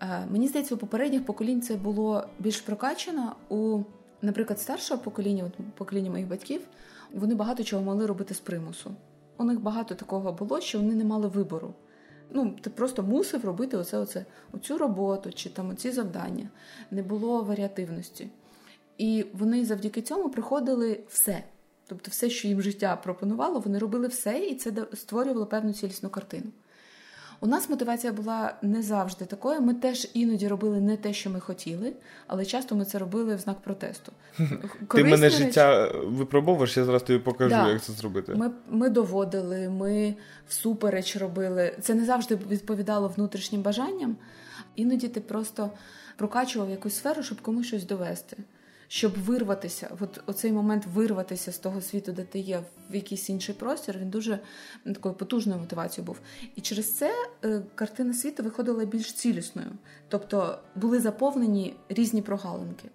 Е, 0.00 0.26
Мені 0.30 0.48
здається, 0.48 0.74
у 0.74 0.78
попередніх 0.78 1.26
поколінь 1.26 1.62
це 1.62 1.76
було 1.76 2.28
більш 2.38 2.60
прокачано. 2.60 3.36
У, 3.48 3.80
наприклад, 4.22 4.60
старшого 4.60 5.02
покоління, 5.02 5.44
от 5.46 5.74
покоління 5.74 6.10
моїх 6.10 6.28
батьків, 6.28 6.60
вони 7.12 7.34
багато 7.34 7.64
чого 7.64 7.82
могли 7.82 8.06
робити 8.06 8.34
з 8.34 8.40
примусу. 8.40 8.94
У 9.36 9.44
них 9.44 9.60
багато 9.60 9.94
такого 9.94 10.32
було, 10.32 10.60
що 10.60 10.78
вони 10.78 10.94
не 10.94 11.04
мали 11.04 11.28
вибору. 11.28 11.74
Ну, 12.30 12.56
ти 12.60 12.70
просто 12.70 13.02
мусив 13.02 13.44
робити 13.44 13.76
оце, 13.76 13.98
оце, 13.98 14.24
оцю 14.52 14.78
роботу 14.78 15.32
чи 15.32 15.50
там 15.50 15.70
оці 15.70 15.90
завдання. 15.90 16.48
Не 16.90 17.02
було 17.02 17.42
варіативності. 17.42 18.28
І 18.98 19.26
вони 19.32 19.64
завдяки 19.64 20.02
цьому 20.02 20.30
приходили 20.30 21.00
все. 21.08 21.44
Тобто, 21.86 22.10
все, 22.10 22.30
що 22.30 22.48
їм 22.48 22.62
життя 22.62 22.96
пропонувало, 22.96 23.60
вони 23.60 23.78
робили 23.78 24.08
все, 24.08 24.38
і 24.38 24.54
це 24.54 24.72
створювало 24.94 25.46
певну 25.46 25.72
цілісну 25.72 26.10
картину. 26.10 26.50
У 27.40 27.46
нас 27.46 27.70
мотивація 27.70 28.12
була 28.12 28.54
не 28.62 28.82
завжди 28.82 29.24
такою. 29.24 29.60
Ми 29.60 29.74
теж 29.74 30.08
іноді 30.14 30.48
робили 30.48 30.80
не 30.80 30.96
те, 30.96 31.12
що 31.12 31.30
ми 31.30 31.40
хотіли, 31.40 31.92
але 32.26 32.44
часто 32.44 32.74
ми 32.74 32.84
це 32.84 32.98
робили 32.98 33.34
в 33.34 33.38
знак 33.38 33.60
протесту. 33.60 34.12
Ти 34.36 34.46
Корисні 34.88 35.10
мене 35.10 35.28
речі- 35.28 35.36
життя 35.38 35.92
випробовуєш, 36.04 36.76
я 36.76 36.84
зараз 36.84 37.02
тобі 37.02 37.18
покажу, 37.18 37.50
Да. 37.50 37.68
як 37.68 37.82
це 37.82 37.92
зробити. 37.92 38.34
Ми, 38.34 38.50
ми 38.70 38.88
доводили, 38.88 39.68
ми 39.68 40.14
всупереч 40.48 41.16
робили. 41.16 41.76
Це 41.80 41.94
не 41.94 42.04
завжди 42.04 42.36
відповідало 42.50 43.08
внутрішнім 43.08 43.62
бажанням. 43.62 44.16
Іноді 44.76 45.08
ти 45.08 45.20
просто 45.20 45.70
прокачував 46.16 46.70
якусь 46.70 46.94
сферу, 46.96 47.22
щоб 47.22 47.40
комусь 47.40 47.66
щось 47.66 47.84
довести. 47.84 48.36
Щоб 48.88 49.18
вирватися, 49.18 49.90
от 50.00 50.20
оцей 50.26 50.52
момент 50.52 50.86
вирватися 50.94 51.52
з 51.52 51.58
того 51.58 51.80
світу, 51.80 52.12
де 52.12 52.24
ти 52.24 52.38
є, 52.38 52.62
в 52.90 52.94
якийсь 52.94 53.30
інший 53.30 53.54
простір, 53.54 53.98
він 53.98 54.10
дуже 54.10 54.38
такою 54.84 55.14
потужною 55.14 55.60
мотивацією 55.60 56.06
був. 56.06 56.20
І 56.54 56.60
через 56.60 56.96
це 56.96 57.14
е, 57.44 57.62
картина 57.74 58.14
світу 58.14 58.42
виходила 58.42 58.84
більш 58.84 59.12
цілісною, 59.12 59.68
тобто 60.08 60.58
були 60.74 61.00
заповнені 61.00 61.76
різні 61.88 62.22
прогалинки. 62.22 62.88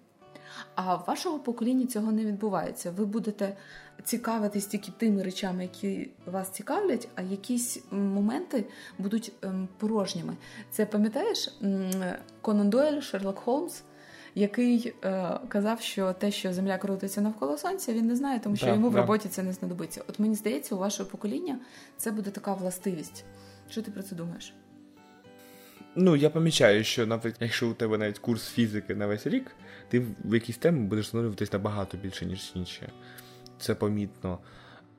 А 0.74 0.94
в 0.94 1.04
вашого 1.06 1.38
покоління 1.38 1.86
цього 1.86 2.12
не 2.12 2.24
відбувається. 2.24 2.90
Ви 2.90 3.04
будете 3.04 3.56
цікавитись 4.04 4.66
тільки 4.66 4.92
тими 4.98 5.22
речами, 5.22 5.62
які 5.62 6.10
вас 6.26 6.50
цікавлять, 6.50 7.08
а 7.14 7.22
якісь 7.22 7.82
моменти 7.90 8.64
будуть 8.98 9.32
ем, 9.42 9.68
порожніми. 9.78 10.36
Це 10.70 10.86
пам'ятаєш 10.86 11.58
Конан 12.40 12.70
Дойль, 12.70 13.00
Шерлок 13.00 13.38
Холмс, 13.38 13.82
який 14.34 14.94
е, 15.04 15.38
казав, 15.48 15.80
що 15.80 16.12
те, 16.12 16.30
що 16.30 16.52
Земля 16.52 16.78
крутиться 16.78 17.20
навколо 17.20 17.58
сонця, 17.58 17.92
він 17.92 18.06
не 18.06 18.16
знає, 18.16 18.40
тому 18.40 18.56
що 18.56 18.66
Да, 18.66 18.72
йому 18.72 18.90
в 18.90 18.96
роботі 18.96 19.28
це 19.28 19.42
не 19.42 19.52
знадобиться. 19.52 20.02
От 20.08 20.18
мені 20.18 20.34
здається, 20.34 20.74
у 20.74 20.78
вашого 20.78 21.10
покоління 21.10 21.58
це 21.96 22.10
буде 22.10 22.30
така 22.30 22.54
властивість. 22.54 23.24
Що 23.70 23.82
ти 23.82 23.90
про 23.90 24.02
це 24.02 24.14
думаєш? 24.14 24.54
Ну, 25.96 26.16
я 26.16 26.30
помічаю, 26.30 26.84
що 26.84 27.06
навіть 27.06 27.34
якщо 27.40 27.70
у 27.70 27.74
тебе 27.74 27.98
навіть 27.98 28.18
курс 28.18 28.48
фізики 28.48 28.94
на 28.94 29.06
весь 29.06 29.26
рік, 29.26 29.50
ти 29.88 30.00
в 30.24 30.34
якійсь 30.34 30.56
темі 30.56 30.80
будеш 30.80 31.10
занурюватись 31.10 31.52
набагато 31.52 31.96
більше, 31.96 32.26
ніж 32.26 32.52
інші. 32.54 32.82
Це 33.58 33.74
помітно. 33.74 34.38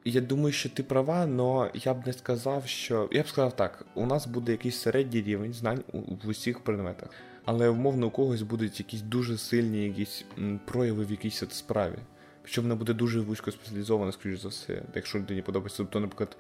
Я 0.06 0.22
думаю, 0.22 0.52
що 0.52 0.70
ти 0.70 0.84
права, 0.84 1.28
але 1.40 1.72
я 1.74 1.94
б 1.94 2.08
не 2.08 2.14
сказав, 2.14 2.68
що. 2.68 3.10
Я 3.12 3.24
б 3.24 3.28
сказав 3.28 3.56
так: 3.56 3.86
у 3.94 4.06
нас 4.06 4.28
буде 4.28 4.52
якийсь 4.52 4.78
середній 4.78 5.22
рівень 5.22 5.54
знань 5.54 5.84
у, 5.94 6.00
в 6.00 6.28
усіх 6.28 6.60
предметах. 6.60 7.10
Але 7.46 7.70
умовно 7.70 8.08
у 8.08 8.12
когось 8.12 8.42
будуть 8.42 8.80
якісь 8.80 9.02
дуже 9.02 9.38
сильні 9.38 9.84
якісь 9.84 10.26
прояви 10.66 11.06
в 11.06 11.12
якійсь 11.12 11.44
справі. 11.50 11.98
Причому 12.42 12.66
вона 12.66 12.76
буде 12.76 12.94
дуже 12.94 13.20
вузько 13.20 13.52
спеціалізована, 13.52 14.12
скоріш 14.12 14.40
за 14.40 14.48
все, 14.48 14.82
якщо 14.96 15.20
людині 15.20 15.42
подобається. 15.42 15.78
Тобто, 15.78 16.00
наприклад, 16.00 16.38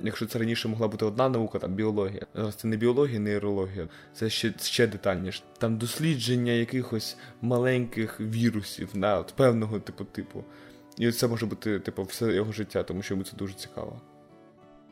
якщо 0.00 0.26
це 0.26 0.38
раніше 0.38 0.68
могла 0.68 0.88
бути 0.88 1.04
одна 1.04 1.28
наука, 1.28 1.58
там 1.58 1.74
біологія. 1.74 2.26
Зараз 2.34 2.54
це 2.54 2.68
не 2.68 2.76
біологія, 2.76 3.18
не 3.18 3.30
нейрологія, 3.30 3.88
це 4.14 4.30
ще 4.30 4.54
ще 4.60 4.86
детальніше. 4.86 5.42
Там 5.58 5.78
дослідження 5.78 6.52
якихось 6.52 7.16
маленьких 7.42 8.20
вірусів 8.20 8.88
на 8.94 9.18
от, 9.18 9.32
певного 9.36 9.80
типу 9.80 10.04
типу. 10.04 10.44
І 10.98 11.12
це 11.12 11.28
може 11.28 11.46
бути 11.46 11.80
типу 11.80 12.02
все 12.02 12.34
його 12.34 12.52
життя, 12.52 12.82
тому 12.82 13.02
що 13.02 13.14
йому 13.14 13.24
це 13.24 13.36
дуже 13.36 13.54
цікаво. 13.54 14.00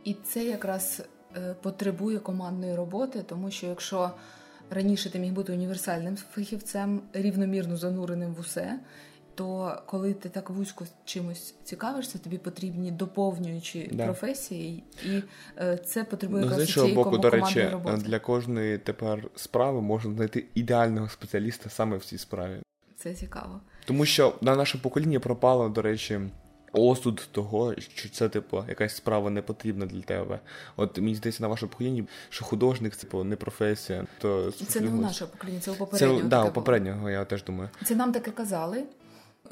І 0.04 0.14
це 0.14 0.44
якраз 0.44 1.02
е, 1.36 1.56
потребує 1.62 2.18
командної 2.18 2.74
роботи, 2.74 3.24
тому 3.26 3.50
що 3.50 3.66
якщо 3.66 4.10
раніше 4.70 5.10
ти 5.10 5.18
міг 5.18 5.32
бути 5.32 5.52
універсальним 5.52 6.16
фахівцем, 6.16 7.02
рівномірно 7.12 7.76
зануреним 7.76 8.34
в 8.34 8.40
усе, 8.40 8.80
то 9.34 9.78
коли 9.86 10.14
ти 10.14 10.28
так 10.28 10.50
вузько 10.50 10.84
чимось 11.04 11.54
цікавишся, 11.64 12.18
тобі 12.18 12.38
потрібні 12.38 12.90
доповнюючі 12.90 13.90
да. 13.92 14.04
професії, 14.04 14.84
і 15.06 15.22
е, 15.58 15.76
це 15.76 16.04
потребує 16.04 16.44
ну, 16.44 16.54
з 16.54 16.60
іншого 16.60 16.88
боку, 16.88 17.18
до 17.18 17.30
речі, 17.30 17.68
роботи. 17.68 17.96
для 17.96 18.18
кожної 18.18 18.78
тепер 18.78 19.28
справи 19.36 19.80
можна 19.80 20.14
знайти 20.14 20.44
ідеального 20.54 21.08
спеціаліста 21.08 21.70
саме 21.70 21.96
в 21.96 22.04
цій 22.04 22.18
справі. 22.18 22.56
Це 22.96 23.14
цікаво, 23.14 23.60
тому 23.84 24.04
що 24.04 24.34
на 24.40 24.56
наше 24.56 24.78
покоління 24.78 25.20
пропало, 25.20 25.68
до 25.68 25.82
речі. 25.82 26.20
Осуд 26.72 27.28
того, 27.32 27.74
що 27.94 28.08
це, 28.08 28.28
типу, 28.28 28.64
якась 28.68 28.96
справа 28.96 29.30
не 29.30 29.42
потрібна 29.42 29.86
для 29.86 30.00
тебе. 30.00 30.40
От 30.76 30.98
мені 30.98 31.14
здається, 31.14 31.42
на 31.42 31.48
вашому 31.48 31.72
поколінні, 31.72 32.04
що 32.28 32.44
художник 32.44 32.96
типу, 32.96 33.24
не 33.24 33.36
професія. 33.36 34.06
То 34.18 34.52
Це 34.52 34.80
не 34.80 34.90
у 34.90 35.00
нашого 35.00 35.30
покоління, 35.30 35.60
це 35.60 35.70
у 35.70 35.74
попереднього. 35.74 36.20
Це, 36.20 36.28
да, 36.28 36.44
у 36.44 36.52
попереднього, 36.52 37.10
я 37.10 37.24
теж 37.24 37.44
думаю. 37.44 37.70
Це 37.84 37.94
нам 37.94 38.12
таке 38.12 38.30
казали. 38.30 38.84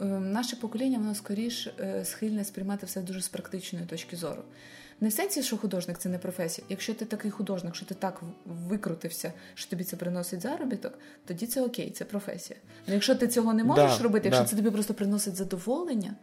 Ем, 0.01 0.33
наше 0.33 0.57
покоління, 0.57 0.99
воно 0.99 1.15
скоріш 1.15 1.69
е, 1.81 2.05
схильне 2.05 2.45
сприймати 2.45 2.87
все 2.87 3.01
дуже 3.01 3.23
з 3.23 3.29
практичної 3.29 3.87
точки 3.87 4.17
зору. 4.17 4.43
Не 5.01 5.09
в 5.09 5.13
сенсі, 5.13 5.43
що 5.43 5.57
художник 5.57 5.99
це 5.99 6.09
не 6.09 6.19
професія. 6.19 6.67
Якщо 6.71 6.95
ти 6.95 7.05
такий 7.05 7.31
художник, 7.31 7.75
що 7.75 7.87
ти 7.87 7.95
так 7.95 8.23
викрутився, 8.47 9.33
що 9.55 9.71
тобі 9.71 9.85
це 9.85 9.97
приносить 9.97 10.41
заробіток, 10.41 10.99
тоді 11.27 11.47
це 11.47 11.63
окей, 11.63 11.91
це 11.91 12.05
професія. 12.05 12.59
Ну 12.87 12.95
якщо 12.95 13.15
ти 13.15 13.29
цього 13.29 13.55
не 13.55 13.65
можеш 13.65 13.97
да, 13.97 14.03
робити, 14.03 14.29
якщо 14.29 14.43
да. 14.43 14.49
це 14.49 14.57
тобі 14.57 14.71
просто 14.71 14.95
приносить 14.95 15.37
задоволення, 15.37 16.15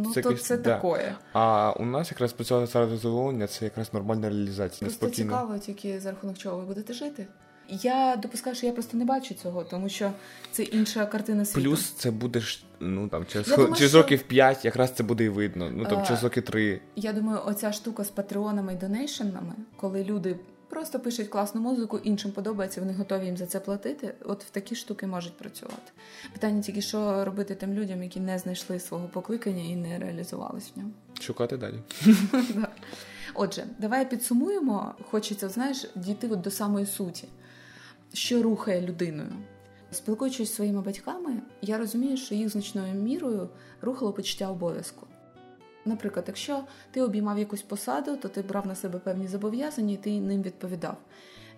ну 0.00 0.12
це 0.12 0.22
то 0.22 0.34
це 0.34 0.56
да. 0.56 0.74
такое. 0.74 1.14
А 1.32 1.72
у 1.72 1.84
нас 1.84 2.10
якраз 2.10 2.32
працювати 2.32 2.66
заради 2.72 2.96
задоволення 2.96 3.46
це 3.46 3.64
якраз 3.64 3.94
нормальна 3.94 4.28
реалізація. 4.28 4.88
Просто 4.88 5.06
неспокійно. 5.06 5.30
цікаво, 5.30 5.58
тільки 5.58 6.00
за 6.00 6.10
рахунок 6.10 6.38
чого 6.38 6.56
ви 6.56 6.64
будете 6.64 6.92
жити. 6.92 7.26
Я 7.70 8.16
допускаю, 8.16 8.56
що 8.56 8.66
я 8.66 8.72
просто 8.72 8.96
не 8.96 9.04
бачу 9.04 9.34
цього, 9.34 9.64
тому 9.64 9.88
що 9.88 10.12
це 10.50 10.62
інша 10.62 11.06
картина 11.06 11.44
світу. 11.44 11.68
Плюс 11.68 11.90
це 11.90 12.10
будеш 12.10 12.64
ну 12.80 13.08
там 13.08 13.26
через 13.26 13.48
думаю, 13.48 13.74
через 13.74 13.90
що... 13.90 13.98
років 13.98 14.22
5 14.22 14.64
якраз 14.64 14.92
це 14.92 15.02
буде 15.02 15.24
і 15.24 15.28
видно. 15.28 15.70
Ну 15.70 15.84
там 15.84 15.98
а, 15.98 16.06
через 16.06 16.24
роки 16.24 16.40
3. 16.40 16.80
Я 16.96 17.12
думаю, 17.12 17.40
оця 17.44 17.72
штука 17.72 18.04
з 18.04 18.10
патреонами 18.10 18.72
і 18.72 18.76
донейшенами, 18.76 19.54
коли 19.76 20.04
люди 20.04 20.36
просто 20.70 21.00
пишуть 21.00 21.28
класну 21.28 21.60
музику, 21.60 21.98
іншим 21.98 22.32
подобається, 22.32 22.80
вони 22.80 22.92
готові 22.92 23.24
їм 23.24 23.36
за 23.36 23.46
це 23.46 23.60
платити. 23.60 24.14
От 24.24 24.44
в 24.44 24.50
такі 24.50 24.74
штуки 24.74 25.06
можуть 25.06 25.36
працювати. 25.36 25.92
Питання 26.32 26.62
тільки, 26.62 26.82
що 26.82 27.24
робити 27.24 27.54
тим 27.54 27.74
людям, 27.74 28.02
які 28.02 28.20
не 28.20 28.38
знайшли 28.38 28.80
свого 28.80 29.08
покликання 29.08 29.62
і 29.62 29.76
не 29.76 29.98
реалізувались 29.98 30.72
в 30.74 30.78
ньому. 30.78 30.92
Шукати 31.20 31.56
далі. 31.56 31.74
Отже, 33.34 33.64
давай 33.78 34.10
підсумуємо. 34.10 34.94
Хочеться, 35.10 35.48
знаєш, 35.48 35.86
дійти 35.96 36.28
от 36.28 36.40
до 36.40 36.50
самої 36.50 36.86
суті 36.86 37.28
що 38.12 38.42
рухає 38.42 38.80
людиною. 38.80 39.32
Спілкуючись 39.92 40.48
зі 40.48 40.54
своїми 40.54 40.82
батьками, 40.82 41.42
я 41.62 41.78
розумію, 41.78 42.16
що 42.16 42.34
їх 42.34 42.48
значною 42.48 42.94
мірою 42.94 43.48
рухало 43.80 44.12
почуття 44.12 44.50
обов'язку. 44.50 45.06
Наприклад, 45.84 46.24
якщо 46.28 46.64
ти 46.90 47.02
обіймав 47.02 47.38
якусь 47.38 47.62
посаду, 47.62 48.16
то 48.16 48.28
ти 48.28 48.42
брав 48.42 48.66
на 48.66 48.74
себе 48.74 48.98
певні 48.98 49.28
зобов'язання 49.28 49.94
і 49.94 49.96
ти 49.96 50.20
ним 50.20 50.42
відповідав. 50.42 50.96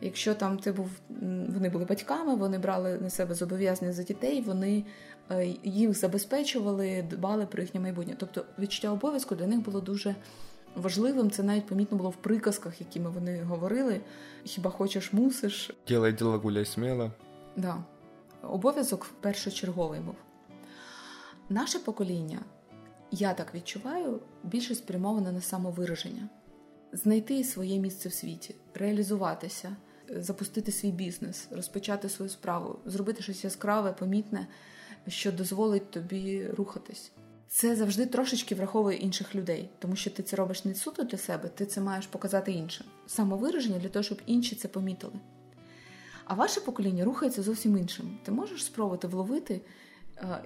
Якщо 0.00 0.34
там 0.34 0.58
ти 0.58 0.72
був, 0.72 0.90
вони 1.48 1.68
були 1.68 1.84
батьками, 1.84 2.34
вони 2.34 2.58
брали 2.58 2.98
на 2.98 3.10
себе 3.10 3.34
зобов'язання 3.34 3.92
за 3.92 4.02
дітей, 4.02 4.40
вони 4.40 4.84
е, 5.30 5.46
їх 5.64 5.94
забезпечували, 5.94 7.04
дбали 7.10 7.46
про 7.46 7.62
їхнє 7.62 7.80
майбутнє. 7.80 8.14
Тобто 8.18 8.44
відчуття 8.58 8.90
обов'язку 8.90 9.34
для 9.34 9.46
них 9.46 9.60
було 9.60 9.80
дуже 9.80 10.14
важливим. 10.76 11.30
Це 11.30 11.42
навіть 11.42 11.66
помітно 11.66 11.98
було 11.98 12.10
в 12.10 12.16
приказках, 12.16 12.80
якими 12.80 13.10
вони 13.10 13.42
говорили. 13.42 14.00
Хіба 14.44 14.70
хочеш, 14.70 15.12
мусиш. 15.12 15.70
Ділай 15.88 16.12
діло, 16.12 16.38
гуляй 16.38 16.64
сміло. 16.64 17.10
Да. 17.56 17.76
Обов'язок 18.42 19.10
першочерговий 19.20 20.00
був. 20.00 20.14
Наше 21.48 21.78
покоління, 21.78 22.38
я 23.12 23.34
так 23.34 23.54
відчуваю, 23.54 24.20
більше 24.44 24.74
спрямоване 24.74 25.32
на 25.32 25.40
самовираження, 25.40 26.28
знайти 26.92 27.44
своє 27.44 27.78
місце 27.78 28.08
в 28.08 28.12
світі, 28.12 28.54
реалізуватися, 28.74 29.76
запустити 30.08 30.72
свій 30.72 30.90
бізнес, 30.90 31.48
розпочати 31.50 32.08
свою 32.08 32.28
справу, 32.28 32.78
зробити 32.86 33.22
щось 33.22 33.44
яскраве, 33.44 33.92
помітне, 33.92 34.46
що 35.06 35.32
дозволить 35.32 35.90
тобі 35.90 36.46
рухатись 36.46 37.12
це 37.54 37.76
завжди 37.76 38.06
трошечки 38.06 38.54
враховує 38.54 38.96
інших 38.96 39.34
людей, 39.34 39.70
тому 39.78 39.96
що 39.96 40.10
ти 40.10 40.22
це 40.22 40.36
робиш 40.36 40.64
не 40.64 40.74
суто 40.74 41.02
для 41.02 41.18
себе, 41.18 41.48
ти 41.48 41.66
це 41.66 41.80
маєш 41.80 42.06
показати 42.06 42.52
іншим. 42.52 42.86
Самовираження 43.06 43.78
для 43.78 43.88
того, 43.88 44.02
щоб 44.02 44.22
інші 44.26 44.56
це 44.56 44.68
помітили. 44.68 45.12
А 46.24 46.34
ваше 46.34 46.60
покоління 46.60 47.04
рухається 47.04 47.42
зовсім 47.42 47.76
іншим. 47.76 48.18
Ти 48.22 48.32
можеш 48.32 48.64
спробувати 48.64 49.06
вловити, 49.06 49.60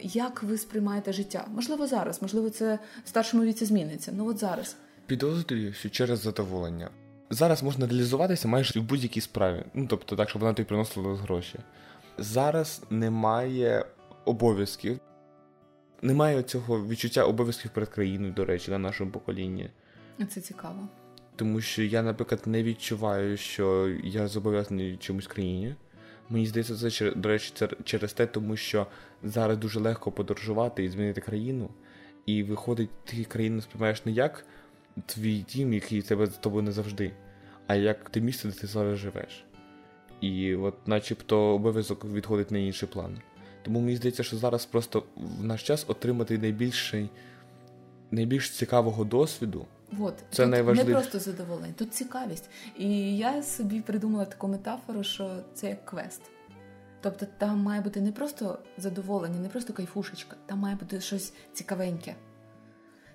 як 0.00 0.42
ви 0.42 0.58
сприймаєте 0.58 1.12
життя. 1.12 1.46
Можливо, 1.54 1.86
зараз, 1.86 2.22
можливо, 2.22 2.50
це 2.50 2.78
в 3.04 3.08
старшому 3.08 3.44
віці 3.44 3.64
зміниться. 3.64 4.12
Ну 4.16 4.26
от 4.26 4.38
зараз. 4.38 4.76
Підозрюю, 5.06 5.72
що 5.72 5.90
через 5.90 6.20
задоволення. 6.20 6.90
Зараз 7.30 7.62
можна 7.62 7.86
реалізуватися 7.86 8.48
майже 8.48 8.80
в 8.80 8.82
будь-якій 8.82 9.20
справі. 9.20 9.64
Ну 9.74 9.86
тобто, 9.90 10.16
так, 10.16 10.28
щоб 10.28 10.42
вона 10.42 10.54
тобі 10.54 10.68
приносила 10.68 11.16
гроші. 11.16 11.58
Зараз 12.18 12.82
немає 12.90 13.86
обов'язків 14.24 15.00
немає 16.02 16.42
цього 16.42 16.86
відчуття 16.86 17.24
обов'язків 17.24 17.70
перед 17.70 17.88
країною, 17.88 18.32
до 18.32 18.44
речі, 18.44 18.70
на 18.70 18.78
нашому 18.78 19.10
поколінні. 19.10 19.70
Це 20.28 20.40
цікаво. 20.40 20.88
Тому 21.36 21.60
що 21.60 21.82
я, 21.82 22.02
наприклад, 22.02 22.42
не 22.46 22.62
відчуваю, 22.62 23.36
що 23.36 23.88
я 24.04 24.28
зобов'язаний 24.28 24.96
чомусь 24.96 25.26
країні. 25.26 25.74
Мені 26.30 26.46
здається, 26.46 26.90
це 26.90 27.10
до 27.10 27.28
речі, 27.28 27.52
це 27.54 27.68
через 27.84 28.12
те, 28.12 28.26
тому 28.26 28.56
що 28.56 28.86
зараз 29.22 29.58
дуже 29.58 29.80
легко 29.80 30.12
подорожувати 30.12 30.84
і 30.84 30.88
змінити 30.88 31.20
країну. 31.20 31.70
І 32.26 32.42
виходить, 32.42 32.90
ти 33.04 33.24
країну 33.24 33.60
сприймаєш 33.60 34.04
не 34.04 34.12
як 34.12 34.46
твій 35.06 35.38
дім, 35.38 35.72
який 35.72 36.02
тебе 36.02 36.26
з 36.26 36.30
тобою 36.30 36.62
не 36.62 36.72
завжди, 36.72 37.12
а 37.66 37.74
як 37.74 38.10
те 38.10 38.20
місце, 38.20 38.48
де 38.48 38.54
ти 38.54 38.66
зараз 38.66 38.98
живеш. 38.98 39.44
І 40.20 40.54
от 40.54 40.88
начебто 40.88 41.38
обов'язок 41.38 42.04
відходить 42.04 42.50
на 42.50 42.58
інший 42.58 42.88
план. 42.88 43.18
Тому 43.62 43.80
мені 43.80 43.96
здається, 43.96 44.22
що 44.22 44.36
зараз 44.36 44.66
просто 44.66 45.02
в 45.16 45.44
наш 45.44 45.62
час 45.62 45.84
отримати 45.88 46.38
найбільший, 46.38 47.10
найбільш 48.10 48.50
цікавого 48.50 49.04
досвіду. 49.04 49.66
От, 50.00 50.14
це 50.30 50.42
тут 50.42 50.50
найважливіше. 50.50 50.88
Не 50.88 51.00
просто 51.00 51.18
задоволення, 51.18 51.74
тут 51.78 51.94
цікавість. 51.94 52.50
І 52.78 53.16
я 53.16 53.42
собі 53.42 53.80
придумала 53.80 54.24
таку 54.24 54.48
метафору, 54.48 55.02
що 55.02 55.36
це 55.54 55.68
як 55.68 55.84
квест. 55.84 56.22
Тобто 57.00 57.26
там 57.38 57.58
має 57.58 57.80
бути 57.80 58.00
не 58.00 58.12
просто 58.12 58.58
задоволення, 58.78 59.40
не 59.40 59.48
просто 59.48 59.72
кайфушечка, 59.72 60.36
там 60.46 60.58
має 60.58 60.76
бути 60.76 61.00
щось 61.00 61.32
цікавеньке. 61.52 62.14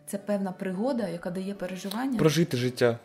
Це 0.08 0.18
певна 0.18 0.52
пригода, 0.52 1.08
яка 1.08 1.32
дає 1.32 1.54
переживання. 1.54 2.20
Прожити 2.20 2.58
життя. 2.58 3.00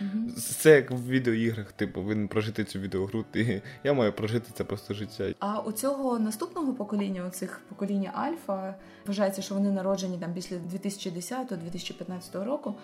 Угу. 0.00 0.32
Це 0.36 0.70
як 0.70 0.90
в 0.90 1.08
відеоіграх, 1.08 1.72
типу, 1.72 2.02
він 2.02 2.28
прожити 2.28 2.64
цю 2.64 2.78
відеогру, 2.78 3.24
і 3.34 3.60
я 3.84 3.92
маю 3.92 4.12
прожити 4.12 4.50
це 4.54 4.64
просто 4.64 4.94
життя. 4.94 5.34
А 5.38 5.60
у 5.60 5.72
цього 5.72 6.18
наступного 6.18 6.72
покоління, 6.72 7.24
у 7.28 7.30
цих 7.30 7.60
покоління 7.68 8.10
Альфа, 8.14 8.74
вважається, 9.06 9.42
що 9.42 9.54
вони 9.54 9.70
народжені 9.70 10.18
там 10.18 10.34
після 10.34 10.56
2010-2015 10.56 12.44
року. 12.44 12.74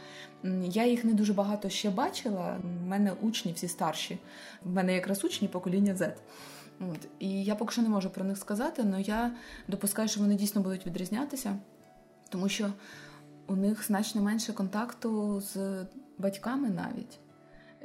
Я 0.65 0.87
їх 0.87 1.05
не 1.05 1.15
дуже 1.15 1.33
багато 1.33 1.69
ще 1.69 1.91
бачила. 1.91 2.57
У 2.85 2.89
мене 2.89 3.13
учні 3.21 3.53
всі 3.53 3.69
старші. 3.69 4.19
У 4.65 4.71
мене 4.71 4.95
якраз 4.95 5.25
учні 5.25 5.49
покоління 5.49 5.95
Z. 5.95 6.13
От. 6.81 7.09
І 7.19 7.45
я 7.45 7.55
поки 7.55 7.73
що 7.73 7.83
не 7.83 7.89
можу 7.89 8.11
про 8.11 8.25
них 8.25 8.39
сказати, 8.39 8.83
але 8.87 9.03
я 9.03 9.33
допускаю, 9.69 10.09
що 10.09 10.21
вони 10.21 10.35
дійсно 10.35 10.63
будуть 10.63 10.87
відрізнятися, 10.87 11.57
тому 12.29 12.49
що 12.49 12.73
у 13.47 13.57
них 13.57 13.87
значно 13.87 14.23
менше 14.23 14.53
контакту 14.53 15.41
з 15.41 15.57
батьками 16.19 16.71
навіть. 16.71 17.19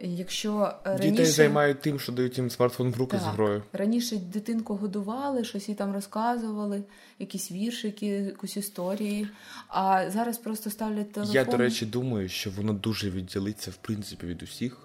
Якщо 0.01 0.73
раніше... 0.83 1.11
Дітей 1.11 1.25
займають 1.25 1.81
тим, 1.81 1.99
що 1.99 2.11
дають 2.11 2.37
їм 2.37 2.49
смартфон 2.49 2.91
в 2.91 2.97
руки 2.97 3.17
так. 3.17 3.25
з 3.25 3.25
грою. 3.25 3.63
Раніше 3.73 4.17
дитинку 4.17 4.75
годували, 4.75 5.43
щось 5.43 5.69
їй 5.69 5.75
там 5.75 5.93
розказували, 5.93 6.83
якісь 7.19 7.51
віршики, 7.51 8.05
якусь 8.05 8.57
історії. 8.57 9.27
А 9.67 10.09
зараз 10.09 10.37
просто 10.37 10.69
ставлять 10.69 11.11
телефон. 11.11 11.35
Я, 11.35 11.45
до 11.45 11.57
речі, 11.57 11.85
думаю, 11.85 12.29
що 12.29 12.51
воно 12.51 12.73
дуже 12.73 13.09
відділиться 13.09 13.71
в 13.71 13.75
принципі 13.75 14.27
від 14.27 14.43
усіх. 14.43 14.77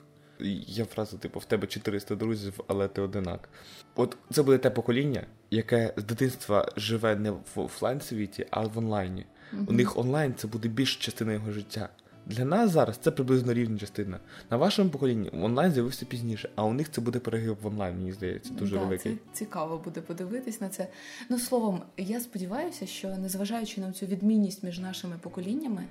Є 0.66 0.84
фраза, 0.84 1.16
типу, 1.16 1.40
в 1.40 1.44
тебе 1.44 1.66
400 1.66 2.14
друзів, 2.14 2.60
але 2.66 2.88
ти 2.88 3.00
одинак. 3.00 3.48
От 3.94 4.16
це 4.30 4.42
буде 4.42 4.58
те 4.58 4.70
покоління, 4.70 5.26
яке 5.50 5.94
з 5.96 6.04
дитинства 6.04 6.72
живе 6.76 7.16
не 7.16 7.30
в 7.30 7.44
офлайн 7.54 8.00
світі, 8.00 8.46
а 8.50 8.60
в 8.60 8.78
онлайні. 8.78 9.26
Mm-hmm. 9.54 9.68
У 9.68 9.72
них 9.72 9.98
онлайн 9.98 10.34
це 10.34 10.48
буде 10.48 10.68
більша 10.68 11.00
частина 11.00 11.32
його 11.32 11.52
життя. 11.52 11.88
Для 12.28 12.44
нас 12.44 12.70
зараз 12.70 12.96
це 12.96 13.10
приблизно 13.10 13.52
рівна 13.52 13.78
частина. 13.78 14.20
На 14.50 14.56
вашому 14.56 14.90
поколінні 14.90 15.30
онлайн 15.32 15.72
з'явився 15.72 16.06
пізніше, 16.06 16.50
а 16.56 16.64
у 16.64 16.72
них 16.72 16.90
це 16.90 17.00
буде 17.00 17.18
перегиб 17.18 17.56
в 17.62 17.66
онлайн, 17.66 17.96
мені 17.96 18.12
здається, 18.12 18.52
дуже 18.54 18.76
да, 18.76 18.84
великий. 18.84 19.12
Це 19.12 19.18
цікаво 19.32 19.80
буде 19.84 20.00
подивитись 20.00 20.60
на 20.60 20.68
це. 20.68 20.88
Ну, 21.28 21.38
словом, 21.38 21.82
я 21.96 22.20
сподіваюся, 22.20 22.86
що 22.86 23.08
незважаючи 23.08 23.80
на 23.80 23.92
цю 23.92 24.06
відмінність 24.06 24.62
між 24.62 24.78
нашими 24.78 25.16
поколіннями, 25.20 25.84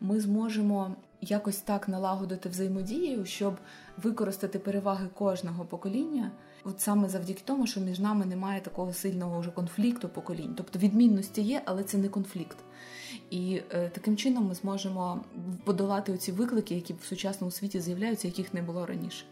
ми 0.00 0.20
зможемо 0.20 0.96
якось 1.20 1.56
так 1.56 1.88
налагодити 1.88 2.48
взаємодію, 2.48 3.26
щоб 3.26 3.56
використати 4.02 4.58
переваги 4.58 5.06
кожного 5.14 5.64
покоління. 5.64 6.30
От 6.64 6.80
саме 6.80 7.08
завдяки 7.08 7.42
тому, 7.44 7.66
що 7.66 7.80
між 7.80 7.98
нами 7.98 8.26
немає 8.26 8.60
такого 8.60 8.92
сильного 8.92 9.40
вже 9.40 9.50
конфлікту 9.50 10.08
поколінь. 10.08 10.54
Тобто 10.56 10.78
відмінності 10.78 11.42
є, 11.42 11.62
але 11.64 11.82
це 11.82 11.98
не 11.98 12.08
конфлікт. 12.08 12.56
І 13.30 13.62
е, 13.70 13.88
таким 13.88 14.16
чином 14.16 14.46
ми 14.48 14.54
зможемо 14.54 15.24
подолати 15.64 16.12
оці 16.12 16.32
виклики, 16.32 16.74
які 16.74 16.92
в 16.92 17.04
сучасному 17.04 17.50
світі 17.50 17.80
з'являються, 17.80 18.28
яких 18.28 18.54
не 18.54 18.62
було 18.62 18.86
раніше. 18.86 19.24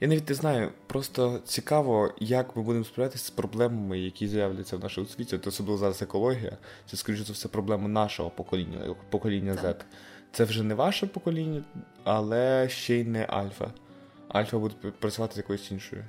Я 0.00 0.08
навіть 0.08 0.28
не 0.28 0.34
знаю, 0.34 0.72
просто 0.86 1.40
цікаво, 1.44 2.14
як 2.18 2.56
ми 2.56 2.62
будемо 2.62 2.84
справлятися 2.84 3.24
з 3.24 3.30
проблемами, 3.30 3.98
які 3.98 4.28
з'являться 4.28 4.76
в 4.76 4.80
нашому 4.80 5.06
світі. 5.06 5.38
Це 5.38 5.48
особливо 5.48 5.78
зараз 5.78 6.02
екологія. 6.02 6.58
Це, 6.86 6.96
скоріше 6.96 7.24
за 7.24 7.32
все, 7.32 7.48
проблема 7.48 7.88
нашого 7.88 8.30
покоління, 8.30 8.94
покоління 9.10 9.52
Z. 9.52 9.74
Це 10.32 10.44
вже 10.44 10.62
не 10.62 10.74
ваше 10.74 11.06
покоління, 11.06 11.64
але 12.04 12.68
ще 12.68 12.96
й 12.96 13.04
не 13.04 13.24
альфа. 13.24 13.72
Альфа 14.28 14.58
буде 14.58 14.74
працювати 14.98 15.34
з 15.34 15.36
якоюсь 15.36 15.72
іншою. 15.72 16.04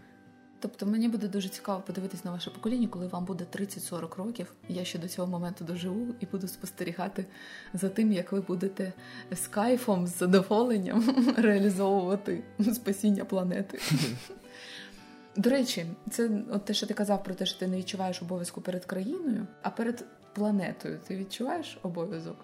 Тобто 0.60 0.86
мені 0.86 1.10
буде 1.10 1.28
дуже 1.28 1.50
цікаво 1.50 1.84
подивитись 1.88 2.26
на 2.26 2.32
ваше 2.32 2.50
покоління, 2.50 2.88
коли 2.88 3.08
вам 3.08 3.26
буде 3.26 3.46
30-40 3.58 4.16
років. 4.16 4.54
Я 4.70 4.86
ще 4.86 5.00
до 5.00 5.08
цього 5.08 5.28
моменту 5.28 5.66
доживу 5.66 6.08
і 6.20 6.26
буду 6.26 6.48
спостерігати 6.48 7.26
за 7.74 7.90
тим, 7.90 8.12
як 8.12 8.32
ви 8.32 8.42
будете 8.42 8.94
з 9.32 9.48
кайфом, 9.48 10.08
з 10.08 10.18
задоволенням 10.18 11.04
реалізовувати 11.38 12.44
спасіння 12.74 13.26
планети. 13.26 13.80
До 15.36 15.50
речі, 15.50 15.86
це 16.10 16.30
от 16.52 16.66
те, 16.66 16.74
що 16.74 16.88
ти 16.88 16.94
казав 16.94 17.24
про 17.24 17.36
те, 17.36 17.46
що 17.46 17.60
ти 17.60 17.68
не 17.68 17.78
відчуваєш 17.78 18.22
обов'язку 18.22 18.62
перед 18.62 18.86
країною, 18.86 19.48
а 19.62 19.70
перед 19.70 20.06
планетою 20.34 21.00
ти 21.08 21.16
відчуваєш 21.18 21.78
обов'язок? 21.84 22.36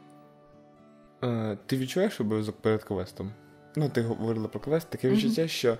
Е, 1.24 1.58
Ти 1.66 1.78
відчуваєш 1.78 2.22
обов'язок 2.22 2.56
перед 2.62 2.84
квестом? 2.84 3.32
Ну, 3.76 3.90
ти 3.90 4.02
говорила 4.02 4.48
про 4.48 4.60
квест, 4.60 4.90
таке 4.90 5.10
відчуття, 5.10 5.48
що 5.48 5.78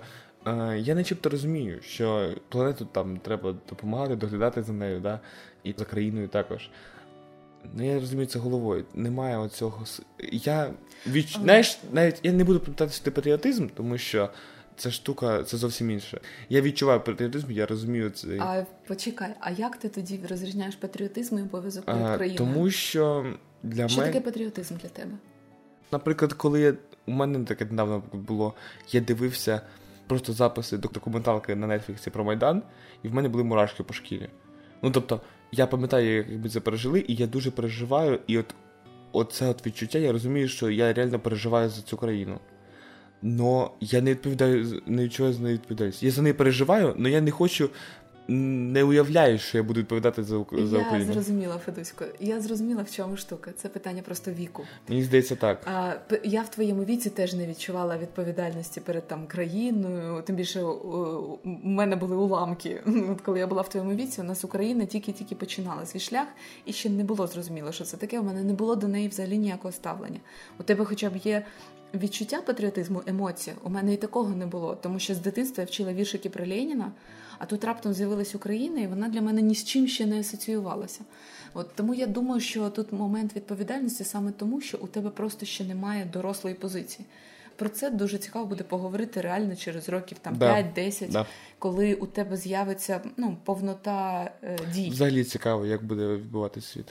я 0.76 0.94
начебто 0.94 1.30
розумію, 1.30 1.80
що 1.82 2.34
планету 2.48 2.84
там 2.84 3.16
треба 3.16 3.54
допомагати, 3.68 4.16
доглядати 4.16 4.62
за 4.62 4.72
нею, 4.72 5.00
да? 5.00 5.20
і 5.64 5.74
за 5.78 5.84
країною 5.84 6.28
також. 6.28 6.70
Ну, 7.74 7.86
я 7.86 8.00
розумію 8.00 8.26
це 8.26 8.38
головою. 8.38 8.84
Немає 8.94 9.38
оцього. 9.38 9.84
Я 10.32 10.70
відч... 11.06 11.38
Знаєш, 11.38 11.78
навіть 11.92 12.20
я 12.22 12.32
не 12.32 12.44
буду 12.44 12.60
питатися 12.60 13.10
патріотизм, 13.10 13.68
тому 13.68 13.98
що 13.98 14.30
ця 14.76 14.90
штука 14.90 15.42
це 15.42 15.56
зовсім 15.56 15.90
інше. 15.90 16.20
Я 16.48 16.60
відчуваю 16.60 17.00
патріотизм, 17.00 17.50
я 17.50 17.66
розумію 17.66 18.10
це. 18.10 18.38
А 18.40 18.64
почекай, 18.86 19.34
а 19.40 19.50
як 19.50 19.76
ти 19.76 19.88
тоді 19.88 20.20
розрізняєш 20.30 20.76
патріотизм 20.76 21.38
і 21.38 21.42
обов'язок 21.42 21.84
перед 21.84 22.16
країною? 22.16 22.38
Тому 22.38 22.70
що 22.70 23.34
для 23.62 23.88
що 23.88 24.00
мене... 24.00 24.12
таке 24.12 24.24
патріотизм 24.24 24.74
для 24.76 24.88
тебе? 24.88 25.12
Наприклад, 25.92 26.32
коли 26.32 26.60
я 26.60 26.74
у 27.06 27.12
мене 27.12 27.44
таке 27.44 27.64
недавно 27.64 28.02
було, 28.12 28.54
я 28.92 29.00
дивився 29.00 29.60
просто 30.06 30.32
записи 30.32 30.76
документалки 30.76 31.54
на 31.54 31.78
Нетфліксі 31.78 32.10
про 32.10 32.24
Майдан, 32.24 32.62
і 33.02 33.08
в 33.08 33.14
мене 33.14 33.28
були 33.28 33.44
мурашки 33.44 33.82
по 33.82 33.94
шкірі. 33.94 34.28
Ну 34.82 34.90
тобто, 34.90 35.20
я 35.52 35.66
пам'ятаю, 35.66 36.16
як 36.16 36.44
ми 36.44 36.48
це 36.48 36.60
пережили, 36.60 37.04
і 37.08 37.14
я 37.14 37.26
дуже 37.26 37.50
переживаю, 37.50 38.20
і 38.26 38.38
от 38.38 38.54
оце 39.12 39.48
от 39.48 39.66
відчуття, 39.66 39.98
я 39.98 40.12
розумію, 40.12 40.48
що 40.48 40.70
я 40.70 40.92
реально 40.92 41.18
переживаю 41.18 41.68
за 41.68 41.82
цю 41.82 41.96
країну. 41.96 42.40
Но 43.22 43.70
я 43.80 44.00
не 44.00 44.10
відповідаю, 44.10 44.82
не 44.86 45.04
відчуваю 45.04 45.34
за 45.34 45.42
неї 45.42 45.54
відповідальність. 45.54 46.02
Я 46.02 46.10
за 46.10 46.22
неї 46.22 46.32
переживаю, 46.32 46.94
але 46.98 47.10
я 47.10 47.20
не 47.20 47.30
хочу 47.30 47.70
не 48.28 48.84
уявляю, 48.84 49.38
що 49.38 49.58
я 49.58 49.64
буду 49.64 49.80
відповідати 49.80 50.22
за 50.22 50.28
за 50.52 50.78
Україну. 50.78 51.06
Я 51.06 51.12
зрозуміла, 51.12 51.58
Федусько. 51.58 52.04
Я 52.20 52.40
зрозуміла, 52.40 52.82
в 52.82 52.90
чому 52.90 53.16
штука. 53.16 53.50
Це 53.56 53.68
питання 53.68 54.02
просто 54.02 54.30
віку. 54.30 54.62
Мені 54.88 55.02
здається, 55.02 55.36
так. 55.36 55.60
А 55.66 55.92
я 56.24 56.42
в 56.42 56.48
твоєму 56.48 56.84
віці 56.84 57.10
теж 57.10 57.34
не 57.34 57.46
відчувала 57.46 57.98
відповідальності 57.98 58.80
перед 58.80 59.08
там 59.08 59.26
країною. 59.26 60.22
Тим 60.22 60.36
більше 60.36 60.62
у 60.62 61.38
мене 61.44 61.96
були 61.96 62.16
уламки. 62.16 62.82
От 63.10 63.20
коли 63.20 63.38
я 63.38 63.46
була 63.46 63.62
в 63.62 63.68
твоєму 63.68 63.94
віці, 63.94 64.20
у 64.20 64.24
нас 64.24 64.44
Україна 64.44 64.84
тільки-тільки 64.84 65.34
починала 65.34 65.86
свій 65.86 66.00
шлях, 66.00 66.26
і 66.64 66.72
ще 66.72 66.90
не 66.90 67.04
було 67.04 67.26
зрозуміло, 67.26 67.72
що 67.72 67.84
це 67.84 67.96
таке. 67.96 68.20
У 68.20 68.22
мене 68.22 68.44
не 68.44 68.52
було 68.52 68.76
до 68.76 68.88
неї 68.88 69.08
взагалі 69.08 69.38
ніякого 69.38 69.72
ставлення. 69.72 70.20
У 70.58 70.62
тебе, 70.62 70.84
хоча 70.84 71.10
б 71.10 71.16
є. 71.16 71.44
Відчуття 71.94 72.42
патріотизму, 72.46 73.02
емоція 73.06 73.56
у 73.64 73.70
мене 73.70 73.94
і 73.94 73.96
такого 73.96 74.30
не 74.34 74.46
було, 74.46 74.74
тому 74.74 74.98
що 74.98 75.14
з 75.14 75.18
дитинства 75.18 75.62
я 75.62 75.66
вчила 75.66 75.92
віршики 75.92 76.30
про 76.30 76.46
Леніна, 76.46 76.92
а 77.38 77.46
тут 77.46 77.64
раптом 77.64 77.92
з'явилась 77.92 78.34
Україна, 78.34 78.80
і 78.80 78.86
вона 78.86 79.08
для 79.08 79.20
мене 79.20 79.42
ні 79.42 79.54
з 79.54 79.64
чим 79.64 79.88
ще 79.88 80.06
не 80.06 80.20
асоціювалася. 80.20 81.00
От 81.54 81.74
тому 81.74 81.94
я 81.94 82.06
думаю, 82.06 82.40
що 82.40 82.70
тут 82.70 82.92
момент 82.92 83.36
відповідальності 83.36 84.04
саме 84.04 84.32
тому, 84.32 84.60
що 84.60 84.78
у 84.78 84.86
тебе 84.86 85.10
просто 85.10 85.46
ще 85.46 85.64
немає 85.64 86.10
дорослої 86.12 86.56
позиції. 86.56 87.06
Про 87.56 87.68
це 87.68 87.90
дуже 87.90 88.18
цікаво 88.18 88.46
буде 88.46 88.64
поговорити 88.64 89.20
реально 89.20 89.56
через 89.56 89.88
років 89.88 90.18
там 90.18 90.36
да. 90.36 90.56
5-10, 90.56 91.10
да. 91.10 91.26
коли 91.58 91.94
у 91.94 92.06
тебе 92.06 92.36
з'явиться 92.36 93.00
ну, 93.16 93.36
повнота 93.44 94.30
е, 94.42 94.58
дій. 94.74 94.90
Взагалі 94.90 95.24
цікаво, 95.24 95.66
як 95.66 95.84
буде 95.84 96.06
відбуватися 96.06 96.68
світ. 96.68 96.86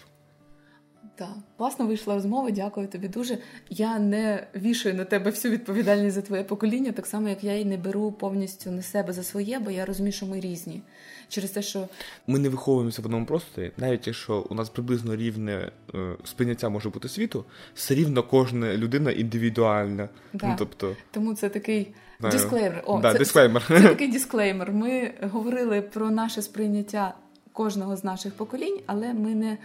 Так, 1.17 1.29
класно 1.57 1.87
вийшла 1.87 2.13
розмова, 2.15 2.51
дякую 2.51 2.87
тобі 2.87 3.07
дуже. 3.07 3.37
Я 3.69 3.99
не 3.99 4.47
вішаю 4.55 4.95
на 4.95 5.05
тебе 5.05 5.31
всю 5.31 5.53
відповідальність 5.53 6.15
за 6.15 6.21
твоє 6.21 6.43
покоління, 6.43 6.91
так 6.91 7.05
само 7.05 7.29
як 7.29 7.43
я 7.43 7.59
і 7.59 7.65
не 7.65 7.77
беру 7.77 8.11
повністю 8.11 8.71
на 8.71 8.81
себе 8.81 9.13
за 9.13 9.23
своє, 9.23 9.59
бо 9.59 9.71
я 9.71 9.85
розумію, 9.85 10.13
що 10.13 10.25
ми 10.25 10.39
різні. 10.39 10.81
Через 11.29 11.51
те, 11.51 11.61
що 11.61 11.87
ми 12.27 12.39
не 12.39 12.49
виховуємося 12.49 13.01
в 13.01 13.05
одному 13.05 13.25
просторі, 13.25 13.71
навіть 13.77 14.07
якщо 14.07 14.45
у 14.49 14.55
нас 14.55 14.69
приблизно 14.69 15.15
рівне 15.15 15.71
е, 15.95 16.15
сприйняття 16.23 16.69
може 16.69 16.89
бути 16.89 17.09
світу, 17.09 17.45
все 17.75 17.95
рівно 17.95 18.23
кожна 18.23 18.77
людина 18.77 19.11
індивідуальна. 19.11 20.09
Да. 20.33 20.47
Ну, 20.47 20.55
тобто... 20.57 20.95
Тому 21.11 21.35
це 21.35 21.49
такий 21.49 21.93
дисклеймер. 22.21 22.83
О, 22.85 22.99
да, 22.99 23.11
це, 23.11 23.19
дисклеймер. 23.19 23.65
Це, 23.67 23.81
це 23.81 23.87
такий 23.87 24.11
дисклеймер. 24.11 24.71
Ми 24.71 25.13
говорили 25.21 25.81
про 25.81 26.09
наше 26.09 26.41
сприйняття 26.41 27.13
кожного 27.55 27.97
з 27.97 28.03
наших 28.03 28.33
поколінь, 28.33 28.79
але 28.85 29.13
ми 29.13 29.35
не 29.35 29.57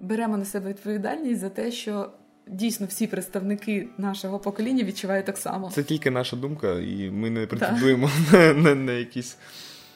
беремо 0.00 0.36
на 0.36 0.44
себе 0.44 0.68
відповідальність 0.68 1.40
за 1.40 1.48
те, 1.48 1.72
що 1.72 2.10
дійсно 2.46 2.86
всі 2.86 3.06
представники 3.06 3.88
нашого 3.98 4.38
покоління 4.38 4.84
відчувають 4.84 5.26
так 5.26 5.38
само. 5.38 5.70
Це 5.70 5.82
тільки 5.82 6.10
наша 6.10 6.36
думка, 6.36 6.72
і 6.72 7.10
ми 7.10 7.30
не 7.30 7.46
претендуємо 7.46 8.10
на, 8.32 8.52
на, 8.52 8.74
на 8.74 8.92
якісь. 8.92 9.36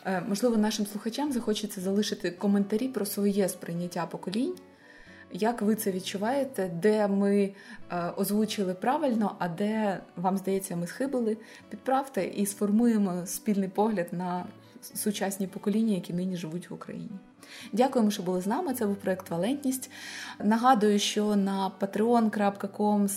Е, 0.06 0.22
можливо, 0.28 0.56
нашим 0.56 0.86
слухачам 0.86 1.32
захочеться 1.32 1.80
залишити 1.80 2.30
коментарі 2.30 2.88
про 2.88 3.06
своє 3.06 3.48
сприйняття 3.48 4.06
поколінь. 4.06 4.54
Як 5.32 5.62
ви 5.62 5.74
це 5.74 5.92
відчуваєте, 5.92 6.70
де 6.82 7.08
ми 7.08 7.50
е, 7.90 8.12
озвучили 8.16 8.74
правильно, 8.74 9.36
а 9.38 9.48
де 9.48 10.00
вам 10.16 10.38
здається, 10.38 10.76
ми 10.76 10.86
схибили? 10.86 11.36
Підправте 11.68 12.24
і 12.24 12.46
сформуємо 12.46 13.22
спільний 13.26 13.68
погляд 13.68 14.06
на 14.12 14.46
сучасні 14.94 15.46
покоління, 15.46 15.94
які 15.94 16.12
нині 16.12 16.36
живуть 16.36 16.70
в 16.70 16.74
Україні. 16.74 17.10
Дякуємо, 17.72 18.10
що 18.10 18.22
були 18.22 18.40
з 18.40 18.46
нами. 18.46 18.74
Це 18.74 18.86
був 18.86 18.96
проект 18.96 19.30
Валентність. 19.30 19.90
Нагадую, 20.44 20.98
що 20.98 21.36
на 21.36 21.72
patreon.com 21.80 23.08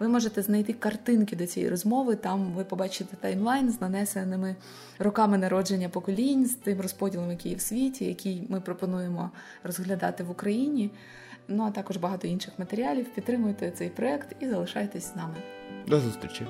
ви 0.00 0.08
можете 0.08 0.42
знайти 0.42 0.72
картинки 0.72 1.36
до 1.36 1.46
цієї 1.46 1.70
розмови. 1.70 2.16
Там 2.16 2.52
ви 2.52 2.64
побачите 2.64 3.16
таймлайн 3.16 3.70
з 3.70 3.80
нанесеними 3.80 4.56
роками 4.98 5.38
народження 5.38 5.88
поколінь, 5.88 6.46
з 6.46 6.54
тим 6.54 6.80
розподілом, 6.80 7.30
який 7.30 7.50
є 7.50 7.56
в 7.56 7.60
світі, 7.60 8.04
який 8.04 8.46
ми 8.48 8.60
пропонуємо 8.60 9.30
розглядати 9.64 10.24
в 10.24 10.30
Україні. 10.30 10.90
Ну 11.48 11.64
а 11.64 11.70
також 11.70 11.96
багато 11.96 12.28
інших 12.28 12.52
матеріалів. 12.58 13.14
Підтримуйте 13.14 13.70
цей 13.70 13.88
проект 13.88 14.36
і 14.40 14.48
залишайтесь 14.48 15.12
з 15.12 15.16
нами. 15.16 15.34
До 15.86 16.00
зустрічі! 16.00 16.46